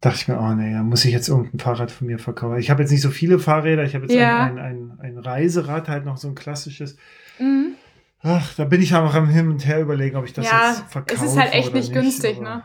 [0.00, 2.56] dachte ich mir, oh nee, da muss ich jetzt irgendein Fahrrad von mir verkaufen.
[2.58, 4.44] Ich habe jetzt nicht so viele Fahrräder, ich habe jetzt Ja.
[4.44, 6.96] ein, ein, ein, ein Reiserad, halt noch so ein klassisches.
[7.38, 7.72] Mhm.
[8.22, 10.84] Ach, da bin ich aber am Hin und Her überlegen, ob ich das Ja, jetzt
[10.92, 11.14] verkaufe.
[11.24, 12.62] es ist halt echt oder nicht günstig, ne?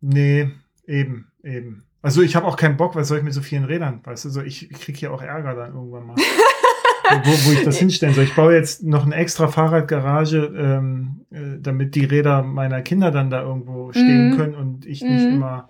[0.00, 0.50] Nee,
[0.86, 1.85] eben, eben.
[2.06, 4.00] Also ich habe auch keinen Bock, was soll ich mit so vielen Rädern?
[4.04, 6.14] Weißt du, so ich, ich krieg hier auch Ärger dann irgendwann mal.
[7.24, 8.24] wo, wo ich das hinstellen soll.
[8.24, 13.28] Ich baue jetzt noch eine extra Fahrradgarage, ähm, äh, damit die Räder meiner Kinder dann
[13.30, 14.36] da irgendwo stehen Mhm.
[14.36, 15.34] können und ich nicht Mhm.
[15.34, 15.68] immer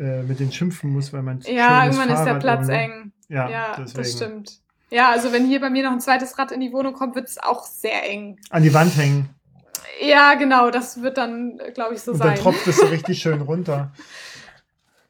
[0.00, 3.12] äh, mit denen schimpfen muss, weil mein Ja, irgendwann ist der Fahrrad Platz irgendwo- eng.
[3.28, 4.60] Ja, Ja, das stimmt.
[4.90, 7.28] Ja, also wenn hier bei mir noch ein zweites Rad in die Wohnung kommt, wird
[7.28, 8.38] es auch sehr eng.
[8.50, 9.28] An die Wand hängen
[10.00, 12.28] Ja, genau, das wird dann, glaube ich, so und sein.
[12.28, 13.92] dann tropft es so richtig schön runter.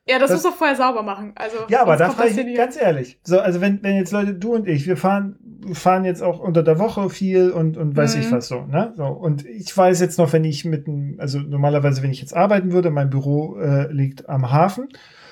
[0.09, 1.33] Ja, das, Das- muss doch vorher sauber machen.
[1.35, 3.19] Also, Ja, aber da frage ich ganz ehrlich.
[3.25, 5.37] So, also wenn, wenn jetzt Leute, du und ich, wir fahren,
[5.73, 8.23] fahren jetzt auch unter der Woche viel und, und weiß Mhm.
[8.23, 8.93] ich was so, ne?
[8.97, 12.37] So, und ich weiß jetzt noch, wenn ich mit einem, also normalerweise, wenn ich jetzt
[12.37, 14.89] arbeiten würde, mein Büro äh, liegt am Hafen.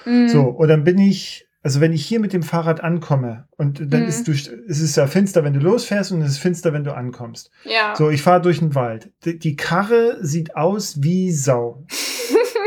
[0.07, 0.29] Mhm.
[0.29, 4.03] So, und dann bin ich, also wenn ich hier mit dem Fahrrad ankomme und dann
[4.03, 4.09] Mhm.
[4.09, 4.49] ist du, es
[4.81, 7.51] ist ja finster, wenn du losfährst und es ist finster, wenn du ankommst.
[7.65, 7.95] Ja.
[7.97, 9.13] So, ich fahre durch den Wald.
[9.25, 11.85] Die, die Karre sieht aus wie Sau.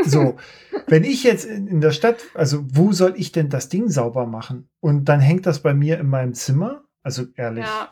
[0.04, 0.36] So,
[0.86, 4.68] wenn ich jetzt in, der Stadt, also wo soll ich denn das Ding sauber machen?
[4.80, 6.82] Und dann hängt das bei mir in meinem Zimmer?
[7.02, 7.64] Also ehrlich.
[7.64, 7.88] Ja.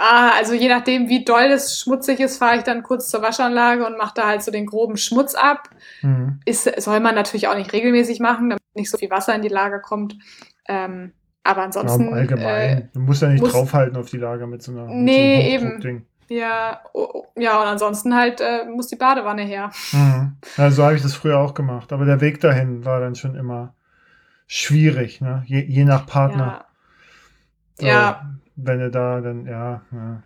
[0.00, 3.84] Ah, also je nachdem, wie doll es schmutzig ist, fahre ich dann kurz zur Waschanlage
[3.84, 5.70] und mache da halt so den groben Schmutz ab.
[6.02, 6.38] Mhm.
[6.44, 9.48] Ist, soll man natürlich auch nicht regelmäßig machen, damit nicht so viel Wasser in die
[9.48, 10.16] Lager kommt.
[10.68, 12.08] Ähm, aber Ja, ansonsten.
[12.08, 12.78] im Allgemein.
[12.78, 15.66] Äh, du musst ja nicht muss- draufhalten auf die Lager mit so einer Nee, so
[15.66, 16.06] einem eben.
[16.28, 19.70] Ja, oh, ja, und ansonsten halt äh, muss die Badewanne her.
[19.92, 20.36] Mhm.
[20.56, 21.92] Ja, so habe ich das früher auch gemacht.
[21.92, 23.74] Aber der Weg dahin war dann schon immer
[24.46, 25.42] schwierig, ne?
[25.46, 26.64] Je, je nach Partner.
[27.78, 27.80] Ja.
[27.80, 28.30] So, Ja.
[28.56, 29.82] Wenn du da dann, ja.
[29.92, 30.22] ja.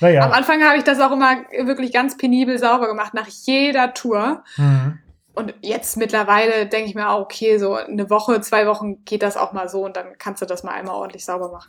[0.00, 0.24] Naja.
[0.24, 4.42] Am Anfang habe ich das auch immer wirklich ganz penibel sauber gemacht, nach jeder Tour.
[4.56, 4.98] Mhm.
[5.34, 9.36] Und jetzt mittlerweile denke ich mir auch, okay, so eine Woche, zwei Wochen geht das
[9.36, 11.68] auch mal so und dann kannst du das mal einmal ordentlich sauber machen.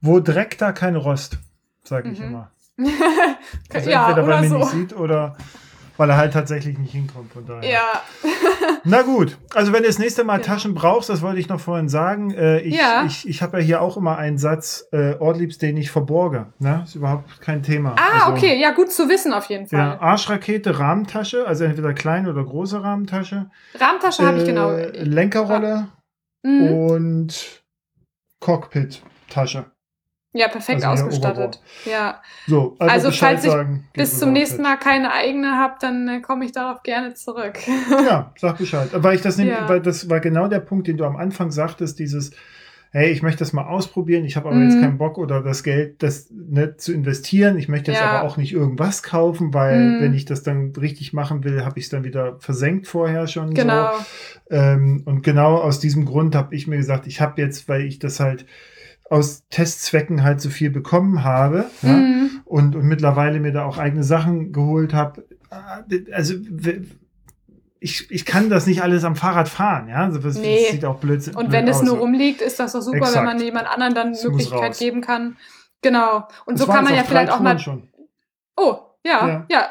[0.00, 1.38] Wo Dreck, da kein Rost,
[1.82, 2.26] sage ich Mhm.
[2.26, 2.50] immer.
[3.74, 4.58] Also ja, entweder weil man ihn so.
[4.58, 5.36] nicht sieht oder
[5.96, 7.32] weil er halt tatsächlich nicht hinkommt.
[7.32, 7.68] Von daher.
[7.68, 8.02] Ja,
[8.84, 10.46] Na gut, also wenn du das nächste Mal Genau.
[10.46, 12.30] Taschen brauchst, das wollte ich noch vorhin sagen.
[12.30, 13.02] Äh, ich Ja.
[13.04, 16.52] ich, ich habe ja hier auch immer einen Satz, äh, Ortliebst, den ich verborge.
[16.60, 16.82] Ne?
[16.84, 17.96] Ist überhaupt kein Thema.
[17.98, 20.08] Ah, Also, okay, ja, gut zu wissen auf jeden Ja, Fall.
[20.08, 23.50] Arschrakete, Rahmentasche, also entweder kleine oder große Rahmentasche.
[23.78, 24.70] Rahmentasche habe ich genau.
[24.70, 25.88] Äh, Lenkerrolle
[26.44, 26.72] Mhm.
[26.72, 27.62] und
[28.40, 29.66] Cockpit-Tasche.
[30.38, 31.60] Ja, perfekt also hier ausgestattet.
[31.84, 32.22] Ja.
[32.46, 33.88] So, also, Also, falls ich sagen.
[33.92, 34.62] Bis zum nächsten.
[34.62, 37.58] Mal keine eigene habe, dann äh, komme ich darauf gerne zurück.
[38.08, 38.88] Ja, sag Bescheid.
[38.92, 39.68] Weil ich das nämlich, Ja.
[39.68, 42.30] weil das war genau der Punkt, den du am Anfang sagtest, dieses,
[42.90, 44.70] hey, ich möchte das mal ausprobieren, ich habe aber Mhm.
[44.70, 47.58] jetzt keinen Bock oder das Geld, das ne, zu investieren.
[47.58, 48.10] Ich möchte jetzt Ja.
[48.10, 50.00] aber auch nicht irgendwas kaufen, weil Mhm.
[50.02, 53.54] wenn ich das dann richtig machen will, habe ich es dann wieder versenkt vorher schon.
[53.54, 53.90] Genau.
[54.48, 54.54] So.
[54.56, 57.98] Ähm, und genau aus diesem Grund habe ich mir gesagt, ich habe jetzt, weil ich
[57.98, 58.46] das halt
[59.10, 62.40] aus Testzwecken halt so viel bekommen habe, ja, Mhm.
[62.44, 65.24] und, und mittlerweile mir da auch eigene Sachen geholt habe.
[66.12, 66.34] Also
[67.80, 70.04] ich, ich kann das nicht alles am Fahrrad fahren, ja.
[70.04, 70.62] Also, das, Nee.
[70.62, 73.16] das sieht auch blöd, Und blöd wenn es nur rumliegt, ist das doch super, Exakt.
[73.16, 75.36] wenn man jemand anderen dann muss Möglichkeit geben kann.
[75.80, 76.26] Genau.
[76.44, 77.58] Und Das so kann man ja auch vielleicht auch Touren mal.
[77.60, 77.88] schon.
[78.56, 79.46] Oh, ja, Ja.
[79.48, 79.68] ja,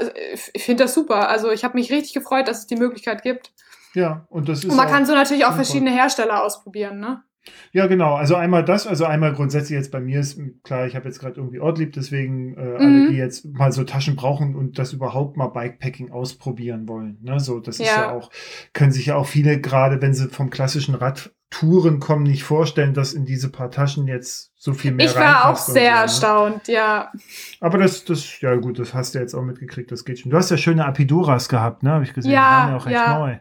[0.54, 1.28] ich- finde das super.
[1.28, 3.52] Also ich habe mich richtig gefreut, dass es die Möglichkeit gibt.
[3.94, 5.66] Ja, und das ist Und man auch, kann so natürlich auch sinnvoll.
[5.66, 7.24] verschiedene Hersteller ausprobieren, ne?
[7.72, 8.16] Ja, genau.
[8.16, 11.36] Also einmal das, also einmal grundsätzlich jetzt bei mir ist klar, ich habe jetzt gerade
[11.36, 13.08] irgendwie Ortlieb, deswegen äh, alle, Mhm.
[13.12, 17.18] die jetzt mal so Taschen brauchen und das überhaupt mal Bikepacking ausprobieren wollen.
[17.22, 17.40] Ne?
[17.40, 18.02] So, das ist Ja.
[18.04, 18.30] ja auch,
[18.74, 23.14] können sich ja auch viele, gerade wenn sie vom klassischen Radtouren kommen, nicht vorstellen, dass
[23.14, 26.02] in diese paar Taschen jetzt so viel mehr Ich war auch sehr so, ne?
[26.02, 27.12] erstaunt, ja.
[27.60, 30.32] Aber das, das, ja gut, das hast du jetzt auch mitgekriegt, das geht schon.
[30.32, 31.92] Du hast ja schöne Apiduras gehabt, ne?
[31.92, 32.32] Habe ich gesehen.
[32.32, 33.20] Ja, Die waren ja auch recht ja.
[33.20, 33.38] neu.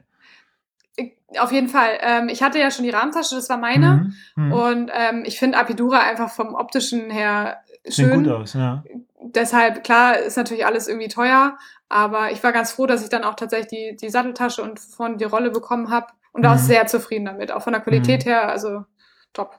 [1.39, 1.99] Auf jeden Fall.
[2.01, 4.13] Ähm, ich hatte ja schon die Rahmentasche, das war meine.
[4.37, 4.45] Mhm.
[4.47, 4.53] Mhm.
[4.53, 8.25] Und ähm, ich finde Apidura einfach vom optischen her Sieht schön.
[8.25, 8.83] gut aus, ja.
[9.23, 11.57] Deshalb, klar, ist natürlich alles irgendwie teuer,
[11.89, 15.17] aber ich war ganz froh, dass ich dann auch tatsächlich die, die Satteltasche und vorne
[15.17, 16.07] die Rolle bekommen habe.
[16.33, 17.51] Und war auch sehr zufrieden damit.
[17.51, 18.29] Auch von der Qualität Mhm.
[18.29, 18.85] her, also
[19.33, 19.59] top.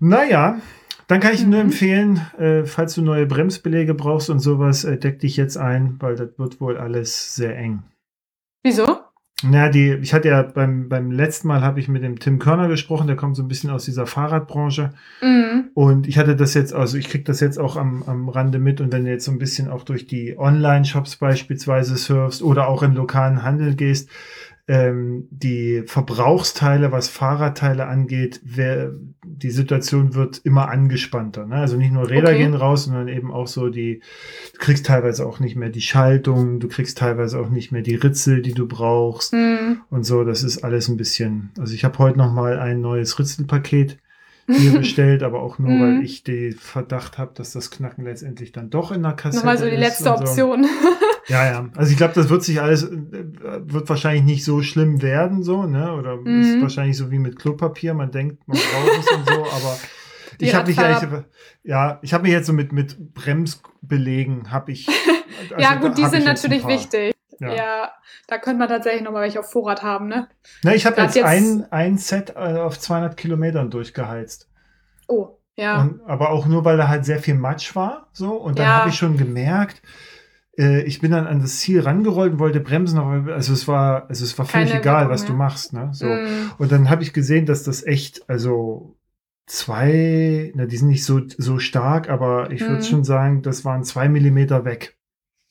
[0.00, 0.60] Naja,
[1.08, 1.66] dann kann ich nur Mhm.
[1.70, 6.14] empfehlen, äh, falls du neue Bremsbeläge brauchst und sowas, äh, deck dich jetzt ein, weil
[6.14, 7.82] das wird wohl alles sehr eng.
[8.62, 9.00] Wieso?
[9.44, 12.66] Na, die, ich hatte ja beim, beim letzten Mal habe ich mit dem Tim Körner
[12.66, 14.90] gesprochen, der kommt so ein bisschen aus dieser Fahrradbranche.
[15.22, 15.70] Mhm.
[15.74, 18.80] Und ich hatte das jetzt, also ich kriege das jetzt auch am, am Rande mit
[18.80, 22.82] und wenn du jetzt so ein bisschen auch durch die Online-Shops beispielsweise surfst oder auch
[22.82, 24.10] in lokalen Handel gehst,
[24.66, 28.90] ähm, die Verbrauchsteile, was Fahrradteile angeht, wer,
[29.42, 31.46] die Situation wird immer angespannter.
[31.46, 31.56] Ne?
[31.56, 32.38] Also nicht nur Räder Okay.
[32.38, 34.00] gehen raus, sondern eben auch so die,
[34.52, 37.94] du kriegst teilweise auch nicht mehr die Schaltung, du kriegst teilweise auch nicht mehr die
[37.94, 39.78] Ritzel, die du brauchst Mhm.
[39.90, 40.24] und so.
[40.24, 41.50] Das ist alles ein bisschen.
[41.58, 43.98] Also ich habe heute noch mal ein neues Ritzelpaket
[44.48, 45.80] mir bestellt, aber auch nur, Mhm.
[45.80, 49.58] weil ich den Verdacht habe, dass das Knacken letztendlich dann doch in der Kassette Nochmal
[49.58, 50.10] so die ist letzte so.
[50.14, 50.66] Option.
[51.28, 51.68] Ja, ja.
[51.76, 55.64] Also ich glaube, das wird sich alles, äh, wird wahrscheinlich nicht so schlimm werden, so,
[55.64, 55.92] ne?
[55.92, 56.62] Oder ist Mhm.
[56.62, 59.78] wahrscheinlich so wie mit Klopapier, man denkt, man braucht es und so, aber
[60.40, 61.24] Die ich habe mich eigentlich,
[61.64, 64.88] ja, ich habe mich jetzt so mit, mit Bremsbelegen, habe ich.
[65.50, 67.12] also ja, gut, die sind natürlich wichtig.
[67.40, 67.54] Ja.
[67.54, 67.92] Ja.
[68.26, 70.28] da könnte man tatsächlich nochmal welche auf Vorrat haben, ne?
[70.62, 74.48] Na, ich habe jetzt, jetzt- ein, ein Set äh, auf 200 Kilometern durchgeheizt.
[75.06, 75.80] Oh, ja.
[75.82, 78.08] Und, aber auch nur, weil da halt sehr viel Matsch war.
[78.12, 78.32] So.
[78.34, 78.78] Und dann Ja.
[78.80, 79.82] habe ich schon gemerkt,
[80.58, 84.08] äh, ich bin dann an das Ziel rangerollt und wollte bremsen, aber also es war,
[84.08, 85.38] also es war völlig Keine egal, Wirkung was du mehr.
[85.38, 85.72] machst.
[85.72, 85.88] Ne?
[85.92, 86.06] So.
[86.06, 86.50] Mhm.
[86.58, 88.96] Und dann habe ich gesehen, dass das echt, also
[89.46, 92.82] zwei, na, die sind nicht so, so stark, aber ich würde Mhm.
[92.82, 94.97] schon sagen, das waren zwei Millimeter weg.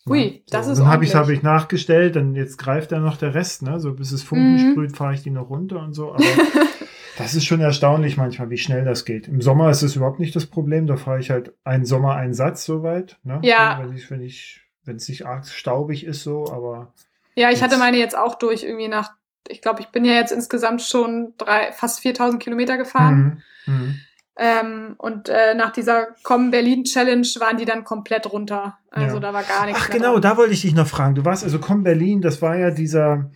[0.10, 0.72] Ui, Ja, das so.
[0.74, 3.80] ist Dann habe ich, hab ich nachgestellt, dann jetzt greift ja noch der Rest, ne?
[3.80, 4.72] So bis es Funken Mhm.
[4.72, 6.14] sprüht, fahre ich die noch runter und so.
[6.14, 6.24] Aber
[7.18, 9.28] das ist schon erstaunlich manchmal, wie schnell das geht.
[9.28, 10.88] Im Sommer ist es überhaupt nicht das Problem.
[10.88, 13.18] Da fahre ich halt einen Sommer einen Satz soweit.
[13.24, 13.40] Ne?
[13.44, 13.80] Ja.
[13.82, 16.94] Wenn ich, wenn ich, wenn es nicht arg staubig ist, so, aber
[17.36, 19.12] Ja, ich hatte Jetzt- meine jetzt auch durch irgendwie nach,
[19.50, 23.44] ich glaube, ich bin ja jetzt insgesamt schon drei, fast 4000 Kilometer gefahren.
[23.66, 23.74] Mhm.
[23.74, 23.96] Mhm.
[24.39, 28.77] Ähm, und äh, nach dieser Com Berlin Challenge waren die dann komplett runter.
[28.91, 29.19] Also Ja.
[29.22, 30.22] da war gar nichts Ach genau, dran.
[30.22, 31.15] da wollte ich dich noch fragen.
[31.15, 33.31] Du warst also komm Berlin, das war ja dieser,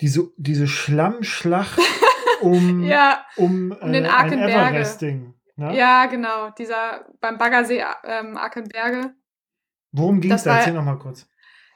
[0.00, 1.78] diese, diese Schlammschlacht
[2.42, 4.86] um, Ja, um, um den äh, Arkenberge.
[5.56, 5.76] Ne?
[5.76, 6.50] ja, genau.
[6.58, 9.14] Dieser beim Baggersee ähm, Arkenberge.
[9.92, 10.50] Worum ging es da?
[10.50, 11.26] war- Erzähl noch mal kurz.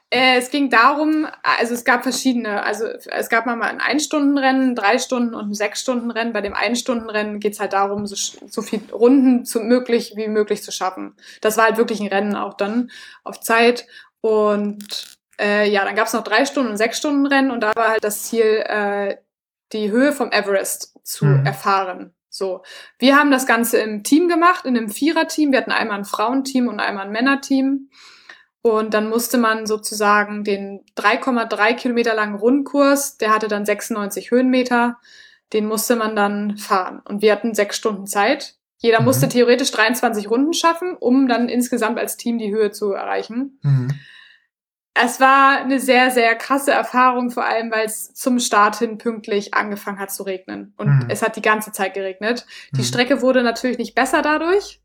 [0.09, 4.75] Äh, es ging darum, also es gab verschiedene, also es gab mal ein Ein-Stunden-Rennen, ein
[4.75, 6.31] Drei-Stunden- und ein Sechs-Stunden-Rennen.
[6.31, 8.15] Bei dem Ein-Stunden-Rennen geht es halt darum, so,
[8.47, 11.15] so viel Runden zu möglich wie möglich zu schaffen.
[11.41, 12.89] Das war halt wirklich ein Rennen auch dann
[13.25, 13.85] auf Zeit.
[14.21, 18.23] Und äh, ja, dann gab es noch Drei-Stunden- und Sechs-Stunden-Rennen und da war halt das
[18.23, 19.17] Ziel, äh,
[19.73, 21.45] die Höhe vom Everest zu Mhm.
[21.45, 22.13] erfahren.
[22.29, 22.63] So,
[22.99, 25.51] wir haben das Ganze im Team gemacht, in einem Viererteam.
[25.51, 27.89] Wir hatten einmal ein Frauenteam und einmal ein Männerteam.
[28.71, 34.97] Und dann musste man sozusagen den 3,3 Kilometer langen Rundkurs, der hatte dann 96 Höhenmeter,
[35.53, 37.01] den musste man dann fahren.
[37.05, 38.55] Und wir hatten sechs Stunden Zeit.
[38.79, 39.05] Jeder Mhm.
[39.05, 43.59] musste theoretisch 23 Runden schaffen, um dann insgesamt als Team die Höhe zu erreichen.
[43.63, 43.87] Mhm.
[44.99, 49.53] Es war eine sehr, sehr krasse Erfahrung, vor allem weil es zum Start hin pünktlich
[49.53, 50.73] angefangen hat zu regnen.
[50.75, 51.05] Und Mhm.
[51.09, 52.47] es hat die ganze Zeit geregnet.
[52.73, 52.85] Die Mhm.
[52.85, 54.81] Strecke wurde natürlich nicht besser dadurch.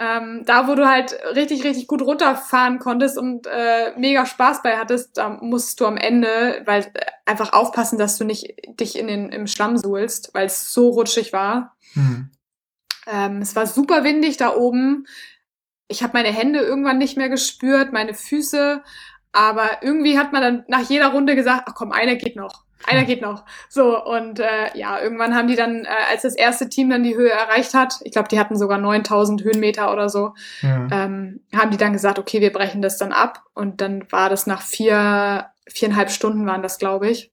[0.00, 4.76] Ähm, da, wo du halt richtig, richtig gut runterfahren konntest und äh, mega Spaß bei
[4.76, 9.08] hattest, da musst du am Ende, weil äh, einfach aufpassen, dass du nicht dich in
[9.08, 11.76] den, im Schlamm suhlst, weil es so rutschig war.
[11.94, 12.30] Mhm.
[13.08, 15.06] Ähm, es war super windig da oben.
[15.88, 18.82] Ich habe meine Hände irgendwann nicht mehr gespürt, meine Füße.
[19.32, 22.64] Aber irgendwie hat man dann nach jeder Runde gesagt, ach komm, einer geht noch.
[22.88, 23.44] Einer geht noch.
[23.68, 27.16] So, und äh, ja, irgendwann haben die dann, äh, als das erste Team dann die
[27.16, 30.86] Höhe erreicht hat, ich glaube, die hatten sogar 9000 Höhenmeter oder so, Ja.
[30.90, 33.42] ähm, haben die dann gesagt, okay, wir brechen das dann ab.
[33.54, 37.32] Und dann war das nach vier, viereinhalb Stunden waren das, glaube ich.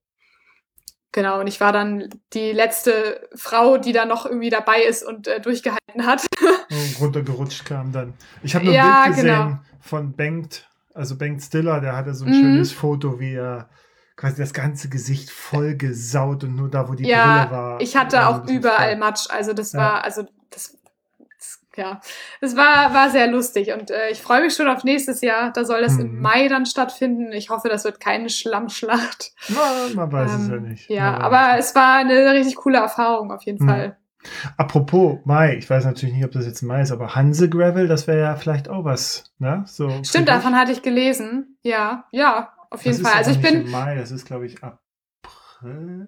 [1.12, 5.28] Genau, und ich war dann die letzte Frau, die da noch irgendwie dabei ist und
[5.30, 6.26] äh, durchgehalten hat.
[6.70, 8.16] Und runtergerutscht kam dann.
[8.44, 9.58] Ich habe nur ein Ja, Bild gesehen genau.
[9.80, 12.34] von Bengt, also Bengt Stiller, der hatte so ein Mhm.
[12.34, 13.70] schönes Foto, wie er
[14.16, 17.82] quasi das ganze Gesicht voll gesaut und nur da, wo die Ja, Brille war.
[17.82, 18.96] Ich hatte auch überall.
[18.98, 19.28] Matsch.
[19.30, 19.80] Also das Ja.
[19.80, 20.78] war, also das,
[21.36, 22.00] das ja,
[22.40, 23.74] das war, war sehr lustig.
[23.74, 25.52] Und äh, ich freue mich schon auf nächstes Jahr.
[25.52, 26.00] Da soll das Mhm.
[26.02, 27.32] im Mai dann stattfinden.
[27.34, 29.34] Ich hoffe, das wird keine Schlammschlacht.
[29.50, 30.90] Na, man weiß es ja Ähm, nicht.
[30.90, 33.68] Ja, Man aber es war eine richtig coole Erfahrung auf jeden Mhm.
[33.70, 33.98] Fall.
[34.58, 38.08] Apropos Mai, ich weiß natürlich nicht, ob das jetzt Mai ist, aber Hanse Gravel, das
[38.08, 39.64] wäre ja vielleicht auch was, ne?
[39.68, 41.58] So Stimmt, davon hatte ich gelesen.
[41.62, 43.22] Ja, ja, auf jeden das Fall.
[43.22, 46.08] Ist Also ich bin, Mai, das ist glaube ich April.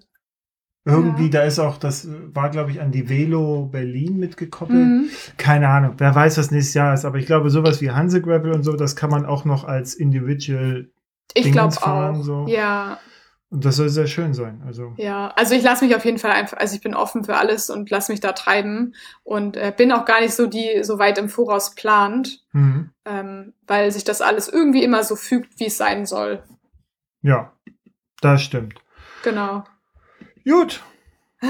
[0.85, 1.29] Irgendwie, Ja.
[1.29, 4.79] da ist auch, das war, glaube ich, an die Velo Berlin mitgekoppelt.
[4.79, 5.09] Mhm.
[5.37, 8.53] Keine Ahnung, wer weiß, was nächstes Jahr ist, aber ich glaube, sowas wie Hanse Gravel
[8.53, 10.89] und so, das kann man auch noch als Individual
[11.33, 12.23] ich glaube auch.
[12.23, 12.45] so.
[12.47, 12.99] Ja,
[13.49, 14.61] Und das soll sehr schön sein.
[14.65, 14.93] Also.
[14.97, 17.69] Ja, also ich lasse mich auf jeden Fall einfach, also ich bin offen für alles
[17.69, 18.93] und lasse mich da treiben
[19.23, 22.89] und äh, bin auch gar nicht so die so weit im Voraus plant, Mhm.
[23.05, 26.43] ähm, weil sich das alles irgendwie immer so fügt, wie es sein soll.
[27.21, 27.53] Ja,
[28.21, 28.75] das stimmt.
[29.23, 29.63] Genau.
[30.43, 30.81] Gut.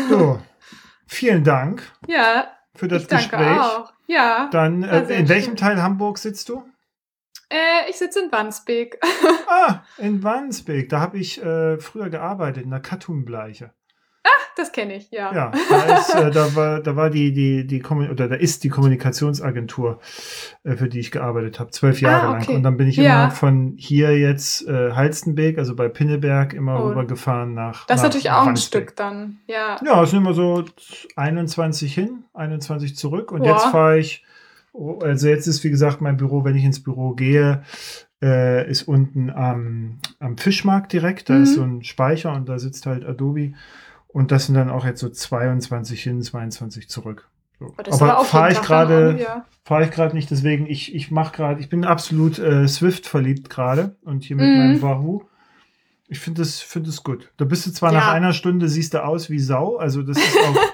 [0.10, 0.40] So,
[1.08, 3.60] vielen Dank Ja, für das ich danke Gespräch.
[3.60, 3.94] auch.
[4.06, 4.50] Ja.
[4.52, 5.56] Dann, äh, in welchem schön.
[5.58, 6.64] Teil Hamburg sitzt du?
[7.50, 9.00] Äh, ich sitze in Wandsbek.
[9.50, 10.90] Ah, in Wandsbek.
[10.90, 13.72] Da habe ich äh, früher gearbeitet, in der Cartoon-Bleiche.
[14.58, 15.32] Das kenne ich, ja.
[15.34, 18.70] Ja, da, ist, äh, da war, da war die, die, die oder da ist die
[18.70, 20.00] Kommunikationsagentur,
[20.64, 22.42] äh, für die ich gearbeitet habe, zwölf Jahre Ah, lang.
[22.42, 22.56] okay.
[22.56, 23.26] Und dann bin ich Ja.
[23.26, 26.88] immer von hier jetzt äh, Halstenbeek, also bei Pinneberg, immer Oh.
[26.90, 27.86] rübergefahren nach.
[27.86, 28.58] Das ist nach natürlich auch ein.
[28.58, 29.38] Stück dann.
[29.46, 29.80] Ja.
[29.86, 30.66] Ja, es sind immer so
[31.16, 33.32] 21 hin, 21 zurück.
[33.32, 33.50] Und Boah.
[33.50, 34.26] jetzt fahre ich,
[35.02, 37.64] also jetzt ist wie gesagt mein Büro, wenn ich ins Büro gehe,
[38.22, 41.30] äh, ist unten am, am Fischmarkt direkt.
[41.30, 41.44] Da Mhm.
[41.44, 43.54] ist so ein Speicher und da sitzt halt Adobe.
[44.08, 47.28] Und das sind dann auch jetzt so 22 hin, 22 zurück.
[47.60, 47.74] So.
[47.78, 49.46] Oh, aber fahre ich gerade, ja.
[49.66, 53.50] fahre ich gerade nicht, deswegen ich, ich mache gerade, ich bin absolut äh, Swift verliebt
[53.50, 54.58] gerade und hier mit Mhm.
[54.58, 55.24] meinem Wahoo.
[56.08, 57.32] Ich finde das, finde das gut.
[57.38, 58.14] Da bist du zwar nach Ja.
[58.14, 60.56] einer Stunde siehst du aus wie Sau, also das ist auch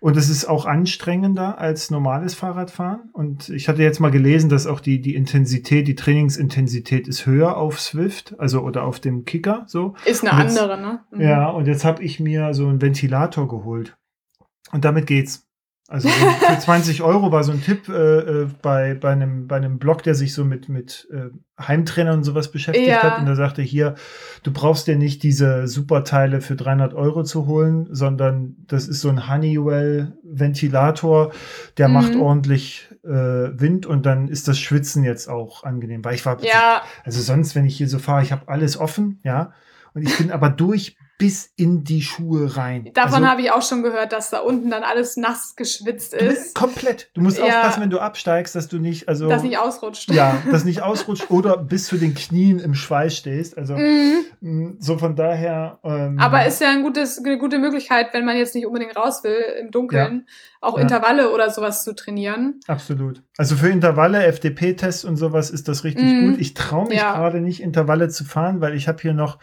[0.00, 3.10] und es ist auch anstrengender als normales Fahrradfahren.
[3.12, 7.56] Und ich hatte jetzt mal gelesen, dass auch die, die Intensität, die Trainingsintensität ist höher
[7.56, 9.94] auf Swift, also oder auf dem Kicker so.
[10.04, 11.00] Ist eine jetzt- andere, ne?
[11.10, 11.20] Mhm.
[11.20, 13.96] Ja, und jetzt habe ich mir so einen Ventilator geholt.
[14.72, 15.45] Und damit geht's.
[15.88, 17.92] Also so für 20 Euro war so ein Tipp äh,
[18.42, 21.30] äh, bei, bei, einem, bei einem Blog, der sich so mit, mit äh,
[21.62, 23.02] Heimtrainern und sowas beschäftigt Ja.
[23.02, 23.18] hat.
[23.18, 23.94] Und der sagte, hier,
[24.42, 29.08] du brauchst dir nicht diese Superteile für 300 Euro zu holen, sondern das ist so
[29.10, 29.28] ein
[30.24, 31.32] Honeywell-Ventilator,
[31.78, 31.94] der Mhm.
[31.94, 36.04] macht ordentlich äh, Wind und dann ist das Schwitzen jetzt auch angenehm.
[36.04, 39.20] Weil ich war Ja, also sonst, wenn ich hier so fahre, ich habe alles offen,
[39.22, 39.52] ja.
[39.94, 42.90] Und ich bin aber durch bis in die Schuhe rein.
[42.92, 46.54] davon also, habe ich auch schon gehört, dass da unten dann alles nass geschwitzt ist,
[46.54, 47.10] komplett.
[47.14, 47.44] Du musst Ja.
[47.44, 50.10] aufpassen, wenn du absteigst, dass du nicht, also dass nicht ausrutscht.
[50.10, 53.56] ja, dass nicht ausrutscht oder bis zu den Knien im Schweiß stehst.
[53.56, 54.24] Also Mhm.
[54.40, 55.78] mh, so von daher.
[55.84, 59.24] Ähm, Aber ist ja ein gutes, eine gute Möglichkeit, wenn man jetzt nicht unbedingt raus
[59.24, 60.26] will im Dunkeln,
[60.60, 60.82] auch Ja.
[60.82, 62.60] Intervalle oder sowas zu trainieren.
[62.66, 63.22] Absolut.
[63.38, 66.30] Also für Intervalle, FDP-Tests und sowas ist das richtig Mhm.
[66.32, 66.40] gut.
[66.40, 67.12] Ich traue mich Ja.
[67.14, 69.38] gerade nicht, Intervalle zu fahren, weil ich habe hier noch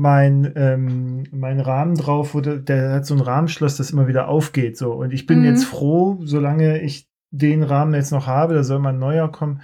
[0.00, 4.28] mein, ähm, mein Rahmen drauf, wo der, der hat so ein Rahmenschloss, das immer wieder
[4.28, 4.78] aufgeht.
[4.78, 4.92] So.
[4.92, 5.44] Und ich bin Mhm.
[5.46, 9.60] jetzt froh, solange ich den Rahmen jetzt noch habe, da soll mal ein neuer kommen,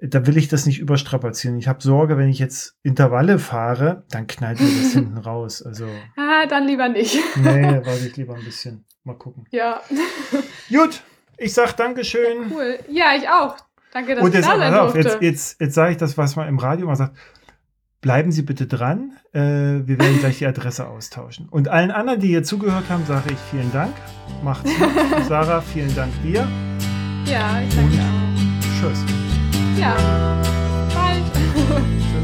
[0.00, 1.58] da will ich das nicht überstrapazieren.
[1.58, 5.62] Ich habe Sorge, wenn ich jetzt Intervalle fahre, dann knallt mir das hinten raus.
[5.62, 5.86] Also,
[6.16, 7.16] Ah, dann lieber nicht.
[7.36, 8.84] nee, warte ich lieber ein bisschen.
[9.02, 9.46] Mal gucken.
[9.50, 9.80] Ja,
[10.70, 11.02] Gut,
[11.38, 12.52] ich sag Dankeschön.
[12.52, 12.78] cool.
[12.88, 13.56] Ja, ich auch.
[13.92, 16.46] Danke, dass Und jetzt, da sein auf, jetzt, jetzt, jetzt sage ich das, was man
[16.48, 17.16] im Radio mal sagt.
[18.06, 19.14] Bleiben Sie bitte dran.
[19.32, 21.48] Äh, wir werden gleich die Adresse austauschen.
[21.50, 23.94] Und allen anderen, die hier zugehört haben, sage ich vielen Dank.
[24.44, 24.88] Macht's gut.
[25.28, 26.46] Sarah, vielen Dank dir.
[27.24, 28.80] Ja, ich danke auch.
[28.80, 29.00] Tschüss.
[29.76, 29.96] Ja,
[30.94, 31.24] bald.